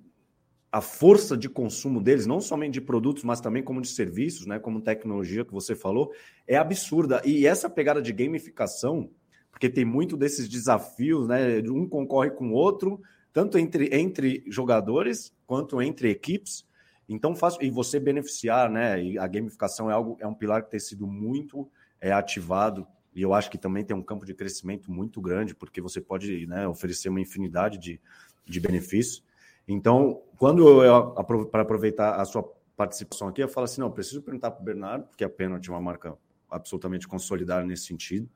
a 0.73 0.81
força 0.81 1.37
de 1.37 1.49
consumo 1.49 2.01
deles, 2.01 2.27
não 2.27 2.41
somente 2.41 2.75
de 2.75 2.81
produtos, 2.81 3.25
mas 3.25 3.41
também 3.41 3.63
como 3.63 3.81
de 3.81 3.89
serviços, 3.89 4.47
né? 4.47 4.59
Como 4.59 4.81
tecnologia 4.81 5.45
que 5.45 5.53
você 5.53 5.75
falou, 5.75 6.13
é 6.47 6.57
absurda. 6.57 7.21
E 7.25 7.47
essa 7.47 7.69
pegada 7.69 8.01
de 8.01 8.13
gamificação, 8.13 9.11
porque 9.51 9.69
tem 9.69 9.85
muito 9.85 10.17
desses 10.17 10.49
desafios, 10.49 11.27
né? 11.27 11.59
Um 11.69 11.89
concorre 11.89 12.31
com 12.31 12.51
o 12.51 12.55
outro, 12.55 13.01
tanto 13.33 13.59
entre, 13.59 13.91
entre 13.93 14.45
jogadores 14.47 15.33
quanto 15.47 15.83
entre 15.83 16.09
equipes. 16.11 16.65
Então, 17.09 17.35
faz, 17.35 17.57
e 17.61 17.69
você 17.69 17.99
beneficiar, 17.99 18.71
né? 18.71 19.03
E 19.03 19.19
a 19.19 19.27
gamificação 19.27 19.91
é 19.91 19.93
algo, 19.93 20.17
é 20.21 20.27
um 20.27 20.35
pilar 20.35 20.63
que 20.63 20.71
tem 20.71 20.79
sido 20.79 21.05
muito 21.05 21.69
é, 22.01 22.13
ativado, 22.13 22.87
e 23.15 23.23
eu 23.23 23.35
acho 23.35 23.51
que 23.51 23.59
também 23.59 23.85
tem 23.85 23.97
um 23.97 24.03
campo 24.03 24.25
de 24.25 24.35
crescimento 24.35 24.91
muito 24.91 25.21
grande, 25.21 25.55
porque 25.55 25.81
você 25.81 26.01
pode 26.01 26.47
né, 26.47 26.67
oferecer 26.69 27.09
uma 27.09 27.21
infinidade 27.21 27.77
de, 27.77 28.01
de 28.47 28.61
benefícios. 28.61 29.25
Então, 29.67 30.23
quando 30.37 30.83
eu, 30.83 31.13
para 31.51 31.63
aproveitar 31.63 32.21
a 32.21 32.25
sua 32.25 32.43
participação 32.77 33.29
aqui, 33.29 33.43
eu 33.43 33.49
falo 33.49 33.67
assim: 33.67 33.81
não, 33.81 33.91
preciso 33.91 34.23
perguntar 34.23 34.51
para 34.51 34.63
o 34.63 34.65
Bernardo, 34.65 35.07
porque 35.07 35.25
a 35.25 35.29
Pênalti 35.29 35.69
é 35.69 35.73
uma 35.73 35.81
marca 35.81 36.17
absolutamente 36.51 37.07
consolidada 37.07 37.65
nesse 37.65 37.85
sentido. 37.87 38.29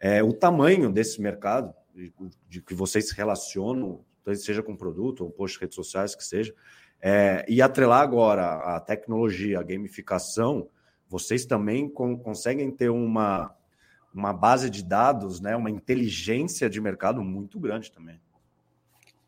É, 0.00 0.22
o 0.22 0.32
tamanho 0.32 0.90
desse 0.90 1.20
mercado, 1.20 1.72
de, 2.48 2.60
que 2.60 2.74
vocês 2.74 3.08
se 3.08 3.14
relacionam, 3.14 4.04
seja 4.34 4.62
com 4.62 4.76
produto 4.76 5.24
ou 5.24 5.30
post 5.30 5.60
redes 5.60 5.76
sociais, 5.76 6.14
que 6.14 6.24
seja, 6.24 6.54
é, 7.00 7.44
e 7.48 7.60
atrelar 7.60 8.00
agora 8.00 8.76
a 8.76 8.80
tecnologia, 8.80 9.60
a 9.60 9.62
gamificação, 9.62 10.68
vocês 11.08 11.44
também 11.44 11.88
com, 11.88 12.16
conseguem 12.16 12.70
ter 12.70 12.88
uma, 12.88 13.54
uma 14.14 14.32
base 14.32 14.70
de 14.70 14.82
dados, 14.82 15.40
né, 15.40 15.54
uma 15.54 15.70
inteligência 15.70 16.70
de 16.70 16.80
mercado 16.80 17.22
muito 17.22 17.60
grande 17.60 17.92
também. 17.92 18.20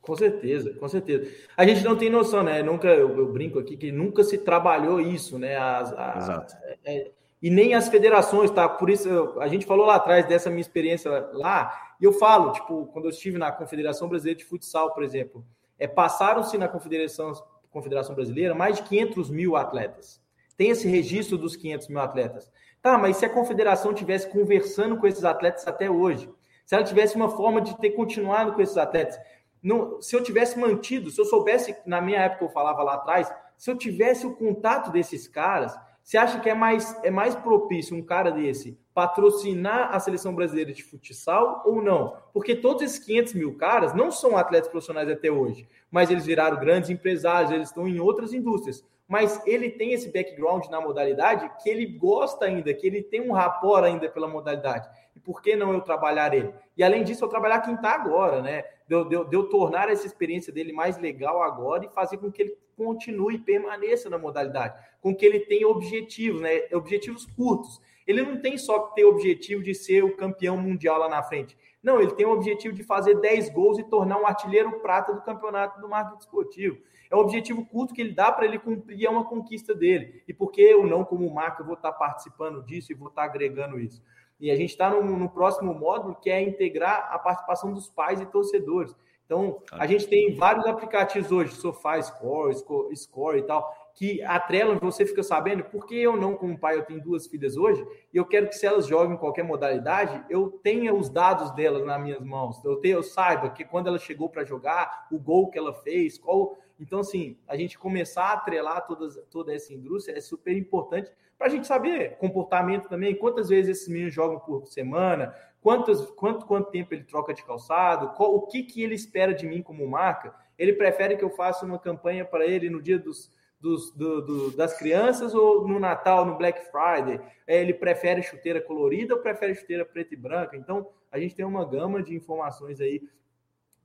Com 0.04 0.16
certeza, 0.16 0.74
com 0.74 0.88
certeza. 0.88 1.30
A 1.56 1.66
gente 1.66 1.82
não 1.82 1.96
tem 1.96 2.10
noção, 2.10 2.42
né? 2.42 2.62
Nunca, 2.62 2.88
eu, 2.88 3.16
eu 3.16 3.32
brinco 3.32 3.58
aqui 3.58 3.76
que 3.76 3.90
nunca 3.90 4.22
se 4.22 4.38
trabalhou 4.38 5.00
isso, 5.00 5.38
né? 5.38 5.56
As, 5.56 5.92
a, 5.92 6.14
Exato. 6.18 6.54
É, 6.84 7.10
e 7.42 7.50
nem 7.50 7.74
as 7.74 7.88
federações, 7.88 8.50
tá? 8.50 8.68
Por 8.68 8.90
isso, 8.90 9.08
eu, 9.08 9.40
a 9.40 9.48
gente 9.48 9.66
falou 9.66 9.86
lá 9.86 9.96
atrás 9.96 10.26
dessa 10.26 10.50
minha 10.50 10.60
experiência 10.60 11.10
lá, 11.32 11.94
e 12.00 12.04
eu 12.04 12.12
falo, 12.12 12.52
tipo, 12.52 12.86
quando 12.92 13.06
eu 13.06 13.10
estive 13.10 13.38
na 13.38 13.50
Confederação 13.50 14.08
Brasileira 14.08 14.38
de 14.38 14.44
Futsal, 14.44 14.92
por 14.92 15.02
exemplo, 15.02 15.44
é, 15.78 15.86
passaram-se 15.86 16.56
na 16.58 16.68
Confederação 16.68 17.32
Confederação 17.74 18.14
Brasileira 18.14 18.54
mais 18.54 18.76
de 18.76 18.84
500 18.84 19.30
mil 19.30 19.56
atletas. 19.56 20.22
Tem 20.56 20.70
esse 20.70 20.86
registro 20.86 21.36
dos 21.36 21.56
500 21.56 21.88
mil 21.88 21.98
atletas. 21.98 22.50
Tá, 22.80 22.96
mas 22.96 23.16
se 23.16 23.24
a 23.24 23.30
confederação 23.30 23.92
tivesse 23.92 24.28
conversando 24.28 24.96
com 24.96 25.06
esses 25.06 25.24
atletas 25.24 25.66
até 25.66 25.90
hoje, 25.90 26.30
se 26.64 26.74
ela 26.74 26.84
tivesse 26.84 27.16
uma 27.16 27.30
forma 27.30 27.60
de 27.60 27.76
ter 27.78 27.90
continuado 27.90 28.52
com 28.52 28.60
esses 28.60 28.76
atletas, 28.76 29.18
não, 29.64 30.00
se 30.02 30.14
eu 30.14 30.22
tivesse 30.22 30.58
mantido, 30.58 31.10
se 31.10 31.18
eu 31.18 31.24
soubesse, 31.24 31.74
na 31.86 31.98
minha 31.98 32.20
época 32.20 32.44
eu 32.44 32.50
falava 32.50 32.82
lá 32.82 32.94
atrás, 32.94 33.32
Se 33.56 33.70
eu 33.70 33.78
tivesse 33.78 34.26
o 34.26 34.34
contato 34.34 34.90
desses 34.90 35.26
caras, 35.26 35.74
você 36.02 36.18
acha 36.18 36.38
que 36.40 36.50
é 36.50 36.54
mais, 36.54 37.02
é 37.02 37.10
mais 37.10 37.34
propício 37.34 37.96
um 37.96 38.02
cara 38.02 38.30
desse 38.30 38.78
patrocinar 38.92 39.94
a 39.94 39.98
seleção 39.98 40.34
brasileira 40.34 40.72
de 40.72 40.84
futsal 40.84 41.62
ou 41.64 41.80
não? 41.80 42.16
Porque 42.32 42.54
todos 42.54 42.82
esses 42.82 42.98
500 42.98 43.34
mil 43.34 43.56
caras 43.56 43.94
não 43.94 44.10
são 44.12 44.36
atletas 44.36 44.68
profissionais 44.68 45.08
até 45.08 45.30
hoje, 45.30 45.66
mas 45.90 46.10
eles 46.10 46.26
viraram 46.26 46.60
grandes 46.60 46.90
empresários, 46.90 47.50
eles 47.50 47.68
estão 47.68 47.88
em 47.88 47.98
outras 48.00 48.34
indústrias. 48.34 48.84
Mas 49.08 49.40
ele 49.46 49.70
tem 49.70 49.92
esse 49.92 50.10
background 50.10 50.66
na 50.66 50.80
modalidade 50.80 51.50
que 51.62 51.70
ele 51.70 51.86
gosta 51.86 52.44
ainda, 52.44 52.72
que 52.74 52.86
ele 52.86 53.02
tem 53.02 53.20
um 53.20 53.32
rapport 53.32 53.84
ainda 53.84 54.08
pela 54.08 54.28
modalidade. 54.28 54.88
E 55.14 55.20
por 55.20 55.40
que 55.42 55.56
não 55.56 55.72
eu 55.72 55.80
trabalhar 55.80 56.34
ele? 56.34 56.52
E 56.76 56.82
além 56.82 57.04
disso, 57.04 57.24
eu 57.24 57.28
trabalhar 57.28 57.60
quem 57.60 57.74
está 57.74 57.94
agora, 57.94 58.42
né? 58.42 58.64
De 58.86 58.94
eu, 58.94 59.04
de, 59.04 59.30
de 59.30 59.36
eu 59.36 59.48
tornar 59.48 59.88
essa 59.88 60.06
experiência 60.06 60.52
dele 60.52 60.72
mais 60.72 60.98
legal 60.98 61.42
agora 61.42 61.84
e 61.84 61.94
fazer 61.94 62.18
com 62.18 62.30
que 62.30 62.42
ele 62.42 62.58
continue 62.76 63.36
e 63.36 63.38
permaneça 63.38 64.10
na 64.10 64.18
modalidade, 64.18 64.74
com 65.00 65.14
que 65.14 65.24
ele 65.24 65.40
tenha 65.40 65.68
objetivos, 65.68 66.40
né? 66.40 66.68
Objetivos 66.72 67.24
curtos. 67.24 67.80
Ele 68.06 68.22
não 68.22 68.40
tem 68.40 68.58
só 68.58 68.80
que 68.80 68.96
ter 68.96 69.04
objetivo 69.04 69.62
de 69.62 69.74
ser 69.74 70.04
o 70.04 70.16
campeão 70.16 70.56
mundial 70.56 70.98
lá 70.98 71.08
na 71.08 71.22
frente. 71.22 71.56
Não, 71.82 72.00
ele 72.00 72.12
tem 72.12 72.24
o 72.24 72.32
objetivo 72.32 72.74
de 72.74 72.82
fazer 72.82 73.20
10 73.20 73.50
gols 73.50 73.78
e 73.78 73.84
tornar 73.84 74.18
um 74.18 74.26
artilheiro 74.26 74.80
prata 74.80 75.12
do 75.12 75.20
campeonato 75.22 75.80
do 75.80 75.88
marketing 75.88 76.18
esportivo. 76.18 76.78
É 77.10 77.16
um 77.16 77.20
objetivo 77.20 77.64
curto 77.66 77.92
que 77.92 78.00
ele 78.00 78.12
dá 78.12 78.32
para 78.32 78.46
ele 78.46 78.58
cumprir, 78.58 79.04
é 79.04 79.10
uma 79.10 79.24
conquista 79.24 79.74
dele. 79.74 80.22
E 80.26 80.32
por 80.32 80.50
que 80.50 80.62
eu 80.62 80.86
não, 80.86 81.04
como 81.04 81.28
marca, 81.32 81.62
vou 81.62 81.74
estar 81.74 81.92
participando 81.92 82.62
disso 82.64 82.90
e 82.90 82.94
vou 82.94 83.08
estar 83.08 83.24
agregando 83.24 83.78
isso? 83.78 84.02
E 84.40 84.50
a 84.50 84.56
gente 84.56 84.70
está 84.70 84.90
no, 84.90 85.02
no, 85.02 85.28
próximo 85.28 85.72
módulo, 85.74 86.16
que 86.16 86.30
é 86.30 86.42
integrar 86.42 87.08
a 87.10 87.18
participação 87.18 87.72
dos 87.72 87.88
pais 87.88 88.20
e 88.20 88.26
torcedores. 88.26 88.94
Então, 89.24 89.62
a 89.72 89.86
gente 89.86 90.06
tem 90.06 90.34
vários 90.34 90.66
aplicativos 90.66 91.32
hoje, 91.32 91.54
Sofá 91.54 92.00
Score, 92.02 92.54
Score 92.94 93.38
e 93.38 93.42
tal, 93.42 93.72
que 93.94 94.22
atrelam, 94.22 94.78
você 94.78 95.06
fica 95.06 95.22
sabendo, 95.22 95.64
porque 95.64 95.94
eu 95.94 96.16
não, 96.16 96.36
como 96.36 96.58
pai, 96.58 96.76
eu 96.76 96.84
tenho 96.84 97.00
duas 97.00 97.26
filhas 97.26 97.56
hoje, 97.56 97.86
e 98.12 98.16
eu 98.16 98.26
quero 98.26 98.48
que 98.48 98.56
se 98.56 98.66
elas 98.66 98.86
joguem 98.86 99.14
em 99.14 99.18
qualquer 99.18 99.44
modalidade, 99.44 100.22
eu 100.28 100.50
tenha 100.62 100.92
os 100.92 101.08
dados 101.08 101.52
delas 101.52 101.86
nas 101.86 102.02
minhas 102.02 102.20
mãos. 102.20 102.62
Eu, 102.64 102.76
tenho, 102.76 102.98
eu 102.98 103.02
saiba 103.02 103.50
que 103.50 103.64
quando 103.64 103.86
ela 103.86 103.98
chegou 103.98 104.28
para 104.28 104.44
jogar, 104.44 105.06
o 105.10 105.18
gol 105.18 105.48
que 105.48 105.58
ela 105.58 105.72
fez, 105.72 106.18
qual. 106.18 106.58
Então, 106.78 106.98
assim, 106.98 107.38
a 107.46 107.56
gente 107.56 107.78
começar 107.78 108.24
a 108.24 108.32
atrelar 108.32 108.84
todas, 108.86 109.16
toda 109.30 109.54
essa 109.54 109.72
indústria 109.72 110.18
é 110.18 110.20
super 110.20 110.56
importante 110.56 111.10
para 111.38 111.48
a 111.48 111.50
gente 111.50 111.66
saber 111.66 112.16
comportamento 112.16 112.88
também, 112.88 113.14
quantas 113.14 113.48
vezes 113.48 113.76
esses 113.76 113.88
meninos 113.88 114.14
jogam 114.14 114.38
por 114.38 114.66
semana, 114.66 115.34
quantos, 115.60 116.06
quanto, 116.12 116.46
quanto 116.46 116.70
tempo 116.70 116.94
ele 116.94 117.04
troca 117.04 117.32
de 117.32 117.44
calçado, 117.44 118.10
qual, 118.10 118.34
o 118.34 118.46
que, 118.46 118.62
que 118.62 118.82
ele 118.82 118.94
espera 118.94 119.34
de 119.34 119.46
mim 119.46 119.62
como 119.62 119.86
marca. 119.86 120.34
Ele 120.58 120.72
prefere 120.72 121.16
que 121.16 121.24
eu 121.24 121.30
faça 121.30 121.64
uma 121.64 121.78
campanha 121.78 122.24
para 122.24 122.46
ele 122.46 122.70
no 122.70 122.80
dia 122.80 122.98
dos, 122.98 123.32
dos, 123.60 123.90
do, 123.92 124.20
do, 124.20 124.50
das 124.52 124.76
crianças 124.78 125.34
ou 125.34 125.66
no 125.66 125.80
Natal, 125.80 126.24
no 126.24 126.36
Black 126.36 126.70
Friday? 126.70 127.20
É, 127.46 127.60
ele 127.60 127.74
prefere 127.74 128.22
chuteira 128.22 128.60
colorida 128.60 129.14
ou 129.14 129.20
prefere 129.20 129.54
chuteira 129.54 129.84
preta 129.84 130.14
e 130.14 130.16
branca? 130.16 130.56
Então, 130.56 130.88
a 131.10 131.18
gente 131.18 131.34
tem 131.34 131.44
uma 131.44 131.64
gama 131.64 132.02
de 132.02 132.14
informações 132.14 132.80
aí 132.80 133.02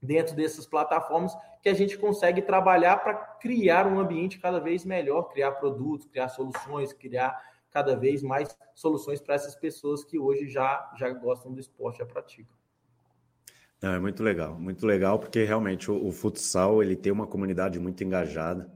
dentro 0.02 0.36
dessas 0.36 0.66
plataformas 0.66 1.36
que 1.62 1.70
a 1.70 1.74
gente 1.74 1.98
consegue 1.98 2.42
trabalhar 2.42 2.98
para 2.98 3.14
criar 3.14 3.86
um 3.86 4.00
ambiente 4.00 4.40
cada 4.40 4.60
vez 4.60 4.86
melhor, 4.86 5.24
criar 5.24 5.52
produtos, 5.54 6.08
criar 6.08 6.30
soluções, 6.30 6.94
criar 6.94 7.38
cada 7.72 7.96
vez 7.96 8.24
mais 8.24 8.56
soluções 8.74 9.22
para 9.22 9.36
essas 9.36 9.56
pessoas 9.56 10.04
que 10.04 10.18
hoje 10.18 10.48
já, 10.48 10.92
já 10.98 11.10
gostam 11.10 11.54
do 11.54 11.60
esporte, 11.60 12.00
já 12.00 12.06
praticam. 12.06 12.56
Não, 13.82 13.94
é 13.94 14.00
muito 14.00 14.24
legal, 14.24 14.60
muito 14.60 14.86
legal, 14.86 15.20
porque 15.20 15.44
realmente 15.44 15.90
o, 15.90 16.08
o, 16.08 16.12
futsal 16.12 16.84
ele 16.84 16.96
tem 16.96 17.12
uma 17.12 17.28
comunidade 17.28 17.80
muito 17.80 18.04
engajada 18.04 18.70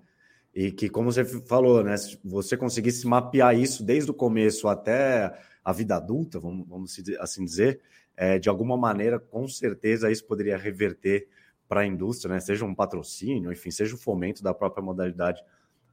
e 0.56 0.72
que, 0.72 0.88
como 0.88 1.12
você 1.12 1.26
falou, 1.26 1.84
né, 1.84 1.98
se 1.98 2.18
você 2.24 2.56
conseguisse 2.56 3.06
mapear 3.06 3.58
isso 3.58 3.84
desde 3.84 4.12
o 4.12 4.14
começo 4.14 4.68
até 4.68 5.38
a 5.64 5.74
vida 5.74 5.96
adulta, 5.98 6.40
vamos, 6.40 6.68
vamos 6.68 6.96
assim 7.20 7.44
dizer, 7.44 7.82
é, 8.16 8.38
de 8.38 8.50
alguma 8.50 8.78
maneira, 8.78 9.20
com 9.20 9.48
certeza 9.48 10.12
isso 10.12 10.26
poderia 10.26 10.58
reverter 10.58 11.28
para 11.68 11.82
a 11.82 11.86
indústria, 11.86 12.34
né? 12.34 12.40
seja 12.40 12.66
um 12.66 12.76
patrocínio, 12.76 13.52
enfim, 13.52 13.72
seja 13.72 13.96
o 13.96 13.98
fomento 13.98 14.44
da 14.44 14.54
própria 14.54 14.84
modalidade 14.84 15.42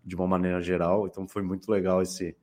de 0.05 0.15
uma 0.15 0.27
maneira 0.27 0.61
geral. 0.61 1.07
Então 1.07 1.27
foi 1.27 1.43
muito 1.43 1.71
legal 1.71 2.03
esse, 2.03 2.37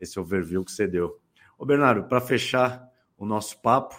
esse 0.00 0.18
overview 0.18 0.64
que 0.64 0.72
você 0.72 0.86
deu. 0.86 1.20
Ô 1.58 1.64
Bernardo, 1.64 2.04
para 2.08 2.20
fechar 2.20 2.88
o 3.16 3.24
nosso 3.24 3.60
papo, 3.60 3.94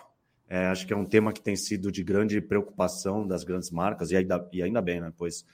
é, 0.49 0.67
acho 0.67 0.85
que 0.85 0.91
é 0.91 0.97
um 0.97 1.05
tema 1.05 1.31
que 1.31 1.41
tem 1.41 1.55
sido 1.55 1.91
de 1.91 2.03
grande 2.03 2.41
preocupação 2.41 3.25
das 3.25 3.43
grandes 3.43 3.71
marcas, 3.71 4.11
e 4.11 4.17
ainda, 4.17 4.49
e 4.51 4.61
ainda 4.61 4.81
bem, 4.81 4.99
né? 4.99 5.13
pois 5.15 5.45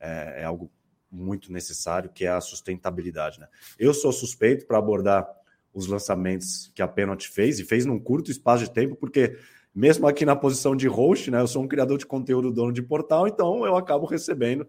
é, 0.00 0.42
é 0.42 0.44
algo 0.44 0.70
muito 1.10 1.52
necessário, 1.52 2.10
que 2.10 2.24
é 2.24 2.28
a 2.28 2.40
sustentabilidade. 2.40 3.40
Né? 3.40 3.48
Eu 3.78 3.92
sou 3.92 4.12
suspeito 4.12 4.66
para 4.66 4.78
abordar 4.78 5.28
os 5.76 5.86
lançamentos 5.86 6.72
que 6.74 6.80
a 6.80 6.88
Penalty 6.88 7.28
fez, 7.28 7.60
e 7.60 7.64
fez 7.64 7.84
num 7.84 8.00
curto 8.00 8.30
espaço 8.30 8.64
de 8.64 8.70
tempo, 8.70 8.96
porque 8.96 9.36
mesmo 9.74 10.08
aqui 10.08 10.24
na 10.24 10.34
posição 10.34 10.74
de 10.74 10.88
host, 10.88 11.30
né, 11.30 11.38
eu 11.38 11.46
sou 11.46 11.62
um 11.62 11.68
criador 11.68 11.98
de 11.98 12.06
conteúdo, 12.06 12.50
dono 12.50 12.72
de 12.72 12.80
portal, 12.80 13.28
então 13.28 13.66
eu 13.66 13.76
acabo 13.76 14.06
recebendo 14.06 14.66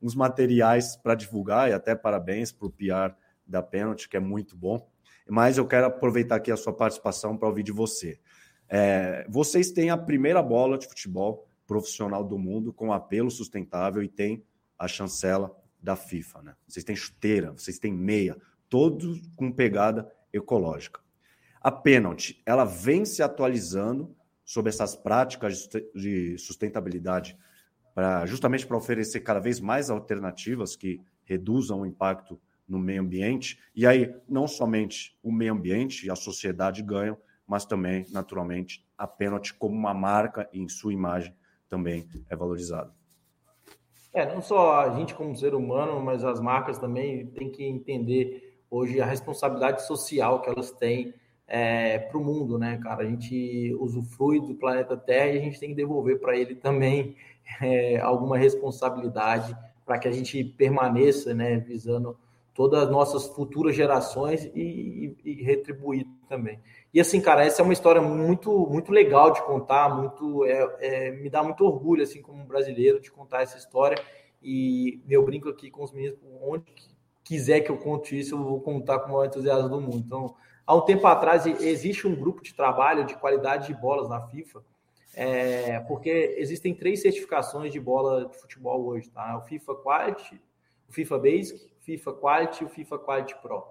os 0.00 0.14
materiais 0.14 0.94
para 0.96 1.16
divulgar, 1.16 1.68
e 1.68 1.72
até 1.72 1.96
parabéns 1.96 2.52
para 2.52 2.68
o 2.68 2.70
PR 2.70 3.16
da 3.44 3.60
Penalty, 3.60 4.08
que 4.08 4.16
é 4.16 4.20
muito 4.20 4.56
bom. 4.56 4.88
Mas 5.28 5.58
eu 5.58 5.66
quero 5.66 5.86
aproveitar 5.86 6.36
aqui 6.36 6.52
a 6.52 6.56
sua 6.56 6.72
participação 6.72 7.36
para 7.36 7.48
ouvir 7.48 7.64
de 7.64 7.72
você. 7.72 8.20
É, 8.68 9.26
vocês 9.28 9.72
têm 9.72 9.90
a 9.90 9.96
primeira 9.96 10.40
bola 10.40 10.78
de 10.78 10.86
futebol 10.86 11.48
profissional 11.66 12.22
do 12.22 12.38
mundo 12.38 12.72
com 12.72 12.92
apelo 12.92 13.30
sustentável 13.30 14.04
e 14.04 14.08
tem 14.08 14.44
a 14.78 14.86
chancela 14.86 15.50
da 15.82 15.96
FIFA. 15.96 16.42
Né? 16.42 16.54
Vocês 16.68 16.84
têm 16.84 16.94
chuteira, 16.94 17.50
vocês 17.52 17.78
têm 17.78 17.92
meia, 17.92 18.36
todos 18.68 19.20
com 19.34 19.50
pegada 19.50 20.08
ecológica. 20.36 21.00
A 21.60 21.70
Penalty, 21.70 22.42
ela 22.44 22.64
vem 22.64 23.04
se 23.04 23.22
atualizando 23.22 24.14
sobre 24.44 24.68
essas 24.68 24.94
práticas 24.94 25.66
de 25.94 26.36
sustentabilidade 26.36 27.38
para 27.94 28.26
justamente 28.26 28.66
para 28.66 28.76
oferecer 28.76 29.20
cada 29.20 29.40
vez 29.40 29.60
mais 29.60 29.88
alternativas 29.88 30.76
que 30.76 31.00
reduzam 31.24 31.80
o 31.80 31.86
impacto 31.86 32.38
no 32.68 32.78
meio 32.78 33.00
ambiente. 33.00 33.58
E 33.74 33.86
aí, 33.86 34.14
não 34.28 34.46
somente 34.46 35.16
o 35.22 35.32
meio 35.32 35.52
ambiente 35.52 36.06
e 36.06 36.10
a 36.10 36.16
sociedade 36.16 36.82
ganham, 36.82 37.16
mas 37.46 37.64
também, 37.64 38.06
naturalmente, 38.10 38.84
a 38.96 39.06
Penalty 39.06 39.54
como 39.54 39.74
uma 39.74 39.94
marca 39.94 40.48
em 40.52 40.68
sua 40.68 40.92
imagem 40.92 41.34
também 41.68 42.08
é 42.28 42.36
valorizada. 42.36 42.92
É, 44.12 44.32
não 44.32 44.40
só 44.40 44.80
a 44.80 44.96
gente 44.96 45.14
como 45.14 45.36
ser 45.36 45.54
humano, 45.54 46.00
mas 46.00 46.24
as 46.24 46.40
marcas 46.40 46.78
também 46.78 47.26
têm 47.26 47.50
que 47.50 47.64
entender 47.64 48.43
hoje 48.74 49.00
a 49.00 49.06
responsabilidade 49.06 49.86
social 49.86 50.40
que 50.40 50.50
elas 50.50 50.70
têm 50.72 51.14
é, 51.46 51.98
para 51.98 52.18
o 52.18 52.24
mundo, 52.24 52.58
né, 52.58 52.78
cara? 52.82 53.02
A 53.02 53.06
gente 53.06 53.74
usufrui 53.78 54.40
do 54.40 54.54
planeta 54.54 54.96
Terra 54.96 55.30
e 55.32 55.38
a 55.38 55.42
gente 55.42 55.60
tem 55.60 55.68
que 55.68 55.74
devolver 55.74 56.18
para 56.18 56.36
ele 56.36 56.54
também 56.54 57.16
é, 57.60 57.98
alguma 58.00 58.36
responsabilidade 58.36 59.56
para 59.84 59.98
que 59.98 60.08
a 60.08 60.10
gente 60.10 60.42
permaneça, 60.42 61.34
né, 61.34 61.58
visando 61.58 62.16
todas 62.54 62.84
as 62.84 62.90
nossas 62.90 63.26
futuras 63.26 63.76
gerações 63.76 64.44
e, 64.54 65.16
e, 65.24 65.30
e, 65.30 65.42
retribuir 65.42 66.06
também. 66.28 66.58
E 66.92 67.00
assim, 67.00 67.20
cara, 67.20 67.44
essa 67.44 67.60
é 67.60 67.64
uma 67.64 67.72
história 67.72 68.00
muito 68.00 68.66
muito 68.66 68.92
legal 68.92 69.32
de 69.32 69.42
contar, 69.42 69.88
muito 69.88 70.44
é, 70.46 70.76
é, 70.80 71.10
me 71.10 71.28
dá 71.28 71.42
muito 71.42 71.64
orgulho 71.64 72.02
assim 72.02 72.22
como 72.22 72.44
brasileiro 72.44 73.00
de 73.00 73.10
contar 73.10 73.42
essa 73.42 73.58
história 73.58 74.00
e 74.42 75.00
eu 75.08 75.24
brinco 75.24 75.48
aqui 75.48 75.70
com 75.70 75.82
os 75.82 75.92
meninos 75.92 76.18
onde 76.40 76.93
quiser 77.24 77.62
que 77.62 77.70
eu 77.70 77.78
conte 77.78 78.18
isso, 78.18 78.34
eu 78.34 78.44
vou 78.44 78.60
contar 78.60 79.00
com 79.00 79.08
o 79.08 79.12
maior 79.12 79.26
entusiasmo 79.26 79.68
do 79.68 79.80
mundo. 79.80 80.04
Então, 80.06 80.36
há 80.66 80.74
um 80.74 80.82
tempo 80.82 81.06
atrás, 81.06 81.46
existe 81.46 82.06
um 82.06 82.14
grupo 82.14 82.42
de 82.42 82.54
trabalho 82.54 83.04
de 83.04 83.16
qualidade 83.16 83.66
de 83.66 83.74
bolas 83.74 84.08
na 84.08 84.20
FIFA, 84.28 84.62
é, 85.16 85.80
porque 85.80 86.34
existem 86.38 86.74
três 86.74 87.00
certificações 87.00 87.72
de 87.72 87.80
bola 87.80 88.26
de 88.26 88.36
futebol 88.36 88.84
hoje, 88.86 89.10
tá? 89.10 89.38
O 89.38 89.42
FIFA 89.42 89.74
Quality, 89.76 90.40
o 90.88 90.92
FIFA 90.92 91.18
Basic, 91.18 91.64
o 91.64 91.84
FIFA 91.84 92.12
Quality 92.12 92.62
e 92.62 92.66
o 92.66 92.68
FIFA 92.68 92.98
Quality 92.98 93.34
Pro. 93.40 93.64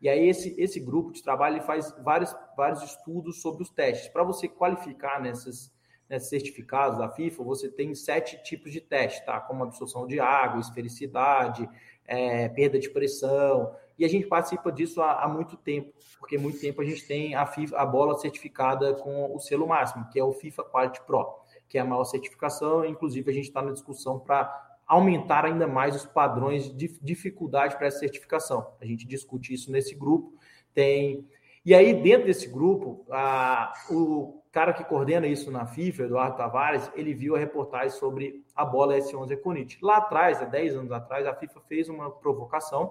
E 0.00 0.08
aí 0.08 0.28
esse, 0.28 0.54
esse 0.58 0.78
grupo 0.78 1.12
de 1.12 1.22
trabalho 1.22 1.60
faz 1.62 1.92
vários, 2.02 2.34
vários 2.56 2.82
estudos 2.82 3.40
sobre 3.40 3.62
os 3.62 3.70
testes. 3.70 4.08
Para 4.08 4.22
você 4.22 4.46
qualificar 4.46 5.20
nessas, 5.20 5.72
nesses 6.08 6.28
certificados 6.28 6.98
da 6.98 7.08
FIFA, 7.08 7.42
você 7.42 7.68
tem 7.68 7.94
sete 7.94 8.40
tipos 8.42 8.72
de 8.72 8.80
teste, 8.80 9.24
tá? 9.24 9.40
Como 9.40 9.64
absorção 9.64 10.06
de 10.06 10.20
água, 10.20 10.60
esfericidade, 10.60 11.68
é, 12.08 12.48
perda 12.48 12.78
de 12.78 12.88
pressão. 12.88 13.72
E 13.98 14.04
a 14.04 14.08
gente 14.08 14.26
participa 14.26 14.72
disso 14.72 15.02
há, 15.02 15.22
há, 15.22 15.28
muito 15.28 15.56
tempo, 15.56 15.92
porque 16.18 16.38
muito 16.38 16.58
tempo 16.58 16.80
a 16.80 16.84
gente 16.84 17.06
tem 17.06 17.34
a, 17.34 17.44
FIFA, 17.44 17.76
a 17.76 17.86
bola 17.86 18.18
certificada 18.18 18.94
com 18.94 19.34
o 19.34 19.38
selo 19.38 19.68
máximo, 19.68 20.08
que 20.08 20.18
é 20.18 20.24
o 20.24 20.32
FIFA 20.32 20.64
Quality 20.64 21.02
Pro, 21.02 21.28
que 21.68 21.76
é 21.76 21.80
a 21.80 21.84
maior 21.84 22.04
certificação. 22.04 22.84
Inclusive, 22.84 23.30
a 23.30 23.34
gente 23.34 23.48
está 23.48 23.60
na 23.60 23.72
discussão 23.72 24.18
para 24.18 24.66
aumentar 24.86 25.44
ainda 25.44 25.66
mais 25.66 25.94
os 25.94 26.06
padrões 26.06 26.74
de 26.74 26.98
dificuldade 27.02 27.76
para 27.76 27.88
essa 27.88 27.98
certificação. 27.98 28.72
A 28.80 28.86
gente 28.86 29.06
discute 29.06 29.52
isso 29.52 29.70
nesse 29.70 29.94
grupo. 29.94 30.32
Tem 30.72 31.28
E 31.68 31.74
aí, 31.74 31.92
dentro 31.92 32.26
desse 32.28 32.48
grupo, 32.48 33.04
a, 33.10 33.74
o 33.90 34.42
cara 34.50 34.72
que 34.72 34.82
coordena 34.82 35.26
isso 35.26 35.50
na 35.50 35.66
FIFA, 35.66 36.04
Eduardo 36.04 36.38
Tavares, 36.38 36.90
ele 36.94 37.12
viu 37.12 37.36
a 37.36 37.38
reportagem 37.38 37.90
sobre 37.90 38.42
a 38.56 38.64
bola 38.64 38.96
S11 38.96 39.32
Econite. 39.32 39.78
Lá 39.82 39.98
atrás, 39.98 40.40
há 40.40 40.46
10 40.46 40.76
anos 40.76 40.92
atrás, 40.92 41.26
a 41.26 41.34
FIFA 41.34 41.60
fez 41.68 41.90
uma 41.90 42.10
provocação 42.10 42.90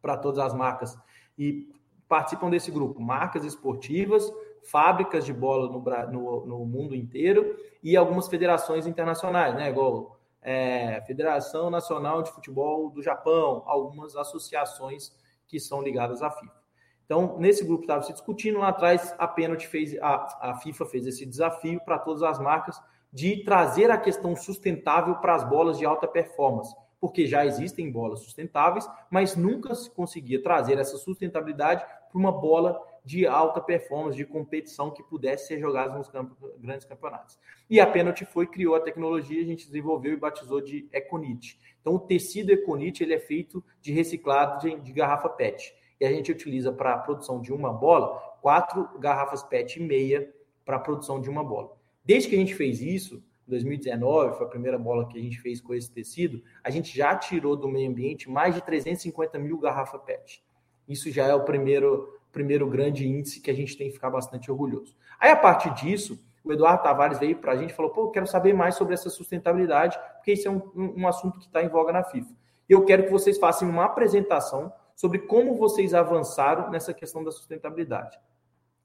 para 0.00 0.16
todas 0.16 0.38
as 0.38 0.54
marcas 0.54 0.96
e 1.36 1.68
participam 2.08 2.48
desse 2.48 2.70
grupo, 2.70 3.00
marcas 3.02 3.44
esportivas, 3.44 4.32
fábricas 4.70 5.24
de 5.24 5.32
bola 5.32 5.66
no, 5.66 5.80
no, 6.12 6.46
no 6.46 6.64
mundo 6.64 6.94
inteiro 6.94 7.56
e 7.82 7.96
algumas 7.96 8.28
federações 8.28 8.86
internacionais, 8.86 9.52
né? 9.56 9.68
Igual 9.68 10.16
é, 10.42 11.02
Federação 11.08 11.70
Nacional 11.70 12.22
de 12.22 12.30
Futebol 12.30 12.88
do 12.88 13.02
Japão, 13.02 13.64
algumas 13.66 14.14
associações 14.14 15.10
que 15.48 15.58
são 15.58 15.82
ligadas 15.82 16.22
à 16.22 16.30
FIFA. 16.30 16.65
Então, 17.06 17.38
nesse 17.38 17.64
grupo 17.64 17.84
estava 17.84 18.02
se 18.02 18.12
discutindo, 18.12 18.58
lá 18.58 18.68
atrás 18.68 19.14
a 19.16 19.28
Penalty 19.28 19.66
fez, 19.68 19.96
a, 20.02 20.50
a 20.50 20.54
FIFA 20.56 20.86
fez 20.86 21.06
esse 21.06 21.24
desafio 21.24 21.80
para 21.84 22.00
todas 22.00 22.22
as 22.22 22.38
marcas 22.40 22.80
de 23.12 23.44
trazer 23.44 23.90
a 23.90 23.96
questão 23.96 24.34
sustentável 24.34 25.14
para 25.14 25.36
as 25.36 25.48
bolas 25.48 25.78
de 25.78 25.86
alta 25.86 26.08
performance, 26.08 26.74
porque 27.00 27.24
já 27.24 27.46
existem 27.46 27.90
bolas 27.90 28.20
sustentáveis, 28.20 28.90
mas 29.08 29.36
nunca 29.36 29.74
se 29.76 29.88
conseguia 29.88 30.42
trazer 30.42 30.78
essa 30.78 30.98
sustentabilidade 30.98 31.84
para 31.84 32.18
uma 32.18 32.32
bola 32.32 32.76
de 33.04 33.24
alta 33.24 33.60
performance, 33.60 34.16
de 34.16 34.24
competição 34.24 34.90
que 34.90 35.00
pudesse 35.00 35.46
ser 35.46 35.60
jogada 35.60 35.96
nos 35.96 36.08
campos, 36.08 36.36
grandes 36.58 36.84
campeonatos. 36.84 37.38
E 37.70 37.78
a 37.78 37.86
Penalty 37.86 38.24
foi, 38.24 38.48
criou 38.48 38.74
a 38.74 38.80
tecnologia, 38.80 39.40
a 39.40 39.46
gente 39.46 39.66
desenvolveu 39.66 40.12
e 40.12 40.16
batizou 40.16 40.60
de 40.60 40.88
Econit. 40.92 41.56
Então, 41.80 41.94
o 41.94 42.00
tecido 42.00 42.50
Econit 42.50 43.04
ele 43.04 43.14
é 43.14 43.20
feito 43.20 43.64
de 43.80 43.92
reciclado 43.92 44.60
de, 44.60 44.80
de 44.80 44.92
garrafa 44.92 45.28
PET 45.28 45.72
e 46.00 46.04
a 46.04 46.10
gente 46.10 46.30
utiliza 46.30 46.72
para 46.72 46.94
a 46.94 46.98
produção 46.98 47.40
de 47.40 47.52
uma 47.52 47.72
bola 47.72 48.18
quatro 48.40 48.88
garrafas 48.98 49.42
PET 49.42 49.80
e 49.80 49.82
meia 49.82 50.32
para 50.64 50.76
a 50.76 50.80
produção 50.80 51.20
de 51.20 51.28
uma 51.28 51.42
bola. 51.42 51.76
Desde 52.04 52.28
que 52.28 52.36
a 52.36 52.38
gente 52.38 52.54
fez 52.54 52.80
isso, 52.80 53.22
em 53.46 53.50
2019, 53.50 54.36
foi 54.36 54.46
a 54.46 54.50
primeira 54.50 54.78
bola 54.78 55.08
que 55.08 55.18
a 55.18 55.22
gente 55.22 55.40
fez 55.40 55.60
com 55.60 55.74
esse 55.74 55.90
tecido, 55.90 56.42
a 56.62 56.70
gente 56.70 56.96
já 56.96 57.14
tirou 57.16 57.56
do 57.56 57.68
meio 57.68 57.90
ambiente 57.90 58.28
mais 58.28 58.54
de 58.54 58.62
350 58.62 59.38
mil 59.38 59.58
garrafas 59.58 60.00
PET. 60.02 60.44
Isso 60.88 61.10
já 61.10 61.26
é 61.26 61.34
o 61.34 61.44
primeiro, 61.44 62.20
primeiro 62.32 62.68
grande 62.68 63.06
índice 63.06 63.40
que 63.40 63.50
a 63.50 63.54
gente 63.54 63.76
tem 63.76 63.88
que 63.88 63.94
ficar 63.94 64.10
bastante 64.10 64.50
orgulhoso. 64.50 64.96
Aí, 65.18 65.30
a 65.30 65.36
partir 65.36 65.72
disso, 65.74 66.18
o 66.44 66.52
Eduardo 66.52 66.82
Tavares 66.82 67.18
veio 67.18 67.36
para 67.36 67.52
a 67.52 67.56
gente 67.56 67.70
e 67.70 67.74
falou: 67.74 67.90
pô, 67.90 68.10
quero 68.10 68.26
saber 68.26 68.52
mais 68.52 68.76
sobre 68.76 68.94
essa 68.94 69.10
sustentabilidade, 69.10 69.98
porque 70.14 70.32
isso 70.32 70.46
é 70.46 70.50
um, 70.50 70.62
um 70.76 71.08
assunto 71.08 71.38
que 71.38 71.46
está 71.46 71.62
em 71.62 71.68
voga 71.68 71.92
na 71.92 72.04
FIFA. 72.04 72.32
E 72.68 72.72
eu 72.72 72.84
quero 72.84 73.04
que 73.04 73.10
vocês 73.10 73.38
façam 73.38 73.68
uma 73.68 73.84
apresentação 73.84 74.72
sobre 74.96 75.20
como 75.20 75.54
vocês 75.54 75.92
avançaram 75.94 76.70
nessa 76.70 76.92
questão 76.94 77.22
da 77.22 77.30
sustentabilidade. 77.30 78.18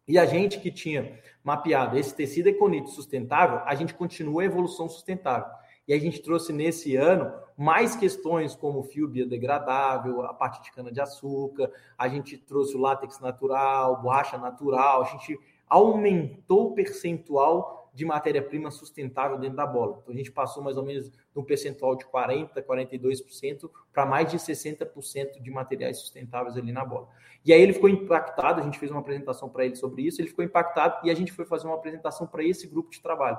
E 0.07 0.19
a 0.19 0.25
gente 0.25 0.59
que 0.59 0.69
tinha 0.69 1.17
mapeado 1.41 1.97
esse 1.97 2.13
tecido 2.13 2.49
econito 2.49 2.89
sustentável, 2.89 3.61
a 3.65 3.73
gente 3.73 3.93
continua 3.93 4.41
a 4.41 4.45
evolução 4.45 4.89
sustentável. 4.89 5.49
E 5.87 5.93
a 5.93 5.99
gente 5.99 6.21
trouxe 6.21 6.51
nesse 6.51 6.95
ano 6.95 7.33
mais 7.57 7.95
questões 7.95 8.55
como 8.55 8.83
fio 8.83 9.07
biodegradável, 9.07 10.21
a 10.23 10.33
parte 10.33 10.61
de 10.63 10.71
cana-de-açúcar, 10.71 11.71
a 11.97 12.07
gente 12.07 12.37
trouxe 12.37 12.75
o 12.75 12.79
látex 12.79 13.19
natural, 13.19 14.01
borracha 14.01 14.37
natural, 14.37 15.03
a 15.03 15.05
gente 15.05 15.39
aumentou 15.67 16.71
o 16.71 16.73
percentual 16.73 17.80
de 17.93 18.05
matéria-prima 18.05 18.71
sustentável 18.71 19.37
dentro 19.37 19.57
da 19.57 19.65
bola. 19.65 19.99
Então 20.01 20.13
a 20.13 20.17
gente 20.17 20.31
passou 20.31 20.63
mais 20.63 20.77
ou 20.77 20.85
menos 20.85 21.09
de 21.09 21.39
um 21.39 21.43
percentual 21.43 21.95
de 21.95 22.05
40%, 22.05 22.63
42% 22.63 23.69
para 23.91 24.05
mais 24.05 24.31
de 24.31 24.37
60% 24.37 25.41
de 25.41 25.51
materiais 25.51 25.99
sustentáveis 25.99 26.57
ali 26.57 26.71
na 26.71 26.85
bola. 26.85 27.09
E 27.43 27.51
aí 27.51 27.61
ele 27.61 27.73
ficou 27.73 27.89
impactado, 27.89 28.61
a 28.61 28.63
gente 28.63 28.79
fez 28.79 28.91
uma 28.91 29.01
apresentação 29.01 29.49
para 29.49 29.65
ele 29.65 29.75
sobre 29.75 30.03
isso, 30.03 30.21
ele 30.21 30.29
ficou 30.29 30.45
impactado 30.45 31.05
e 31.05 31.11
a 31.11 31.15
gente 31.15 31.31
foi 31.31 31.45
fazer 31.45 31.67
uma 31.67 31.75
apresentação 31.75 32.25
para 32.25 32.43
esse 32.43 32.67
grupo 32.67 32.91
de 32.91 33.01
trabalho. 33.01 33.37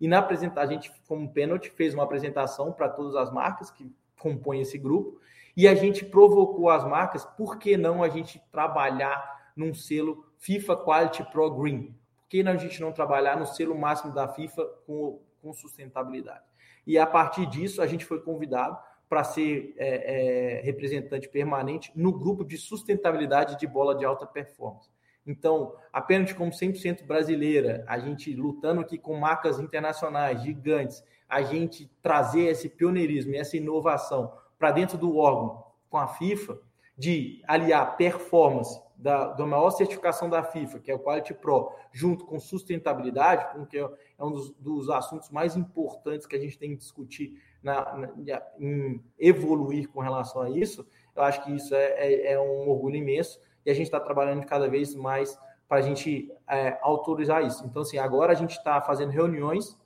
E 0.00 0.08
na 0.08 0.18
apresentação, 0.18 0.62
a 0.62 0.72
gente, 0.72 0.90
como 1.06 1.30
pênalti, 1.30 1.70
fez 1.70 1.92
uma 1.92 2.04
apresentação 2.04 2.72
para 2.72 2.88
todas 2.88 3.14
as 3.16 3.30
marcas 3.30 3.70
que 3.70 3.92
compõem 4.18 4.62
esse 4.62 4.78
grupo 4.78 5.20
e 5.56 5.68
a 5.68 5.74
gente 5.74 6.04
provocou 6.04 6.70
as 6.70 6.84
marcas, 6.86 7.24
por 7.24 7.58
que 7.58 7.76
não 7.76 8.02
a 8.02 8.08
gente 8.08 8.40
trabalhar 8.50 9.52
num 9.54 9.74
selo 9.74 10.24
FIFA 10.38 10.76
Quality 10.76 11.24
Pro 11.30 11.50
Green? 11.50 11.94
Que 12.30 12.40
a 12.46 12.56
gente 12.56 12.80
não 12.80 12.92
trabalhar 12.92 13.36
no 13.36 13.44
selo 13.44 13.76
máximo 13.76 14.14
da 14.14 14.28
FIFA 14.28 14.64
com, 14.86 15.20
com 15.42 15.52
sustentabilidade? 15.52 16.44
E 16.86 16.96
a 16.96 17.06
partir 17.06 17.44
disso, 17.46 17.82
a 17.82 17.86
gente 17.88 18.04
foi 18.04 18.20
convidado 18.20 18.78
para 19.08 19.24
ser 19.24 19.74
é, 19.76 20.58
é, 20.58 20.62
representante 20.62 21.28
permanente 21.28 21.90
no 21.96 22.12
grupo 22.12 22.44
de 22.44 22.56
sustentabilidade 22.56 23.58
de 23.58 23.66
bola 23.66 23.96
de 23.96 24.04
alta 24.04 24.24
performance. 24.24 24.88
Então, 25.26 25.74
apenas 25.92 26.32
como 26.32 26.52
100% 26.52 27.04
brasileira, 27.04 27.84
a 27.88 27.98
gente 27.98 28.32
lutando 28.32 28.80
aqui 28.80 28.96
com 28.96 29.16
marcas 29.18 29.58
internacionais 29.58 30.40
gigantes, 30.42 31.04
a 31.28 31.42
gente 31.42 31.90
trazer 32.00 32.46
esse 32.46 32.68
pioneirismo 32.68 33.34
e 33.34 33.36
essa 33.36 33.56
inovação 33.56 34.32
para 34.56 34.70
dentro 34.70 34.96
do 34.96 35.16
órgão 35.16 35.64
com 35.88 35.98
a 35.98 36.06
FIFA, 36.06 36.58
de 36.96 37.42
aliar 37.48 37.96
performance 37.96 38.80
da, 39.00 39.28
da 39.28 39.46
maior 39.46 39.70
certificação 39.70 40.28
da 40.28 40.42
FIFA, 40.42 40.78
que 40.78 40.90
é 40.90 40.94
o 40.94 40.98
Quality 40.98 41.32
Pro, 41.34 41.72
junto 41.90 42.26
com 42.26 42.38
sustentabilidade, 42.38 43.46
porque 43.54 43.78
é 43.78 44.24
um 44.24 44.30
dos, 44.30 44.50
dos 44.52 44.90
assuntos 44.90 45.30
mais 45.30 45.56
importantes 45.56 46.26
que 46.26 46.36
a 46.36 46.38
gente 46.38 46.58
tem 46.58 46.70
que 46.70 46.76
discutir 46.76 47.42
na, 47.62 47.96
na, 47.96 48.42
em 48.58 49.02
evoluir 49.18 49.88
com 49.88 50.00
relação 50.00 50.42
a 50.42 50.50
isso, 50.50 50.86
eu 51.16 51.22
acho 51.22 51.42
que 51.42 51.50
isso 51.50 51.74
é, 51.74 51.86
é, 51.96 52.32
é 52.32 52.40
um 52.40 52.68
orgulho 52.68 52.96
imenso 52.96 53.40
e 53.64 53.70
a 53.70 53.74
gente 53.74 53.86
está 53.86 53.98
trabalhando 53.98 54.44
cada 54.44 54.68
vez 54.68 54.94
mais 54.94 55.38
para 55.66 55.78
a 55.78 55.82
gente 55.82 56.30
é, 56.48 56.78
autorizar 56.82 57.44
isso. 57.44 57.64
Então, 57.64 57.82
assim, 57.82 57.96
agora 57.96 58.32
a 58.32 58.36
gente 58.36 58.52
está 58.52 58.80
fazendo 58.82 59.10
reuniões 59.10 59.78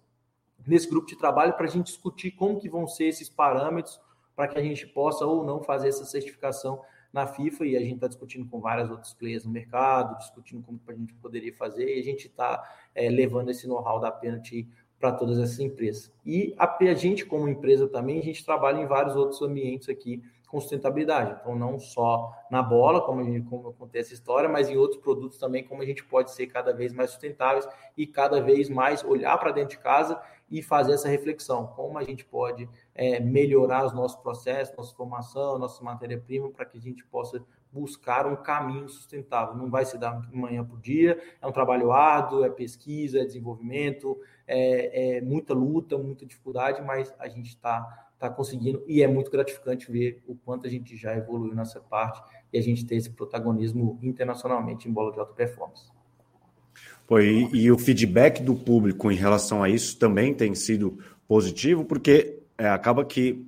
nesse 0.66 0.88
grupo 0.88 1.06
de 1.06 1.16
trabalho 1.16 1.52
para 1.54 1.66
a 1.66 1.68
gente 1.68 1.86
discutir 1.86 2.32
como 2.32 2.58
que 2.58 2.68
vão 2.68 2.86
ser 2.86 3.04
esses 3.04 3.28
parâmetros 3.28 4.00
para 4.34 4.48
que 4.48 4.58
a 4.58 4.62
gente 4.62 4.86
possa 4.88 5.24
ou 5.24 5.44
não 5.44 5.62
fazer 5.62 5.88
essa 5.88 6.04
certificação 6.04 6.82
na 7.14 7.28
FIFA 7.28 7.64
e 7.64 7.76
a 7.76 7.80
gente 7.80 7.94
está 7.94 8.08
discutindo 8.08 8.44
com 8.50 8.60
vários 8.60 8.90
outros 8.90 9.14
players 9.14 9.44
no 9.44 9.52
mercado, 9.52 10.18
discutindo 10.18 10.64
como 10.64 10.80
a 10.88 10.92
gente 10.92 11.14
poderia 11.14 11.54
fazer 11.54 11.96
e 11.96 12.00
a 12.00 12.02
gente 12.02 12.26
está 12.26 12.60
é, 12.92 13.08
levando 13.08 13.50
esse 13.50 13.68
know-how 13.68 14.00
da 14.00 14.10
Penalty 14.10 14.68
para 14.98 15.12
todas 15.12 15.38
essas 15.38 15.60
empresas. 15.60 16.12
E 16.26 16.54
a, 16.58 16.66
a 16.66 16.94
gente, 16.94 17.24
como 17.24 17.48
empresa 17.48 17.86
também, 17.86 18.18
a 18.18 18.22
gente 18.22 18.44
trabalha 18.44 18.80
em 18.80 18.86
vários 18.86 19.14
outros 19.14 19.40
ambientes 19.42 19.88
aqui 19.88 20.22
com 20.48 20.60
sustentabilidade. 20.60 21.36
Então, 21.40 21.54
não 21.56 21.78
só 21.78 22.32
na 22.50 22.62
bola, 22.62 23.00
como, 23.00 23.22
gente, 23.22 23.48
como 23.48 23.68
acontece 23.68 24.12
a 24.12 24.14
história, 24.14 24.48
mas 24.48 24.68
em 24.68 24.76
outros 24.76 25.00
produtos 25.00 25.38
também, 25.38 25.62
como 25.62 25.82
a 25.82 25.86
gente 25.86 26.04
pode 26.04 26.32
ser 26.32 26.48
cada 26.48 26.72
vez 26.72 26.92
mais 26.92 27.10
sustentáveis 27.10 27.68
e 27.96 28.06
cada 28.06 28.40
vez 28.40 28.68
mais 28.68 29.04
olhar 29.04 29.38
para 29.38 29.52
dentro 29.52 29.76
de 29.76 29.82
casa 29.82 30.20
e 30.54 30.62
fazer 30.62 30.92
essa 30.92 31.08
reflexão, 31.08 31.66
como 31.66 31.98
a 31.98 32.04
gente 32.04 32.24
pode 32.24 32.68
é, 32.94 33.18
melhorar 33.18 33.84
os 33.84 33.92
nossos 33.92 34.16
processos, 34.16 34.76
nossa 34.76 34.94
formação, 34.94 35.58
nossa 35.58 35.82
matéria-prima, 35.82 36.48
para 36.48 36.64
que 36.64 36.78
a 36.78 36.80
gente 36.80 37.04
possa 37.06 37.44
buscar 37.72 38.24
um 38.24 38.36
caminho 38.36 38.88
sustentável. 38.88 39.56
Não 39.56 39.68
vai 39.68 39.84
se 39.84 39.98
dar 39.98 40.32
manhã 40.32 40.64
por 40.64 40.80
dia, 40.80 41.20
é 41.42 41.44
um 41.44 41.50
trabalho 41.50 41.90
árduo, 41.90 42.44
é 42.44 42.48
pesquisa, 42.48 43.18
é 43.18 43.24
desenvolvimento, 43.24 44.16
é, 44.46 45.16
é 45.16 45.20
muita 45.20 45.52
luta, 45.52 45.98
muita 45.98 46.24
dificuldade, 46.24 46.80
mas 46.82 47.12
a 47.18 47.26
gente 47.26 47.48
está 47.48 48.06
tá 48.16 48.30
conseguindo 48.30 48.84
e 48.86 49.02
é 49.02 49.08
muito 49.08 49.32
gratificante 49.32 49.90
ver 49.90 50.22
o 50.24 50.36
quanto 50.36 50.68
a 50.68 50.70
gente 50.70 50.96
já 50.96 51.16
evoluiu 51.16 51.52
nessa 51.52 51.80
parte 51.80 52.22
e 52.52 52.58
a 52.58 52.62
gente 52.62 52.86
ter 52.86 52.94
esse 52.94 53.10
protagonismo 53.10 53.98
internacionalmente 54.00 54.88
em 54.88 54.92
bola 54.92 55.10
de 55.10 55.18
alta 55.18 55.32
performance. 55.32 55.90
Pô, 57.06 57.20
e, 57.20 57.50
e, 57.52 57.70
o 57.70 57.78
feedback 57.78 58.42
do 58.42 58.54
público 58.54 59.12
em 59.12 59.14
relação 59.14 59.62
a 59.62 59.68
isso 59.68 59.98
também 59.98 60.32
tem 60.32 60.54
sido 60.54 60.98
positivo, 61.28 61.84
porque 61.84 62.40
é, 62.56 62.66
acaba 62.68 63.04
que 63.04 63.46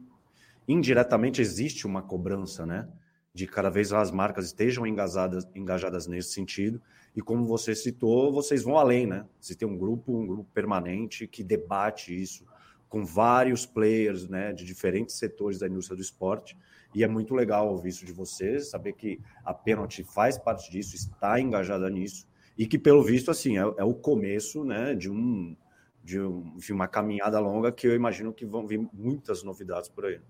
indiretamente 0.68 1.40
existe 1.40 1.86
uma 1.86 2.02
cobrança, 2.02 2.66
né? 2.66 2.86
De 3.32 3.46
cada 3.46 3.70
vez 3.70 3.92
as 3.94 4.10
marcas 4.10 4.46
estejam 4.46 4.86
engajadas, 4.86 5.48
engajadas 5.54 6.06
nesse 6.06 6.32
sentido. 6.32 6.82
E 7.14 7.22
como 7.22 7.46
você 7.46 7.74
citou, 7.74 8.30
vocês 8.30 8.62
vão 8.62 8.76
além, 8.76 9.06
né? 9.06 9.24
Você 9.40 9.54
tem 9.54 9.66
um 9.66 9.76
grupo, 9.76 10.12
um 10.12 10.26
grupo 10.26 10.50
permanente 10.52 11.26
que 11.26 11.42
debate 11.42 12.14
isso 12.14 12.44
com 12.90 13.06
vários 13.06 13.64
players, 13.64 14.28
né, 14.28 14.52
de 14.52 14.64
diferentes 14.64 15.16
setores 15.16 15.58
da 15.58 15.66
indústria 15.66 15.96
do 15.96 16.02
esporte. 16.02 16.56
E 16.94 17.02
é 17.02 17.08
muito 17.08 17.34
legal 17.34 17.68
ouvir 17.68 17.88
isso 17.88 18.06
de 18.06 18.12
vocês, 18.12 18.70
saber 18.70 18.92
que 18.92 19.20
a 19.44 19.52
Penalty 19.52 20.04
faz 20.04 20.38
parte 20.38 20.70
disso, 20.70 20.94
está 20.94 21.40
engajada 21.40 21.90
nisso 21.90 22.26
e 22.56 22.66
que 22.66 22.78
pelo 22.78 23.02
visto 23.02 23.30
assim 23.30 23.58
é, 23.58 23.62
é 23.76 23.84
o 23.84 23.94
começo, 23.94 24.64
né, 24.64 24.94
de 24.94 25.10
um 25.10 25.56
de 26.02 26.20
um, 26.20 26.56
uma 26.70 26.86
caminhada 26.86 27.40
longa 27.40 27.72
que 27.72 27.84
eu 27.84 27.94
imagino 27.94 28.32
que 28.32 28.46
vão 28.46 28.64
vir 28.64 28.78
muitas 28.92 29.42
novidades 29.42 29.88
por 29.88 30.06
aí. 30.06 30.20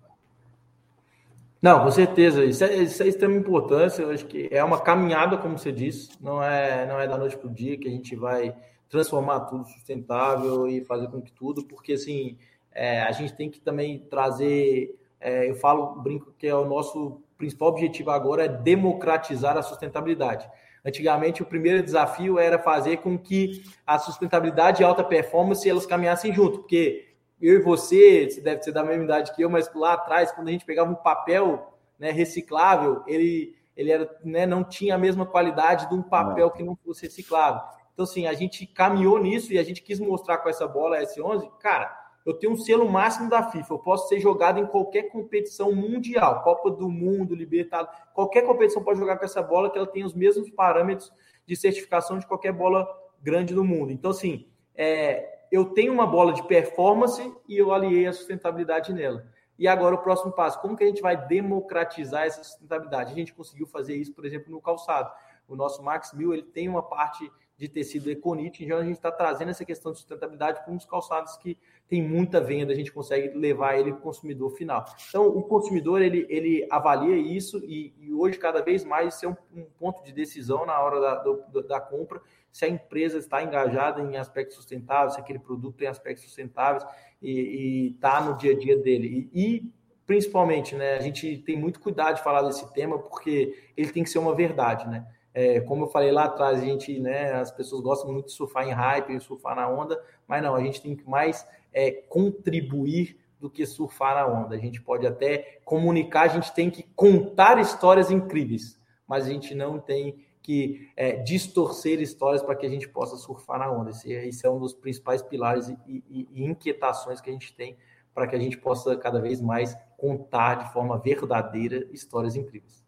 Não, 1.60 1.82
com 1.84 1.90
certeza. 1.90 2.44
Isso 2.44 2.64
é, 2.64 2.76
isso 2.76 3.02
é 3.02 3.08
extrema 3.08 3.36
importância. 3.36 4.02
Eu 4.02 4.10
acho 4.10 4.24
que 4.24 4.48
é 4.50 4.64
uma 4.64 4.80
caminhada, 4.80 5.36
como 5.36 5.58
você 5.58 5.70
disse. 5.70 6.10
Não 6.18 6.42
é, 6.42 6.86
não 6.86 6.98
é 6.98 7.06
da 7.06 7.18
noite 7.18 7.36
para 7.36 7.48
o 7.48 7.52
dia 7.52 7.76
que 7.76 7.88
a 7.88 7.90
gente 7.90 8.16
vai 8.16 8.56
transformar 8.88 9.40
tudo 9.40 9.64
sustentável 9.64 10.66
e 10.66 10.82
fazer 10.84 11.08
com 11.08 11.20
que 11.20 11.32
tudo, 11.32 11.64
porque 11.64 11.94
assim 11.94 12.38
é, 12.72 13.02
a 13.02 13.12
gente 13.12 13.34
tem 13.34 13.50
que 13.50 13.60
também 13.60 13.98
trazer. 13.98 14.98
É, 15.20 15.50
eu 15.50 15.56
falo, 15.56 15.96
brinco 15.96 16.32
que 16.38 16.46
é 16.46 16.54
o 16.54 16.64
nosso 16.64 17.20
principal 17.36 17.68
objetivo 17.68 18.10
agora 18.10 18.44
é 18.44 18.48
democratizar 18.48 19.56
a 19.56 19.62
sustentabilidade. 19.62 20.48
Antigamente, 20.86 21.42
o 21.42 21.46
primeiro 21.46 21.82
desafio 21.82 22.38
era 22.38 22.60
fazer 22.60 22.98
com 22.98 23.18
que 23.18 23.64
a 23.84 23.98
sustentabilidade 23.98 24.80
e 24.80 24.84
a 24.84 24.88
alta 24.88 25.02
performance 25.02 25.68
elas 25.68 25.84
caminhassem 25.84 26.32
junto, 26.32 26.60
porque 26.60 27.08
eu 27.40 27.54
e 27.54 27.62
você, 27.62 28.30
você 28.30 28.40
deve 28.40 28.62
ser 28.62 28.70
da 28.70 28.84
mesma 28.84 29.02
idade 29.02 29.34
que 29.34 29.42
eu, 29.42 29.50
mas 29.50 29.68
lá 29.74 29.94
atrás, 29.94 30.30
quando 30.30 30.46
a 30.46 30.52
gente 30.52 30.64
pegava 30.64 30.88
um 30.88 30.94
papel 30.94 31.76
né, 31.98 32.12
reciclável, 32.12 33.02
ele, 33.04 33.56
ele 33.76 33.90
era, 33.90 34.16
né, 34.24 34.46
não 34.46 34.62
tinha 34.62 34.94
a 34.94 34.98
mesma 34.98 35.26
qualidade 35.26 35.88
de 35.88 35.94
um 35.94 36.02
papel 36.02 36.52
que 36.52 36.62
não 36.62 36.76
fosse 36.76 37.06
reciclável. 37.06 37.60
Então, 37.92 38.04
assim, 38.04 38.28
a 38.28 38.32
gente 38.32 38.64
caminhou 38.64 39.18
nisso 39.18 39.52
e 39.52 39.58
a 39.58 39.64
gente 39.64 39.82
quis 39.82 39.98
mostrar 39.98 40.38
com 40.38 40.48
essa 40.48 40.68
bola 40.68 41.02
S11, 41.02 41.50
cara, 41.58 42.05
eu 42.26 42.34
tenho 42.34 42.52
um 42.52 42.56
selo 42.56 42.90
máximo 42.90 43.30
da 43.30 43.50
FIFA, 43.50 43.74
eu 43.74 43.78
posso 43.78 44.08
ser 44.08 44.18
jogado 44.18 44.58
em 44.58 44.66
qualquer 44.66 45.04
competição 45.04 45.72
mundial, 45.72 46.42
Copa 46.42 46.72
do 46.72 46.88
Mundo, 46.88 47.36
Libertado, 47.36 47.88
qualquer 48.12 48.42
competição 48.42 48.82
pode 48.82 48.98
jogar 48.98 49.16
com 49.16 49.24
essa 49.24 49.40
bola 49.40 49.70
que 49.70 49.78
ela 49.78 49.86
tem 49.86 50.04
os 50.04 50.12
mesmos 50.12 50.50
parâmetros 50.50 51.12
de 51.46 51.54
certificação 51.54 52.18
de 52.18 52.26
qualquer 52.26 52.52
bola 52.52 52.84
grande 53.22 53.54
do 53.54 53.64
mundo. 53.64 53.92
Então, 53.92 54.10
assim, 54.10 54.48
é, 54.74 55.46
eu 55.52 55.66
tenho 55.66 55.92
uma 55.92 56.06
bola 56.06 56.32
de 56.32 56.42
performance 56.42 57.32
e 57.48 57.56
eu 57.56 57.72
aliei 57.72 58.08
a 58.08 58.12
sustentabilidade 58.12 58.92
nela. 58.92 59.24
E 59.56 59.68
agora 59.68 59.94
o 59.94 60.02
próximo 60.02 60.32
passo, 60.32 60.60
como 60.60 60.76
que 60.76 60.82
a 60.82 60.86
gente 60.86 61.00
vai 61.00 61.16
democratizar 61.16 62.24
essa 62.24 62.42
sustentabilidade? 62.42 63.12
A 63.12 63.16
gente 63.16 63.32
conseguiu 63.32 63.68
fazer 63.68 63.94
isso, 63.94 64.12
por 64.12 64.26
exemplo, 64.26 64.50
no 64.50 64.60
calçado. 64.60 65.10
O 65.48 65.54
nosso 65.54 65.80
Max 65.82 66.12
Mil 66.12 66.34
ele 66.34 66.42
tem 66.42 66.68
uma 66.68 66.82
parte 66.82 67.30
de 67.56 67.68
tecido 67.68 68.10
Econit, 68.10 68.62
então 68.62 68.78
a 68.78 68.84
gente 68.84 68.96
está 68.96 69.10
trazendo 69.10 69.50
essa 69.50 69.64
questão 69.64 69.92
de 69.92 69.98
sustentabilidade 69.98 70.62
para 70.62 70.72
uns 70.72 70.84
calçados 70.84 71.36
que 71.38 71.56
tem 71.88 72.02
muita 72.02 72.40
venda, 72.40 72.72
a 72.72 72.76
gente 72.76 72.92
consegue 72.92 73.36
levar 73.36 73.78
ele 73.78 73.92
para 73.92 74.00
o 74.00 74.02
consumidor 74.02 74.50
final. 74.50 74.84
Então, 75.08 75.28
o 75.28 75.42
consumidor 75.42 76.02
ele, 76.02 76.26
ele 76.28 76.66
avalia 76.70 77.16
isso 77.16 77.62
e, 77.64 77.94
e 78.00 78.12
hoje, 78.12 78.38
cada 78.38 78.60
vez 78.60 78.84
mais, 78.84 79.14
isso 79.14 79.26
é 79.26 79.28
um, 79.28 79.36
um, 79.54 79.66
ponto 79.78 80.02
de 80.04 80.12
decisão 80.12 80.66
na 80.66 80.80
hora 80.80 81.00
da, 81.00 81.14
do, 81.22 81.62
da 81.62 81.80
compra 81.80 82.20
se 82.56 82.64
a 82.64 82.68
empresa 82.68 83.18
está 83.18 83.42
engajada 83.42 84.00
em 84.00 84.16
aspectos 84.16 84.56
sustentáveis, 84.56 85.12
se 85.12 85.20
aquele 85.20 85.38
produto 85.38 85.76
tem 85.76 85.88
aspectos 85.88 86.24
sustentáveis 86.24 86.82
e 87.20 87.92
está 87.94 88.18
no 88.18 88.34
dia 88.34 88.52
a 88.52 88.58
dia 88.58 88.78
dele. 88.78 89.28
E, 89.30 89.44
e, 89.44 89.72
principalmente, 90.06 90.74
né, 90.74 90.94
a 90.94 91.00
gente 91.00 91.36
tem 91.36 91.54
muito 91.54 91.78
cuidado 91.78 92.16
de 92.16 92.22
falar 92.22 92.40
desse 92.40 92.72
tema 92.72 92.98
porque 92.98 93.54
ele 93.76 93.92
tem 93.92 94.02
que 94.02 94.08
ser 94.08 94.18
uma 94.18 94.34
verdade, 94.34 94.88
né? 94.88 95.06
É, 95.34 95.60
como 95.60 95.84
eu 95.84 95.88
falei 95.88 96.10
lá 96.10 96.24
atrás, 96.24 96.62
a 96.62 96.64
gente, 96.64 96.98
né, 96.98 97.34
as 97.34 97.50
pessoas 97.50 97.82
gostam 97.82 98.10
muito 98.10 98.28
de 98.28 98.32
surfar 98.32 98.66
em 98.66 98.72
hype, 98.72 99.20
surfar 99.20 99.54
na 99.54 99.68
onda, 99.68 100.02
mas 100.26 100.42
não, 100.42 100.54
a 100.54 100.62
gente 100.62 100.80
tem 100.80 100.96
que 100.96 101.06
mais 101.06 101.46
é, 101.76 101.90
contribuir 101.90 103.18
do 103.38 103.50
que 103.50 103.66
surfar 103.66 104.14
na 104.14 104.26
onda. 104.26 104.54
A 104.54 104.58
gente 104.58 104.80
pode 104.80 105.06
até 105.06 105.60
comunicar, 105.62 106.22
a 106.22 106.28
gente 106.28 106.54
tem 106.54 106.70
que 106.70 106.82
contar 106.96 107.60
histórias 107.60 108.10
incríveis, 108.10 108.80
mas 109.06 109.26
a 109.26 109.28
gente 109.28 109.54
não 109.54 109.78
tem 109.78 110.24
que 110.42 110.90
é, 110.96 111.16
distorcer 111.16 112.00
histórias 112.00 112.42
para 112.42 112.56
que 112.56 112.64
a 112.64 112.68
gente 112.70 112.88
possa 112.88 113.16
surfar 113.16 113.58
na 113.58 113.70
onda. 113.70 113.90
Esse, 113.90 114.10
esse 114.10 114.46
é 114.46 114.50
um 114.50 114.58
dos 114.58 114.72
principais 114.72 115.20
pilares 115.20 115.68
e, 115.68 115.76
e, 115.86 116.28
e 116.32 116.44
inquietações 116.44 117.20
que 117.20 117.28
a 117.28 117.32
gente 117.32 117.54
tem 117.54 117.76
para 118.14 118.26
que 118.26 118.34
a 118.34 118.38
gente 118.38 118.56
possa 118.56 118.96
cada 118.96 119.20
vez 119.20 119.42
mais 119.42 119.76
contar 119.98 120.54
de 120.54 120.72
forma 120.72 120.96
verdadeira 120.96 121.86
histórias 121.92 122.36
incríveis. 122.36 122.82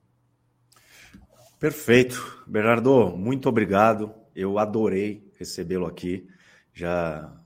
Perfeito. 1.61 2.43
Bernardo, 2.47 3.15
muito 3.15 3.51
obrigado. 3.51 4.15
Eu 4.35 4.59
adorei 4.59 5.31
recebê-lo 5.37 5.85
aqui. 5.85 6.27
Já 6.73 7.39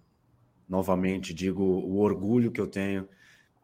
novamente 0.73 1.35
digo 1.35 1.63
o 1.63 1.99
orgulho 1.99 2.51
que 2.51 2.59
eu 2.59 2.67
tenho 2.67 3.07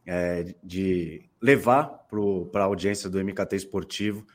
é, 0.07 0.55
de 0.63 1.23
levar 1.41 2.07
para 2.51 2.63
a 2.63 2.67
audiência 2.67 3.09
do 3.09 3.19
MKT 3.19 3.57
Esportivo 3.57 4.27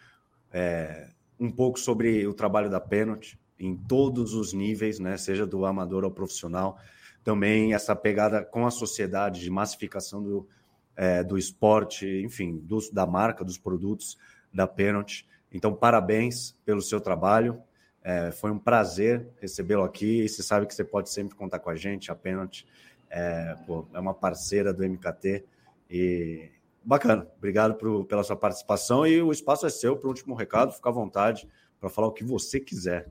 é, 0.51 1.07
um 1.39 1.51
pouco 1.51 1.79
sobre 1.79 2.25
o 2.25 2.33
trabalho 2.33 2.71
da 2.71 2.79
Penalty 2.79 3.39
em 3.59 3.77
todos 3.77 4.33
os 4.33 4.53
níveis, 4.53 4.97
né, 4.97 5.17
seja 5.17 5.45
do 5.45 5.67
amador 5.67 6.03
ao 6.03 6.09
profissional. 6.09 6.79
Também 7.23 7.75
essa 7.75 7.95
pegada 7.95 8.43
com 8.43 8.65
a 8.65 8.71
sociedade 8.71 9.39
de 9.39 9.51
massificação 9.51 10.23
do, 10.23 10.47
é, 10.95 11.23
do 11.23 11.37
esporte, 11.37 12.07
enfim, 12.25 12.57
do, 12.57 12.79
da 12.91 13.05
marca, 13.05 13.45
dos 13.45 13.57
produtos 13.57 14.17
da 14.51 14.65
Penalty. 14.65 15.27
Então, 15.51 15.75
parabéns 15.75 16.57
pelo 16.65 16.81
seu 16.81 16.99
trabalho. 16.99 17.61
É, 18.03 18.31
foi 18.31 18.51
um 18.51 18.59
prazer 18.59 19.27
recebê-lo 19.39 19.83
aqui. 19.83 20.23
E 20.23 20.29
você 20.29 20.43
sabe 20.43 20.65
que 20.65 20.75
você 20.75 20.83
pode 20.83 21.09
sempre 21.09 21.35
contar 21.35 21.59
com 21.59 21.69
a 21.69 21.75
gente. 21.75 22.11
A 22.11 22.15
Penalty 22.15 22.65
é, 23.09 23.55
pô, 23.65 23.85
é 23.93 23.99
uma 23.99 24.13
parceira 24.13 24.73
do 24.73 24.83
MKT. 24.83 25.45
E 25.89 26.49
Bacana. 26.85 27.25
Obrigado 27.37 27.75
por, 27.75 28.03
pela 28.05 28.23
sua 28.23 28.35
participação 28.35 29.07
e 29.07 29.21
o 29.21 29.31
espaço 29.31 29.65
é 29.65 29.69
seu 29.69 29.95
para 29.95 30.07
o 30.07 30.09
último 30.09 30.35
recado. 30.35 30.73
Fica 30.73 30.89
à 30.89 30.91
vontade 30.91 31.47
para 31.79 31.89
falar 31.89 32.07
o 32.07 32.11
que 32.11 32.23
você 32.23 32.59
quiser. 32.59 33.09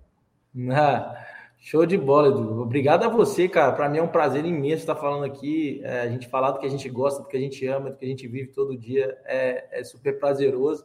Ah, 0.70 1.16
show 1.59 1.86
de 1.86 1.97
bola, 1.97 2.28
Edu. 2.28 2.61
Obrigado 2.61 3.05
a 3.05 3.09
você, 3.09 3.49
cara. 3.49 3.72
Para 3.72 3.88
mim 3.88 3.97
é 3.97 4.03
um 4.03 4.09
prazer 4.09 4.45
imenso 4.45 4.82
estar 4.82 4.97
falando 4.97 5.24
aqui. 5.24 5.80
É, 5.82 6.01
a 6.01 6.09
gente 6.09 6.28
falar 6.28 6.51
do 6.51 6.59
que 6.59 6.66
a 6.66 6.68
gente 6.68 6.86
gosta, 6.90 7.22
do 7.22 7.28
que 7.28 7.36
a 7.38 7.40
gente 7.40 7.66
ama, 7.66 7.90
do 7.90 7.97
que 7.97 8.05
a 8.05 8.09
gente 8.09 8.28
vive 8.28 8.49
todo 8.49 8.76
dia 8.76 9.16
é, 9.24 9.80
é 9.80 9.82
super 9.82 10.18
prazeroso 10.18 10.84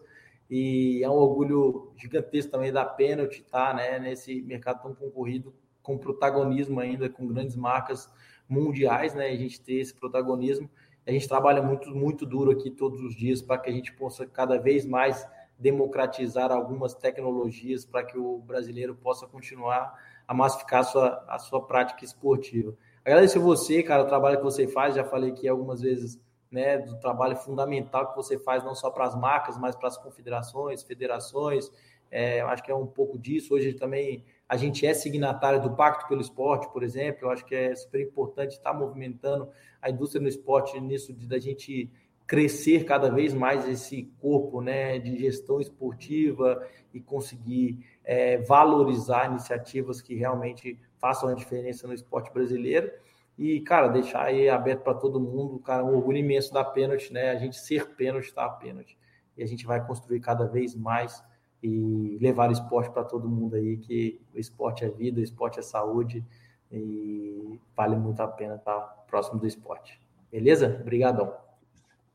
e 0.50 1.02
é 1.04 1.10
um 1.10 1.14
orgulho 1.14 1.92
gigantesco 1.98 2.52
também 2.52 2.72
da 2.72 2.86
pênalti, 2.86 3.44
tá? 3.44 3.74
Né? 3.74 4.00
Nesse 4.00 4.42
mercado 4.42 4.82
tão 4.82 4.96
concorrido, 4.96 5.54
com 5.82 5.98
protagonismo 5.98 6.80
ainda, 6.80 7.10
com 7.10 7.28
grandes 7.28 7.56
marcas 7.56 8.10
mundiais, 8.48 9.14
né? 9.14 9.28
A 9.28 9.36
gente 9.36 9.60
ter 9.60 9.76
esse 9.76 9.94
protagonismo. 9.94 10.70
A 11.06 11.12
gente 11.12 11.28
trabalha 11.28 11.62
muito, 11.62 11.90
muito 11.96 12.26
duro 12.26 12.52
aqui 12.52 12.70
todos 12.70 13.02
os 13.02 13.16
dias 13.16 13.42
para 13.42 13.58
que 13.58 13.70
a 13.70 13.74
gente 13.74 13.94
possa 13.94 14.26
cada 14.26 14.58
vez 14.58 14.86
mais 14.86 15.26
democratizar 15.58 16.52
algumas 16.52 16.94
tecnologias 16.94 17.86
para 17.86 18.04
que 18.04 18.18
o 18.18 18.40
brasileiro 18.40 18.96
possa 18.96 19.26
continuar 19.26 19.98
a 20.28 20.34
massificar 20.34 20.82
a 20.82 20.84
sua, 20.84 21.26
a 21.28 21.40
sua 21.40 21.66
prática 21.66 22.04
esportiva. 22.04 22.76
Agradeço 23.04 23.40
a 23.40 23.42
você, 23.42 23.82
cara, 23.82 24.04
o 24.04 24.08
trabalho 24.08 24.38
que 24.38 24.44
você 24.44 24.68
faz. 24.68 24.96
Já 24.96 25.04
falei 25.04 25.32
aqui 25.32 25.48
algumas 25.48 25.82
vezes 25.82 26.20
né, 26.52 26.78
do 26.78 26.98
trabalho 27.00 27.36
fundamental 27.36 28.10
que 28.10 28.16
você 28.16 28.38
faz, 28.40 28.64
não 28.64 28.76
só 28.76 28.90
para 28.90 29.06
as 29.06 29.16
marcas, 29.16 29.58
mas 29.58 29.76
para 29.76 29.88
as 29.88 29.98
confederações, 29.98 30.84
federações. 30.84 31.72
É, 32.10 32.42
eu 32.42 32.48
acho 32.48 32.64
que 32.64 32.72
é 32.72 32.76
um 32.76 32.88
pouco 32.88 33.18
disso. 33.18 33.54
Hoje 33.54 33.74
também 33.74 34.24
a 34.48 34.56
gente 34.56 34.86
é 34.86 34.94
signatário 34.94 35.62
do 35.62 35.76
Pacto 35.76 36.08
pelo 36.08 36.22
Esporte, 36.22 36.72
por 36.72 36.84
exemplo. 36.84 37.26
Eu 37.28 37.32
acho 37.32 37.46
que 37.46 37.54
é 37.54 37.76
super 37.76 38.02
importante 38.02 38.52
estar 38.54 38.74
movimentando 38.74 39.50
a 39.82 39.90
indústria 39.90 40.22
no 40.22 40.28
esporte 40.28 40.80
nisso 40.80 41.14
de 41.14 41.28
da 41.28 41.38
gente 41.38 41.92
crescer 42.26 42.84
cada 42.84 43.10
vez 43.10 43.34
mais 43.34 43.68
esse 43.68 44.04
corpo 44.20 44.62
né, 44.62 45.00
de 45.00 45.18
gestão 45.18 45.62
esportiva 45.62 46.68
e 46.94 47.00
conseguir 47.00 47.86
é, 48.04 48.38
valorizar 48.40 49.30
iniciativas 49.30 50.02
que 50.02 50.14
realmente 50.14 50.78
façam 51.00 51.30
a 51.30 51.34
diferença 51.34 51.88
no 51.88 51.94
esporte 51.94 52.32
brasileiro. 52.32 52.92
E, 53.38 53.62
cara, 53.62 53.88
deixar 53.88 54.24
aí 54.24 54.50
aberto 54.50 54.82
para 54.82 54.96
todo 54.96 55.20
mundo, 55.20 55.60
cara, 55.60 55.86
um 55.86 55.96
orgulho 55.96 56.18
imenso 56.18 56.52
da 56.52 56.64
pênalti, 56.64 57.14
né? 57.14 57.30
A 57.30 57.36
gente 57.36 57.58
ser 57.58 57.96
pênalti, 57.96 58.34
tá? 58.34 58.50
Pênalti. 58.50 58.98
E 59.38 59.44
a 59.44 59.46
gente 59.46 59.66
vai 59.66 59.86
construir 59.86 60.20
cada 60.20 60.46
vez 60.46 60.74
mais 60.74 61.24
e 61.62 62.18
levar 62.20 62.50
o 62.50 62.52
esporte 62.52 62.90
para 62.92 63.04
todo 63.04 63.30
mundo 63.30 63.56
aí, 63.56 63.78
que 63.78 64.20
o 64.34 64.40
esporte 64.40 64.84
é 64.84 64.90
vida, 64.90 65.20
o 65.20 65.24
esporte 65.24 65.60
é 65.60 65.62
saúde 65.62 66.26
e 66.72 67.60
vale 67.76 67.96
muito 67.96 68.22
a 68.22 68.28
pena 68.28 68.56
estar 68.56 68.80
próximo 69.08 69.40
do 69.40 69.48
esporte. 69.48 70.00
Beleza? 70.32 70.80
Obrigadão. 70.82 71.34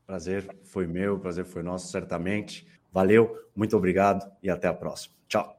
Prazer 0.05 0.55
foi 0.63 0.85
meu, 0.85 1.19
prazer 1.19 1.45
foi 1.45 1.63
nosso, 1.63 1.87
certamente. 1.87 2.67
Valeu, 2.91 3.35
muito 3.55 3.75
obrigado 3.75 4.29
e 4.41 4.49
até 4.49 4.67
a 4.67 4.73
próxima. 4.73 5.15
Tchau. 5.27 5.51